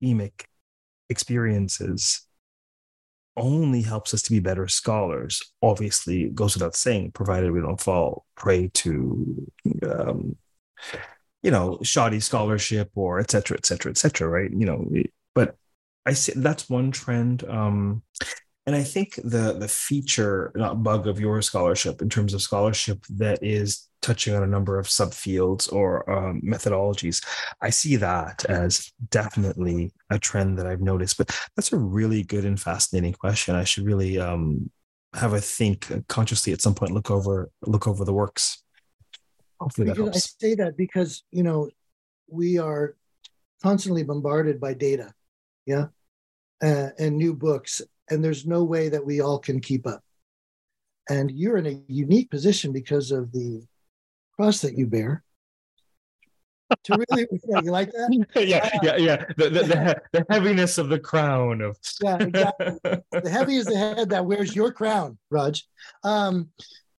emic 0.03 0.45
experiences 1.09 2.21
only 3.37 3.81
helps 3.81 4.13
us 4.13 4.21
to 4.23 4.31
be 4.31 4.39
better 4.39 4.67
scholars. 4.67 5.41
Obviously, 5.61 6.23
it 6.23 6.35
goes 6.35 6.55
without 6.55 6.75
saying, 6.75 7.11
provided 7.11 7.51
we 7.51 7.59
don't 7.59 7.81
fall 7.81 8.25
prey 8.35 8.69
to, 8.73 9.51
um, 9.87 10.37
you 11.43 11.51
know, 11.51 11.77
shoddy 11.83 12.19
scholarship 12.19 12.89
or 12.95 13.19
et 13.19 13.29
cetera, 13.29 13.57
et 13.57 13.65
cetera, 13.65 13.91
et 13.91 13.97
cetera, 13.97 14.27
right? 14.27 14.49
You 14.51 14.65
know, 14.65 14.89
but 15.33 15.57
I 16.05 16.13
see 16.13 16.33
that's 16.35 16.69
one 16.69 16.91
trend. 16.91 17.43
Um, 17.43 18.03
and 18.65 18.75
I 18.75 18.83
think 18.83 19.15
the 19.15 19.53
the 19.59 19.67
feature, 19.67 20.51
not 20.55 20.81
bug 20.81 21.07
of 21.07 21.19
your 21.19 21.41
scholarship 21.41 22.01
in 22.01 22.09
terms 22.09 22.33
of 22.33 22.41
scholarship 22.41 23.05
that 23.11 23.43
is 23.43 23.87
touching 24.01 24.35
on 24.35 24.43
a 24.43 24.47
number 24.47 24.77
of 24.77 24.87
subfields 24.87 25.71
or 25.71 26.09
um, 26.09 26.41
methodologies, 26.41 27.23
I 27.61 27.69
see 27.69 27.95
that 27.97 28.45
as 28.45 28.91
definitely 29.09 29.91
a 30.09 30.19
trend 30.19 30.57
that 30.57 30.67
I've 30.67 30.81
noticed. 30.81 31.17
But 31.17 31.37
that's 31.55 31.73
a 31.73 31.77
really 31.77 32.23
good 32.23 32.45
and 32.45 32.59
fascinating 32.59 33.13
question. 33.13 33.55
I 33.55 33.63
should 33.63 33.85
really 33.85 34.19
um, 34.19 34.69
have 35.13 35.33
a 35.33 35.41
think 35.41 35.91
consciously 36.07 36.53
at 36.53 36.61
some 36.61 36.75
point. 36.75 36.91
Look 36.91 37.11
over 37.11 37.49
look 37.65 37.87
over 37.87 38.03
the 38.03 38.13
works. 38.13 38.63
Hopefully 39.59 39.87
that 39.87 39.95
because 39.95 40.15
I 40.15 40.47
say 40.47 40.55
that 40.55 40.75
because 40.75 41.23
you 41.31 41.43
know 41.43 41.69
we 42.27 42.57
are 42.57 42.95
constantly 43.61 44.03
bombarded 44.03 44.59
by 44.59 44.73
data, 44.73 45.13
yeah, 45.65 45.85
uh, 46.63 46.89
and 46.97 47.17
new 47.17 47.33
books, 47.33 47.81
and 48.09 48.23
there's 48.23 48.45
no 48.45 48.63
way 48.63 48.89
that 48.89 49.05
we 49.05 49.21
all 49.21 49.39
can 49.39 49.59
keep 49.59 49.87
up. 49.87 50.01
And 51.09 51.31
you're 51.31 51.57
in 51.57 51.67
a 51.67 51.81
unique 51.87 52.29
position 52.29 52.71
because 52.71 53.11
of 53.11 53.31
the 53.31 53.63
cross 54.35 54.61
that 54.61 54.77
you 54.77 54.87
bear. 54.87 55.23
To 56.85 56.97
really, 56.97 57.27
yeah, 57.47 57.61
you 57.63 57.71
like 57.71 57.91
that? 57.91 58.25
yeah, 58.47 58.69
yeah, 58.81 58.95
yeah. 58.95 59.25
The, 59.37 59.49
the, 59.49 59.63
the, 59.63 60.01
the 60.13 60.25
heaviness 60.29 60.79
of 60.79 60.89
the 60.89 60.99
crown 60.99 61.61
of 61.61 61.77
Yeah, 62.01 62.17
exactly. 62.17 62.67
the 63.11 63.29
heavy 63.29 63.57
is 63.57 63.67
the 63.67 63.77
head 63.77 64.09
that 64.09 64.25
wears 64.25 64.55
your 64.55 64.71
crown, 64.71 65.19
Raj. 65.29 65.63
Um, 66.03 66.49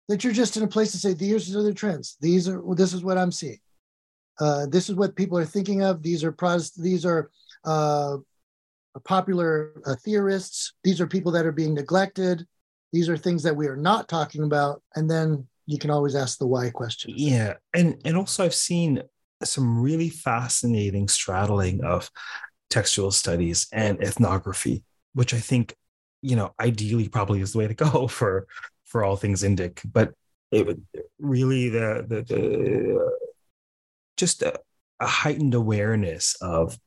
that 0.09 0.23
you're 0.23 0.33
just 0.33 0.57
in 0.57 0.63
a 0.63 0.69
place 0.69 0.93
to 0.93 0.99
say 0.99 1.15
these 1.15 1.55
are 1.55 1.63
the 1.63 1.75
trends. 1.75 2.17
These 2.21 2.49
are 2.49 2.63
this 2.77 2.93
is 2.93 3.03
what 3.03 3.19
I'm 3.19 3.33
seeing. 3.33 3.59
Uh, 4.39 4.67
this 4.67 4.89
is 4.89 4.95
what 4.95 5.17
people 5.17 5.37
are 5.39 5.45
thinking 5.45 5.83
of. 5.83 6.03
These 6.03 6.23
are 6.23 6.31
pros. 6.31 6.71
These 6.73 7.05
are 7.05 7.31
uh, 7.65 8.19
popular 9.01 9.73
uh, 9.87 9.95
theorists. 10.05 10.75
These 10.85 11.01
are 11.01 11.07
people 11.07 11.33
that 11.33 11.47
are 11.47 11.53
being 11.53 11.75
neglected. 11.75 12.47
These 12.93 13.09
are 13.09 13.17
things 13.17 13.43
that 13.43 13.57
we 13.57 13.67
are 13.67 13.77
not 13.77 14.09
talking 14.09 14.43
about. 14.43 14.83
And 14.95 15.11
then 15.11 15.47
you 15.67 15.79
can 15.79 15.91
always 15.91 16.15
ask 16.15 16.39
the 16.39 16.47
why 16.47 16.71
question. 16.71 17.13
Yeah, 17.17 17.55
and 17.75 18.01
and 18.05 18.17
also 18.17 18.45
I've 18.45 18.55
seen 18.55 19.03
some 19.45 19.81
really 19.81 20.09
fascinating 20.09 21.09
straddling 21.09 21.85
of 21.85 22.11
textual 22.71 23.11
studies 23.11 23.67
and 23.73 24.01
ethnography, 24.01 24.85
which 25.15 25.35
I 25.35 25.39
think 25.39 25.75
you 26.23 26.37
know 26.37 26.55
ideally 26.61 27.09
probably 27.09 27.41
is 27.41 27.53
the 27.53 27.59
way 27.59 27.69
to 27.69 27.75
go 27.75 28.07
for 28.09 28.47
for 28.85 29.05
all 29.05 29.17
things 29.17 29.43
Indic. 29.43 29.81
But 29.85 30.15
it 30.53 30.67
would 30.67 30.85
really 31.19 31.69
the 31.69 32.05
the, 32.09 32.23
the 32.23 33.17
just 34.17 34.43
a, 34.43 34.59
a 35.01 35.07
heightened 35.07 35.55
awareness 35.55 36.37
of 36.41 36.79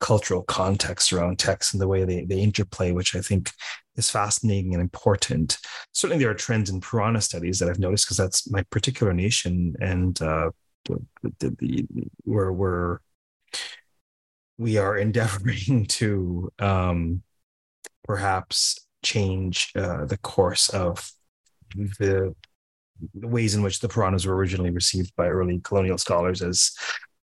cultural 0.00 0.42
context 0.42 1.12
around 1.12 1.38
text 1.38 1.72
and 1.72 1.80
the 1.80 1.88
way 1.88 2.04
they, 2.04 2.24
they 2.24 2.40
interplay, 2.40 2.92
which 2.92 3.14
I 3.14 3.20
think 3.20 3.50
is 3.96 4.10
fascinating 4.10 4.74
and 4.74 4.80
important. 4.80 5.58
Certainly, 5.92 6.22
there 6.22 6.30
are 6.30 6.34
trends 6.34 6.70
in 6.70 6.80
Purana 6.80 7.20
studies 7.20 7.58
that 7.58 7.68
I've 7.68 7.78
noticed 7.78 8.06
because 8.06 8.16
that's 8.16 8.50
my 8.50 8.62
particular 8.70 9.12
niche, 9.12 9.44
and 9.44 9.76
and 9.80 10.20
uh, 10.22 10.50
the, 10.84 11.56
the, 11.58 11.86
where 12.24 12.52
we're 12.52 12.98
we 14.56 14.76
are 14.76 14.96
endeavoring 15.06 15.86
to 15.86 16.52
um, 16.58 17.22
perhaps 18.04 18.86
change 19.04 19.72
uh, 19.76 20.04
the 20.04 20.18
course 20.18 20.68
of 20.70 21.10
the, 21.74 22.34
the 23.14 23.28
ways 23.28 23.54
in 23.54 23.62
which 23.62 23.80
the 23.80 23.88
Puranas 23.88 24.26
were 24.26 24.34
originally 24.34 24.70
received 24.70 25.14
by 25.16 25.28
early 25.28 25.60
colonial 25.62 25.98
scholars 25.98 26.42
as 26.42 26.72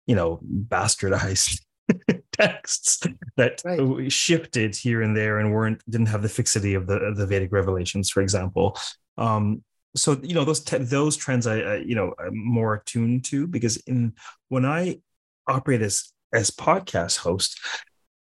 you 0.07 0.14
know 0.14 0.41
bastardized 0.68 1.61
texts 2.39 3.07
that 3.37 3.62
Right. 3.64 4.11
shifted 4.12 4.74
here 4.76 5.03
and 5.03 5.16
there 5.16 5.39
and 5.39 5.53
weren't 5.53 5.82
didn't 5.89 6.09
have 6.09 6.22
the 6.22 6.28
fixity 6.28 6.74
of 6.74 6.87
the 6.87 6.97
of 6.97 7.16
the 7.16 7.26
Vedic 7.26 7.53
revelations, 7.53 8.11
for 8.11 8.22
example. 8.22 8.78
Um, 9.18 9.62
so 9.97 10.18
you 10.22 10.35
know 10.35 10.45
those 10.45 10.61
te- 10.61 10.78
those 10.78 11.16
trends 11.16 11.47
I, 11.47 11.59
I 11.61 11.76
you 11.76 11.95
know 11.95 12.14
I'm 12.18 12.37
more 12.37 12.74
attuned 12.74 13.24
to 13.26 13.47
because 13.47 13.76
in 13.87 14.14
when 14.49 14.64
I 14.64 15.01
operate 15.47 15.82
as 15.82 16.12
as 16.32 16.51
podcast 16.51 17.18
host, 17.18 17.59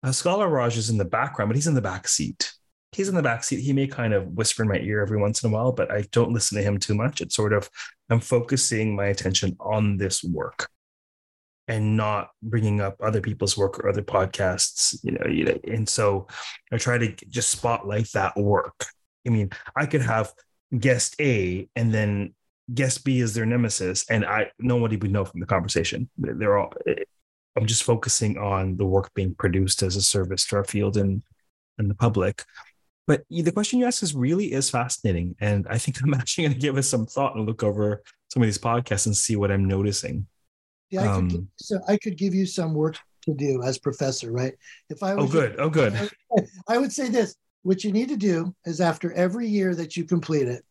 Uh, 0.04 0.12
Scholar 0.12 0.50
Raj 0.50 0.78
is 0.78 0.90
in 0.90 0.98
the 0.98 1.06
background, 1.06 1.50
but 1.50 1.56
he's 1.56 1.68
in 1.68 1.76
the 1.76 1.82
back 1.82 2.08
seat. 2.08 2.52
He's 2.92 3.08
in 3.08 3.16
the 3.16 3.22
back 3.22 3.44
seat. 3.44 3.62
He 3.62 3.72
may 3.72 3.88
kind 3.88 4.14
of 4.14 4.28
whisper 4.38 4.64
in 4.64 4.70
my 4.70 4.80
ear 4.80 5.00
every 5.02 5.18
once 5.22 5.44
in 5.44 5.50
a 5.50 5.54
while, 5.54 5.72
but 5.72 5.92
I 5.92 6.02
don't 6.12 6.34
listen 6.34 6.58
to 6.58 6.64
him 6.64 6.78
too 6.80 6.96
much. 6.96 7.22
It's 7.22 7.36
sort 7.36 7.54
of 7.54 7.70
I'm 8.10 8.20
focusing 8.20 8.96
my 8.96 9.06
attention 9.06 9.56
on 9.60 9.98
this 9.98 10.24
work 10.24 10.70
and 11.72 11.96
not 11.96 12.32
bringing 12.44 12.82
up 12.82 12.98
other 13.02 13.22
people's 13.22 13.58
work 13.58 13.80
or 13.80 13.88
other 13.88 14.02
podcasts. 14.02 15.00
You 15.04 15.14
know, 15.14 15.58
and 15.74 15.88
so 15.88 16.28
I 16.70 16.78
try 16.78 16.98
to 16.98 17.16
just 17.30 17.50
spotlight 17.50 18.10
that 18.14 18.36
work. 18.36 18.88
I 19.26 19.30
mean, 19.30 19.52
I 19.74 19.86
could 19.86 20.02
have 20.02 20.34
guest 20.78 21.16
A 21.22 21.70
and 21.78 21.94
then 21.94 22.34
guest 22.74 23.06
B 23.06 23.22
is 23.22 23.34
their 23.34 23.46
nemesis, 23.46 24.06
and 24.10 24.26
I 24.26 24.52
nobody 24.60 24.98
would 24.98 25.12
know 25.12 25.24
from 25.24 25.40
the 25.40 25.46
conversation. 25.46 26.10
They're 26.18 26.58
all. 26.58 26.74
Eh, 26.86 27.04
I'm 27.56 27.66
just 27.66 27.84
focusing 27.84 28.38
on 28.38 28.76
the 28.76 28.86
work 28.86 29.14
being 29.14 29.34
produced 29.34 29.82
as 29.82 29.96
a 29.96 30.02
service 30.02 30.46
to 30.48 30.58
our 30.58 30.66
field 30.66 30.98
and 30.98 31.24
and 31.78 31.90
the 31.90 31.96
public. 31.96 32.44
But 33.08 33.24
the 33.30 33.52
question 33.52 33.80
you 33.80 33.86
ask 33.86 34.04
is 34.04 34.14
really 34.14 34.52
is 34.52 34.70
fascinating, 34.70 35.38
and 35.40 35.66
I 35.70 35.78
think 35.78 36.04
I'm 36.04 36.14
actually 36.20 36.46
going 36.46 36.56
to 36.56 36.60
give 36.60 36.78
us 36.78 36.90
some 36.90 37.06
thought 37.06 37.38
and 37.38 37.46
look 37.46 37.64
over 37.64 38.04
some 38.28 38.44
of 38.44 38.48
these 38.48 38.58
podcasts 38.58 39.06
and 39.06 39.16
see 39.16 39.38
what 39.38 39.52
I'm 39.52 39.66
noticing. 39.66 40.28
Yeah, 40.92 41.04
I 41.04 41.16
could, 41.16 41.34
um, 41.34 41.50
so 41.56 41.80
I 41.88 41.98
could 41.98 42.18
give 42.18 42.36
you 42.36 42.46
some 42.46 42.74
work 42.74 42.98
to 43.24 43.34
do 43.34 43.64
as 43.64 43.78
professor, 43.78 44.32
right? 44.32 44.54
If 44.90 45.04
I 45.04 45.16
was 45.16 45.30
oh 45.30 45.32
good, 45.32 45.56
oh 45.58 45.70
good. 45.70 46.12
I 46.68 46.78
would 46.78 46.92
say 46.92 47.10
this: 47.10 47.36
what 47.64 47.84
you 47.84 47.92
need 47.92 48.10
to 48.10 48.18
do 48.18 48.54
is 48.66 48.82
after 48.82 49.14
every 49.14 49.48
year 49.48 49.74
that 49.76 49.96
you 49.96 50.04
complete 50.04 50.48
it, 50.48 50.64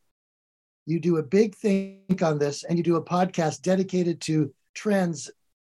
you 0.87 1.01
do 1.01 1.16
a 1.16 1.23
big 1.23 1.55
think 1.57 2.23
on 2.23 2.39
this 2.39 2.64
and 2.64 2.79
you 2.79 2.85
do 2.85 2.97
a 2.97 3.05
podcast 3.05 3.62
dedicated 3.62 4.21
to 4.23 4.53
trends 4.75 5.31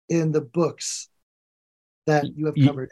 in 0.09 0.33
the 0.33 0.41
books 0.41 1.09
that 2.07 2.25
you 2.35 2.47
have 2.47 2.55
covered. 2.65 2.91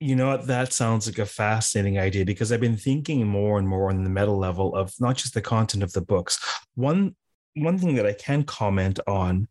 You 0.00 0.14
know 0.14 0.28
what? 0.28 0.46
That 0.46 0.72
sounds 0.72 1.06
like 1.06 1.18
a 1.18 1.26
fascinating 1.26 1.98
idea 1.98 2.24
because 2.24 2.52
I've 2.52 2.60
been 2.60 2.76
thinking 2.76 3.26
more 3.26 3.58
and 3.58 3.68
more 3.68 3.90
on 3.90 4.04
the 4.04 4.10
meta 4.10 4.30
level 4.30 4.74
of 4.74 4.94
not 5.00 5.16
just 5.16 5.34
the 5.34 5.42
content 5.42 5.82
of 5.82 5.92
the 5.92 6.00
books. 6.00 6.38
One 6.76 7.16
one 7.56 7.78
thing 7.78 7.96
that 7.96 8.06
I 8.06 8.12
can 8.12 8.44
comment 8.44 9.00
on 9.08 9.48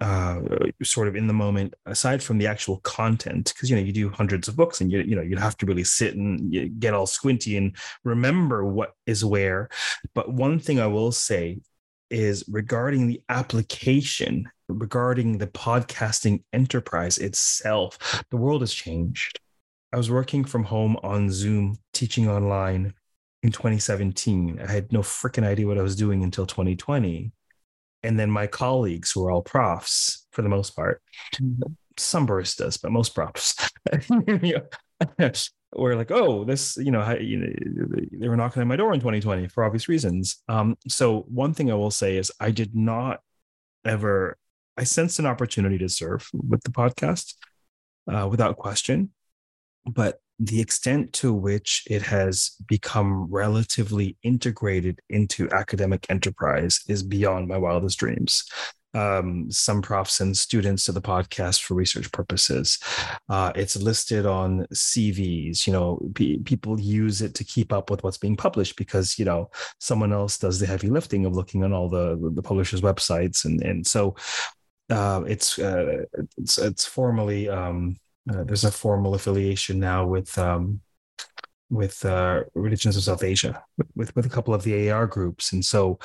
uh, 0.00 0.40
sort 0.82 1.08
of 1.08 1.16
in 1.16 1.26
the 1.26 1.32
moment 1.32 1.74
aside 1.86 2.22
from 2.22 2.36
the 2.36 2.46
actual 2.46 2.78
content 2.80 3.52
because 3.54 3.70
you 3.70 3.76
know 3.76 3.82
you 3.82 3.92
do 3.92 4.10
hundreds 4.10 4.46
of 4.46 4.56
books 4.56 4.80
and 4.80 4.92
you 4.92 5.00
you 5.00 5.16
know 5.16 5.22
you'd 5.22 5.38
have 5.38 5.56
to 5.56 5.66
really 5.66 5.84
sit 5.84 6.14
and 6.14 6.80
get 6.80 6.92
all 6.92 7.06
squinty 7.06 7.56
and 7.56 7.76
remember 8.04 8.64
what 8.64 8.92
is 9.06 9.24
where. 9.24 9.68
But 10.14 10.30
one 10.32 10.58
thing 10.58 10.80
i 10.80 10.86
will 10.86 11.12
say 11.12 11.60
is 12.10 12.44
regarding 12.48 13.06
the 13.06 13.22
application 13.28 14.48
regarding 14.68 15.38
the 15.38 15.46
podcasting 15.46 16.42
enterprise 16.52 17.18
itself 17.18 18.22
the 18.30 18.36
world 18.36 18.60
has 18.60 18.74
changed. 18.74 19.40
I 19.92 19.96
was 19.96 20.10
working 20.10 20.44
from 20.44 20.64
home 20.64 20.98
on 21.02 21.30
zoom 21.30 21.78
teaching 21.94 22.28
online 22.28 22.92
in 23.42 23.52
2017 23.52 24.58
i 24.60 24.70
had 24.70 24.92
no 24.92 25.00
freaking 25.00 25.44
idea 25.44 25.66
what 25.66 25.78
i 25.78 25.82
was 25.82 25.94
doing 25.94 26.24
until 26.24 26.46
2020 26.46 27.32
and 28.02 28.18
then 28.18 28.30
my 28.30 28.46
colleagues 28.46 29.12
who 29.12 29.24
are 29.24 29.30
all 29.30 29.42
profs 29.42 30.26
for 30.32 30.42
the 30.42 30.48
most 30.48 30.76
part 30.76 31.02
some 31.98 32.26
baristas 32.26 32.80
but 32.80 32.92
most 32.92 33.14
profs 33.14 33.56
were 35.72 35.96
like 35.96 36.10
oh 36.10 36.44
this 36.44 36.76
you 36.76 36.90
know, 36.90 37.16
you 37.18 37.38
know 37.38 37.86
they 38.12 38.28
were 38.28 38.36
knocking 38.36 38.62
on 38.62 38.68
my 38.68 38.76
door 38.76 38.92
in 38.94 39.00
2020 39.00 39.48
for 39.48 39.64
obvious 39.64 39.88
reasons. 39.88 40.42
Um, 40.48 40.76
so 40.88 41.20
one 41.28 41.54
thing 41.54 41.70
i 41.70 41.74
will 41.74 41.90
say 41.90 42.16
is 42.16 42.30
i 42.40 42.50
did 42.50 42.74
not 42.74 43.20
ever 43.84 44.36
i 44.76 44.84
sensed 44.84 45.18
an 45.18 45.26
opportunity 45.26 45.78
to 45.78 45.88
serve 45.88 46.28
with 46.32 46.62
the 46.62 46.70
podcast 46.70 47.34
uh, 48.12 48.26
without 48.28 48.56
question 48.56 49.10
but 49.86 50.18
the 50.38 50.60
extent 50.60 51.12
to 51.14 51.32
which 51.32 51.84
it 51.88 52.02
has 52.02 52.56
become 52.66 53.26
relatively 53.30 54.16
integrated 54.22 55.00
into 55.08 55.50
academic 55.50 56.06
enterprise 56.10 56.80
is 56.88 57.02
beyond 57.02 57.48
my 57.48 57.56
wildest 57.56 57.98
dreams. 57.98 58.44
Um, 58.94 59.50
some 59.50 59.82
profs 59.82 60.14
send 60.14 60.36
students 60.38 60.84
to 60.84 60.92
the 60.92 61.02
podcast 61.02 61.62
for 61.62 61.74
research 61.74 62.10
purposes. 62.12 62.78
Uh, 63.28 63.52
it's 63.54 63.76
listed 63.76 64.24
on 64.24 64.66
CVs. 64.72 65.66
You 65.66 65.74
know, 65.74 66.00
p- 66.14 66.38
people 66.38 66.80
use 66.80 67.20
it 67.20 67.34
to 67.34 67.44
keep 67.44 67.74
up 67.74 67.90
with 67.90 68.02
what's 68.02 68.16
being 68.16 68.36
published 68.36 68.76
because 68.76 69.18
you 69.18 69.26
know 69.26 69.50
someone 69.80 70.14
else 70.14 70.38
does 70.38 70.58
the 70.60 70.66
heavy 70.66 70.88
lifting 70.88 71.26
of 71.26 71.36
looking 71.36 71.62
on 71.62 71.74
all 71.74 71.90
the 71.90 72.18
the 72.34 72.42
publishers' 72.42 72.80
websites, 72.80 73.44
and 73.44 73.62
and 73.62 73.86
so 73.86 74.16
uh, 74.88 75.24
it's, 75.26 75.58
uh, 75.58 76.04
it's 76.38 76.56
it's 76.56 76.86
formally 76.86 77.50
um, 77.50 77.96
uh, 78.30 78.44
there's 78.44 78.64
a 78.64 78.70
formal 78.70 79.14
affiliation 79.14 79.78
now 79.78 80.06
with 80.06 80.36
um, 80.38 80.80
with 81.70 82.04
uh, 82.04 82.44
religions 82.54 82.96
of 82.96 83.02
South 83.02 83.24
Asia, 83.24 83.62
with, 83.96 84.14
with 84.14 84.24
a 84.24 84.28
couple 84.28 84.54
of 84.54 84.62
the 84.62 84.90
AR 84.90 85.06
groups, 85.06 85.52
and 85.52 85.64
so 85.64 85.98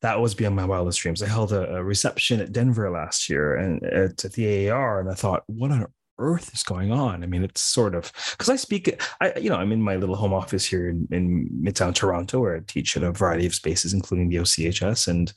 that 0.00 0.20
was 0.20 0.34
beyond 0.34 0.56
my 0.56 0.64
wildest 0.64 1.00
dreams. 1.00 1.22
I 1.22 1.28
held 1.28 1.52
a, 1.52 1.76
a 1.76 1.82
reception 1.82 2.40
at 2.40 2.52
Denver 2.52 2.90
last 2.90 3.28
year 3.28 3.56
and 3.56 3.82
at, 3.84 4.24
at, 4.24 4.32
the 4.32 4.70
AAR, 4.70 5.00
and 5.00 5.10
I 5.10 5.14
thought, 5.14 5.42
what 5.46 5.72
on 5.72 5.86
earth 6.18 6.52
is 6.54 6.62
going 6.62 6.92
on? 6.92 7.22
I 7.22 7.26
mean, 7.26 7.44
it's 7.44 7.60
sort 7.60 7.94
of 7.94 8.12
because 8.32 8.48
I 8.48 8.56
speak, 8.56 9.02
I 9.20 9.32
you 9.38 9.50
know, 9.50 9.56
I'm 9.56 9.72
in 9.72 9.82
my 9.82 9.96
little 9.96 10.16
home 10.16 10.32
office 10.32 10.64
here 10.64 10.88
in, 10.88 11.08
in 11.10 11.48
Midtown 11.62 11.94
Toronto, 11.94 12.40
where 12.40 12.56
I 12.56 12.60
teach 12.66 12.96
in 12.96 13.04
a 13.04 13.12
variety 13.12 13.46
of 13.46 13.54
spaces, 13.54 13.94
including 13.94 14.28
the 14.28 14.36
OCHS, 14.36 15.08
and 15.08 15.32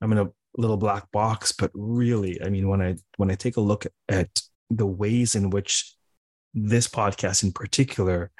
I'm 0.00 0.12
in 0.12 0.18
a 0.18 0.30
little 0.56 0.76
black 0.76 1.10
box. 1.10 1.52
But 1.52 1.70
really, 1.74 2.40
I 2.42 2.48
mean, 2.48 2.68
when 2.68 2.80
I 2.80 2.96
when 3.16 3.30
I 3.30 3.34
take 3.34 3.56
a 3.56 3.60
look 3.60 3.86
at 4.08 4.28
the 4.70 4.86
ways 4.86 5.34
in 5.34 5.50
which 5.50 5.94
this 6.54 6.88
podcast 6.88 7.42
in 7.42 7.52
particular 7.52 8.30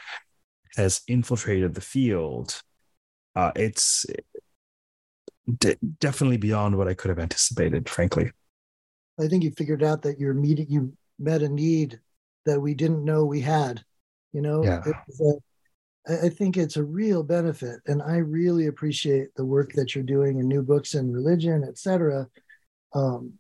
has 0.77 1.03
infiltrated 1.09 1.75
the 1.75 1.81
field, 1.81 2.63
uh, 3.35 3.53
it's 3.55 4.07
d- 5.59 5.77
definitely 6.01 6.37
beyond 6.37 6.77
what 6.77 6.89
I 6.89 6.95
could 6.95 7.09
have 7.09 7.19
anticipated, 7.19 7.89
frankly. 7.89 8.31
I 9.19 9.29
think 9.29 9.45
you 9.45 9.51
figured 9.53 9.83
out 9.83 10.03
that 10.03 10.19
you're 10.19 10.35
meeting, 10.35 10.67
you 10.69 10.93
met 11.19 11.43
a 11.43 11.49
need 11.49 12.01
that 12.45 12.61
we 12.61 12.75
didn't 12.75 13.05
know 13.05 13.25
we 13.25 13.41
had. 13.41 13.83
You 14.33 14.43
know, 14.43 14.63
yeah. 14.63 14.83
I 16.09 16.29
think 16.29 16.57
it's 16.57 16.77
a 16.77 16.85
real 16.85 17.23
benefit, 17.23 17.81
and 17.87 18.01
I 18.01 18.17
really 18.17 18.67
appreciate 18.67 19.35
the 19.35 19.45
work 19.45 19.73
that 19.73 19.95
you're 19.95 20.05
doing 20.05 20.39
in 20.39 20.47
new 20.47 20.63
books 20.63 20.95
and 20.95 21.13
religion, 21.13 21.65
et 21.67 21.79
cetera. 21.79 22.29
Um, 22.95 23.33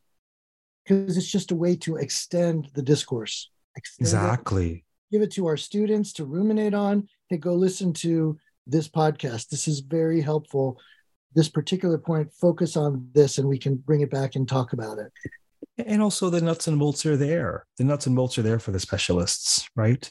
because 0.87 1.16
it's 1.16 1.30
just 1.30 1.51
a 1.51 1.57
way 1.57 1.76
to 1.76 1.97
extend 1.97 2.68
the 2.74 2.82
discourse. 2.82 3.51
Extend 3.76 4.07
exactly. 4.07 4.70
It, 4.70 4.82
give 5.12 5.22
it 5.22 5.32
to 5.32 5.47
our 5.47 5.57
students 5.57 6.12
to 6.14 6.24
ruminate 6.24 6.74
on. 6.74 7.09
Hey, 7.28 7.39
go 7.39 7.55
listen 7.55 7.93
to 7.95 8.39
this 8.66 8.89
podcast. 8.89 9.49
This 9.49 9.68
is 9.68 9.80
very 9.80 10.20
helpful. 10.20 10.78
This 11.34 11.49
particular 11.49 11.99
point, 11.99 12.32
focus 12.32 12.76
on 12.76 13.09
this, 13.12 13.39
and 13.39 13.49
we 13.49 13.59
can 13.59 13.76
bring 13.76 14.01
it 14.01 14.11
back 14.11 14.37
and 14.37 14.49
talk 14.49 14.72
about 14.72 14.99
it. 14.99 15.12
And 15.78 16.01
also, 16.01 16.30
the 16.30 16.41
nuts 16.41 16.68
and 16.68 16.78
bolts 16.78 17.05
are 17.05 17.16
there. 17.16 17.66
The 17.76 17.84
nuts 17.84 18.07
and 18.07 18.16
bolts 18.16 18.39
are 18.39 18.43
there 18.43 18.59
for 18.59 18.70
the 18.70 18.80
specialists, 18.80 19.68
right? 19.76 20.09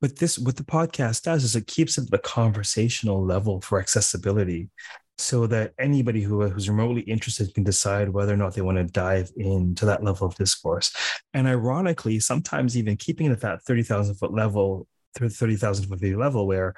But 0.00 0.16
this, 0.16 0.38
what 0.38 0.56
the 0.56 0.62
podcast 0.62 1.22
does 1.22 1.42
is 1.42 1.56
it 1.56 1.66
keeps 1.66 1.98
it 1.98 2.04
at 2.04 2.10
the 2.10 2.18
conversational 2.18 3.24
level 3.24 3.60
for 3.60 3.80
accessibility 3.80 4.70
so 5.18 5.46
that 5.48 5.72
anybody 5.78 6.22
who, 6.22 6.48
who's 6.48 6.68
remotely 6.68 7.02
interested 7.02 7.52
can 7.52 7.64
decide 7.64 8.08
whether 8.08 8.32
or 8.32 8.36
not 8.36 8.54
they 8.54 8.62
want 8.62 8.78
to 8.78 8.84
dive 8.84 9.30
into 9.36 9.84
that 9.84 10.02
level 10.04 10.28
of 10.28 10.36
discourse. 10.36 10.94
And 11.34 11.48
ironically, 11.48 12.20
sometimes 12.20 12.76
even 12.76 12.96
keeping 12.96 13.26
it 13.26 13.32
at 13.32 13.40
that 13.40 13.62
30,000 13.62 14.14
foot 14.14 14.32
level, 14.32 14.86
30,000 15.18 15.86
foot 15.86 16.00
view 16.00 16.18
level 16.18 16.46
where, 16.46 16.74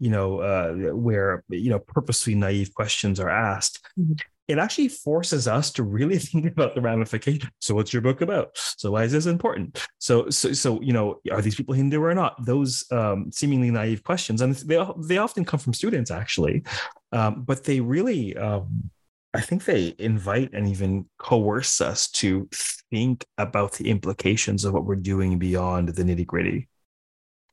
you 0.00 0.10
know, 0.10 0.40
uh, 0.40 0.72
where, 0.94 1.44
you 1.50 1.70
know, 1.70 1.78
purposely 1.78 2.34
naive 2.34 2.74
questions 2.74 3.20
are 3.20 3.28
asked, 3.28 3.86
mm-hmm 3.98 4.14
it 4.48 4.58
actually 4.58 4.88
forces 4.88 5.46
us 5.46 5.70
to 5.72 5.82
really 5.82 6.18
think 6.18 6.46
about 6.46 6.74
the 6.74 6.80
ramification. 6.80 7.50
So, 7.60 7.74
what's 7.74 7.92
your 7.92 8.02
book 8.02 8.20
about? 8.20 8.50
So, 8.54 8.92
why 8.92 9.04
is 9.04 9.12
this 9.12 9.26
important? 9.26 9.86
So, 9.98 10.28
so, 10.30 10.52
so 10.52 10.80
you 10.80 10.92
know, 10.92 11.20
are 11.30 11.42
these 11.42 11.54
people 11.54 11.74
Hindu 11.74 12.02
or 12.02 12.14
not? 12.14 12.44
Those 12.44 12.84
um, 12.90 13.30
seemingly 13.32 13.70
naive 13.70 14.02
questions, 14.02 14.40
and 14.40 14.54
they 14.54 14.78
they 14.98 15.18
often 15.18 15.44
come 15.44 15.60
from 15.60 15.74
students 15.74 16.10
actually, 16.10 16.64
um, 17.12 17.42
but 17.42 17.64
they 17.64 17.80
really, 17.80 18.36
um, 18.36 18.90
I 19.34 19.40
think, 19.40 19.64
they 19.64 19.94
invite 19.98 20.52
and 20.52 20.68
even 20.68 21.06
coerce 21.18 21.80
us 21.80 22.10
to 22.12 22.48
think 22.90 23.24
about 23.38 23.72
the 23.72 23.90
implications 23.90 24.64
of 24.64 24.72
what 24.72 24.84
we're 24.84 24.96
doing 24.96 25.38
beyond 25.38 25.90
the 25.90 26.02
nitty 26.02 26.26
gritty. 26.26 26.68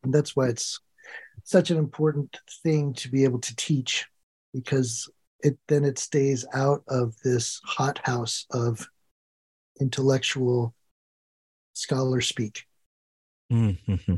That's 0.04 0.36
why 0.36 0.48
it's 0.48 0.80
such 1.44 1.72
an 1.72 1.78
important 1.78 2.38
thing 2.64 2.94
to 2.96 3.10
be 3.10 3.24
able 3.24 3.40
to 3.40 3.56
teach, 3.56 4.08
because 4.54 5.10
it 5.42 5.58
then 5.68 5.86
it 5.86 5.98
stays 5.98 6.46
out 6.54 6.84
of 6.88 7.16
this 7.24 7.62
hothouse 7.64 8.46
of 8.52 8.88
intellectual 9.80 10.74
scholar 11.74 12.22
speak. 12.22 12.66
Mm-hmm. 13.52 14.16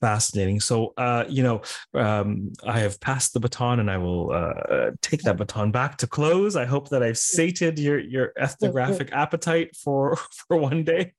Fascinating. 0.00 0.60
So, 0.60 0.94
uh, 0.96 1.24
you 1.28 1.42
know, 1.42 1.62
um, 1.94 2.52
I 2.66 2.80
have 2.80 3.00
passed 3.00 3.34
the 3.34 3.40
baton, 3.40 3.78
and 3.78 3.90
I 3.90 3.98
will 3.98 4.32
uh, 4.32 4.90
take 5.00 5.22
that 5.22 5.36
baton 5.36 5.70
back 5.70 5.96
to 5.98 6.06
close. 6.06 6.56
I 6.56 6.64
hope 6.64 6.88
that 6.88 7.02
I've 7.02 7.18
sated 7.18 7.78
your 7.78 8.00
your 8.00 8.32
ethnographic 8.36 9.10
appetite 9.12 9.76
for 9.76 10.16
for 10.48 10.56
one 10.56 10.84
day. 10.84 11.12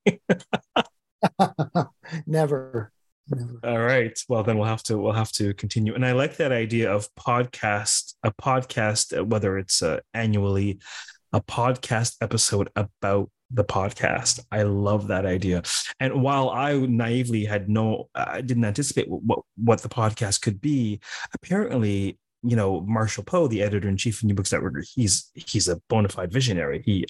Never. 2.25 2.92
Never. 3.29 3.59
All 3.63 3.79
right. 3.79 4.17
Well, 4.27 4.43
then 4.43 4.57
we'll 4.57 4.67
have 4.67 4.83
to 4.83 4.97
we'll 4.97 5.13
have 5.13 5.31
to 5.33 5.53
continue. 5.53 5.95
And 5.95 6.05
I 6.05 6.11
like 6.11 6.37
that 6.37 6.51
idea 6.51 6.91
of 6.91 7.07
podcast, 7.15 8.15
a 8.23 8.31
podcast, 8.31 9.17
uh, 9.17 9.23
whether 9.23 9.57
it's 9.57 9.81
uh, 9.81 9.99
annually, 10.13 10.79
a 11.31 11.41
podcast 11.41 12.17
episode 12.21 12.69
about 12.75 13.29
the 13.49 13.63
podcast. 13.63 14.39
I 14.51 14.63
love 14.63 15.07
that 15.07 15.25
idea. 15.25 15.63
And 15.99 16.21
while 16.21 16.49
I 16.49 16.73
naively 16.77 17.45
had 17.45 17.69
no, 17.69 18.09
I 18.13 18.41
didn't 18.41 18.65
anticipate 18.65 19.07
what 19.09 19.39
what 19.55 19.81
the 19.81 19.89
podcast 19.89 20.41
could 20.41 20.59
be. 20.59 20.99
Apparently, 21.33 22.17
you 22.43 22.55
know, 22.55 22.81
Marshall 22.81 23.23
Poe, 23.23 23.47
the 23.47 23.61
editor 23.63 23.87
in 23.87 23.95
chief 23.95 24.19
of 24.19 24.25
New 24.25 24.33
Books 24.33 24.51
Network, 24.51 24.83
he's 24.93 25.31
he's 25.33 25.67
a 25.67 25.79
bona 25.87 26.09
fide 26.09 26.31
visionary. 26.33 26.81
He 26.85 27.05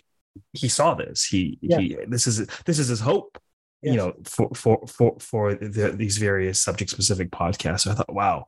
he 0.51 0.67
saw 0.67 0.93
this. 0.93 1.25
He 1.25 1.57
Yeah. 1.61 1.79
he 1.79 1.97
this 2.07 2.27
is 2.27 2.45
this 2.65 2.77
is 2.77 2.87
his 2.87 2.99
hope. 2.99 3.37
You 3.83 3.97
know, 3.97 4.13
for 4.23 4.49
for 4.55 4.85
for 4.87 5.17
for 5.19 5.55
the, 5.55 5.91
these 5.91 6.17
various 6.17 6.61
subject 6.61 6.91
specific 6.91 7.31
podcasts. 7.31 7.85
I 7.89 7.93
thought, 7.93 8.13
wow, 8.13 8.45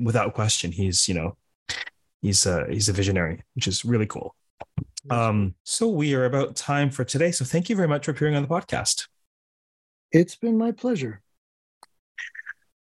without 0.00 0.34
question, 0.34 0.72
he's 0.72 1.08
you 1.08 1.14
know, 1.14 1.36
he's 2.22 2.46
a 2.46 2.66
he's 2.70 2.88
a 2.88 2.92
visionary, 2.92 3.42
which 3.54 3.66
is 3.66 3.84
really 3.84 4.06
cool. 4.06 4.34
Um, 5.10 5.54
so 5.64 5.88
we 5.88 6.14
are 6.14 6.24
about 6.24 6.56
time 6.56 6.90
for 6.90 7.04
today. 7.04 7.32
So 7.32 7.44
thank 7.44 7.68
you 7.68 7.76
very 7.76 7.88
much 7.88 8.04
for 8.04 8.12
appearing 8.12 8.36
on 8.36 8.42
the 8.42 8.48
podcast. 8.48 9.08
It's 10.12 10.36
been 10.36 10.56
my 10.56 10.72
pleasure. 10.72 11.22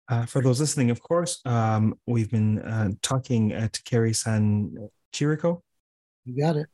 Uh, 0.09 0.25
for 0.25 0.41
those 0.41 0.61
listening, 0.61 0.91
of 0.91 1.03
course, 1.03 1.41
um, 1.45 1.99
we've 2.07 2.31
been 2.31 2.61
uh, 2.61 2.91
talking 3.03 3.53
uh, 3.53 3.69
to 3.73 3.83
Kerry 3.83 4.13
San 4.13 4.89
Chirico 5.13 5.63
You 6.25 6.41
got 6.41 6.57
it. 6.57 6.69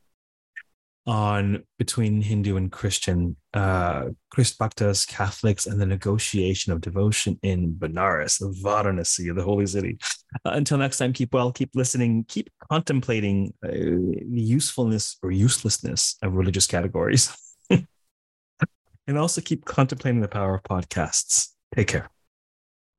On 1.04 1.64
between 1.78 2.22
Hindu 2.22 2.56
and 2.56 2.70
Christian, 2.70 3.34
uh, 3.54 4.10
Christ 4.30 4.56
Bhaktas, 4.56 5.04
Catholics, 5.04 5.66
and 5.66 5.80
the 5.80 5.86
negotiation 5.86 6.72
of 6.72 6.80
devotion 6.80 7.40
in 7.42 7.74
Banaras, 7.74 8.38
the 8.38 8.54
Varanasi, 8.62 9.34
the 9.34 9.42
holy 9.42 9.66
city. 9.66 9.98
Uh, 10.44 10.50
until 10.50 10.78
next 10.78 10.98
time, 10.98 11.12
keep 11.12 11.34
well, 11.34 11.50
keep 11.50 11.70
listening, 11.74 12.24
keep 12.28 12.50
contemplating 12.70 13.52
uh, 13.64 13.68
the 13.70 14.22
usefulness 14.30 15.16
or 15.24 15.32
uselessness 15.32 16.16
of 16.22 16.34
religious 16.34 16.68
categories, 16.68 17.36
and 17.70 19.18
also 19.18 19.40
keep 19.40 19.64
contemplating 19.64 20.20
the 20.20 20.28
power 20.28 20.54
of 20.54 20.62
podcasts. 20.62 21.48
Take 21.74 21.88
care. 21.88 22.08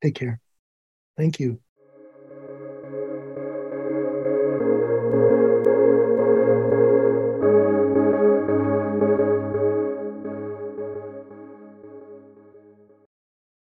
Take 0.04 0.16
care. 0.16 0.42
Thank 1.18 1.40
you. 1.40 1.63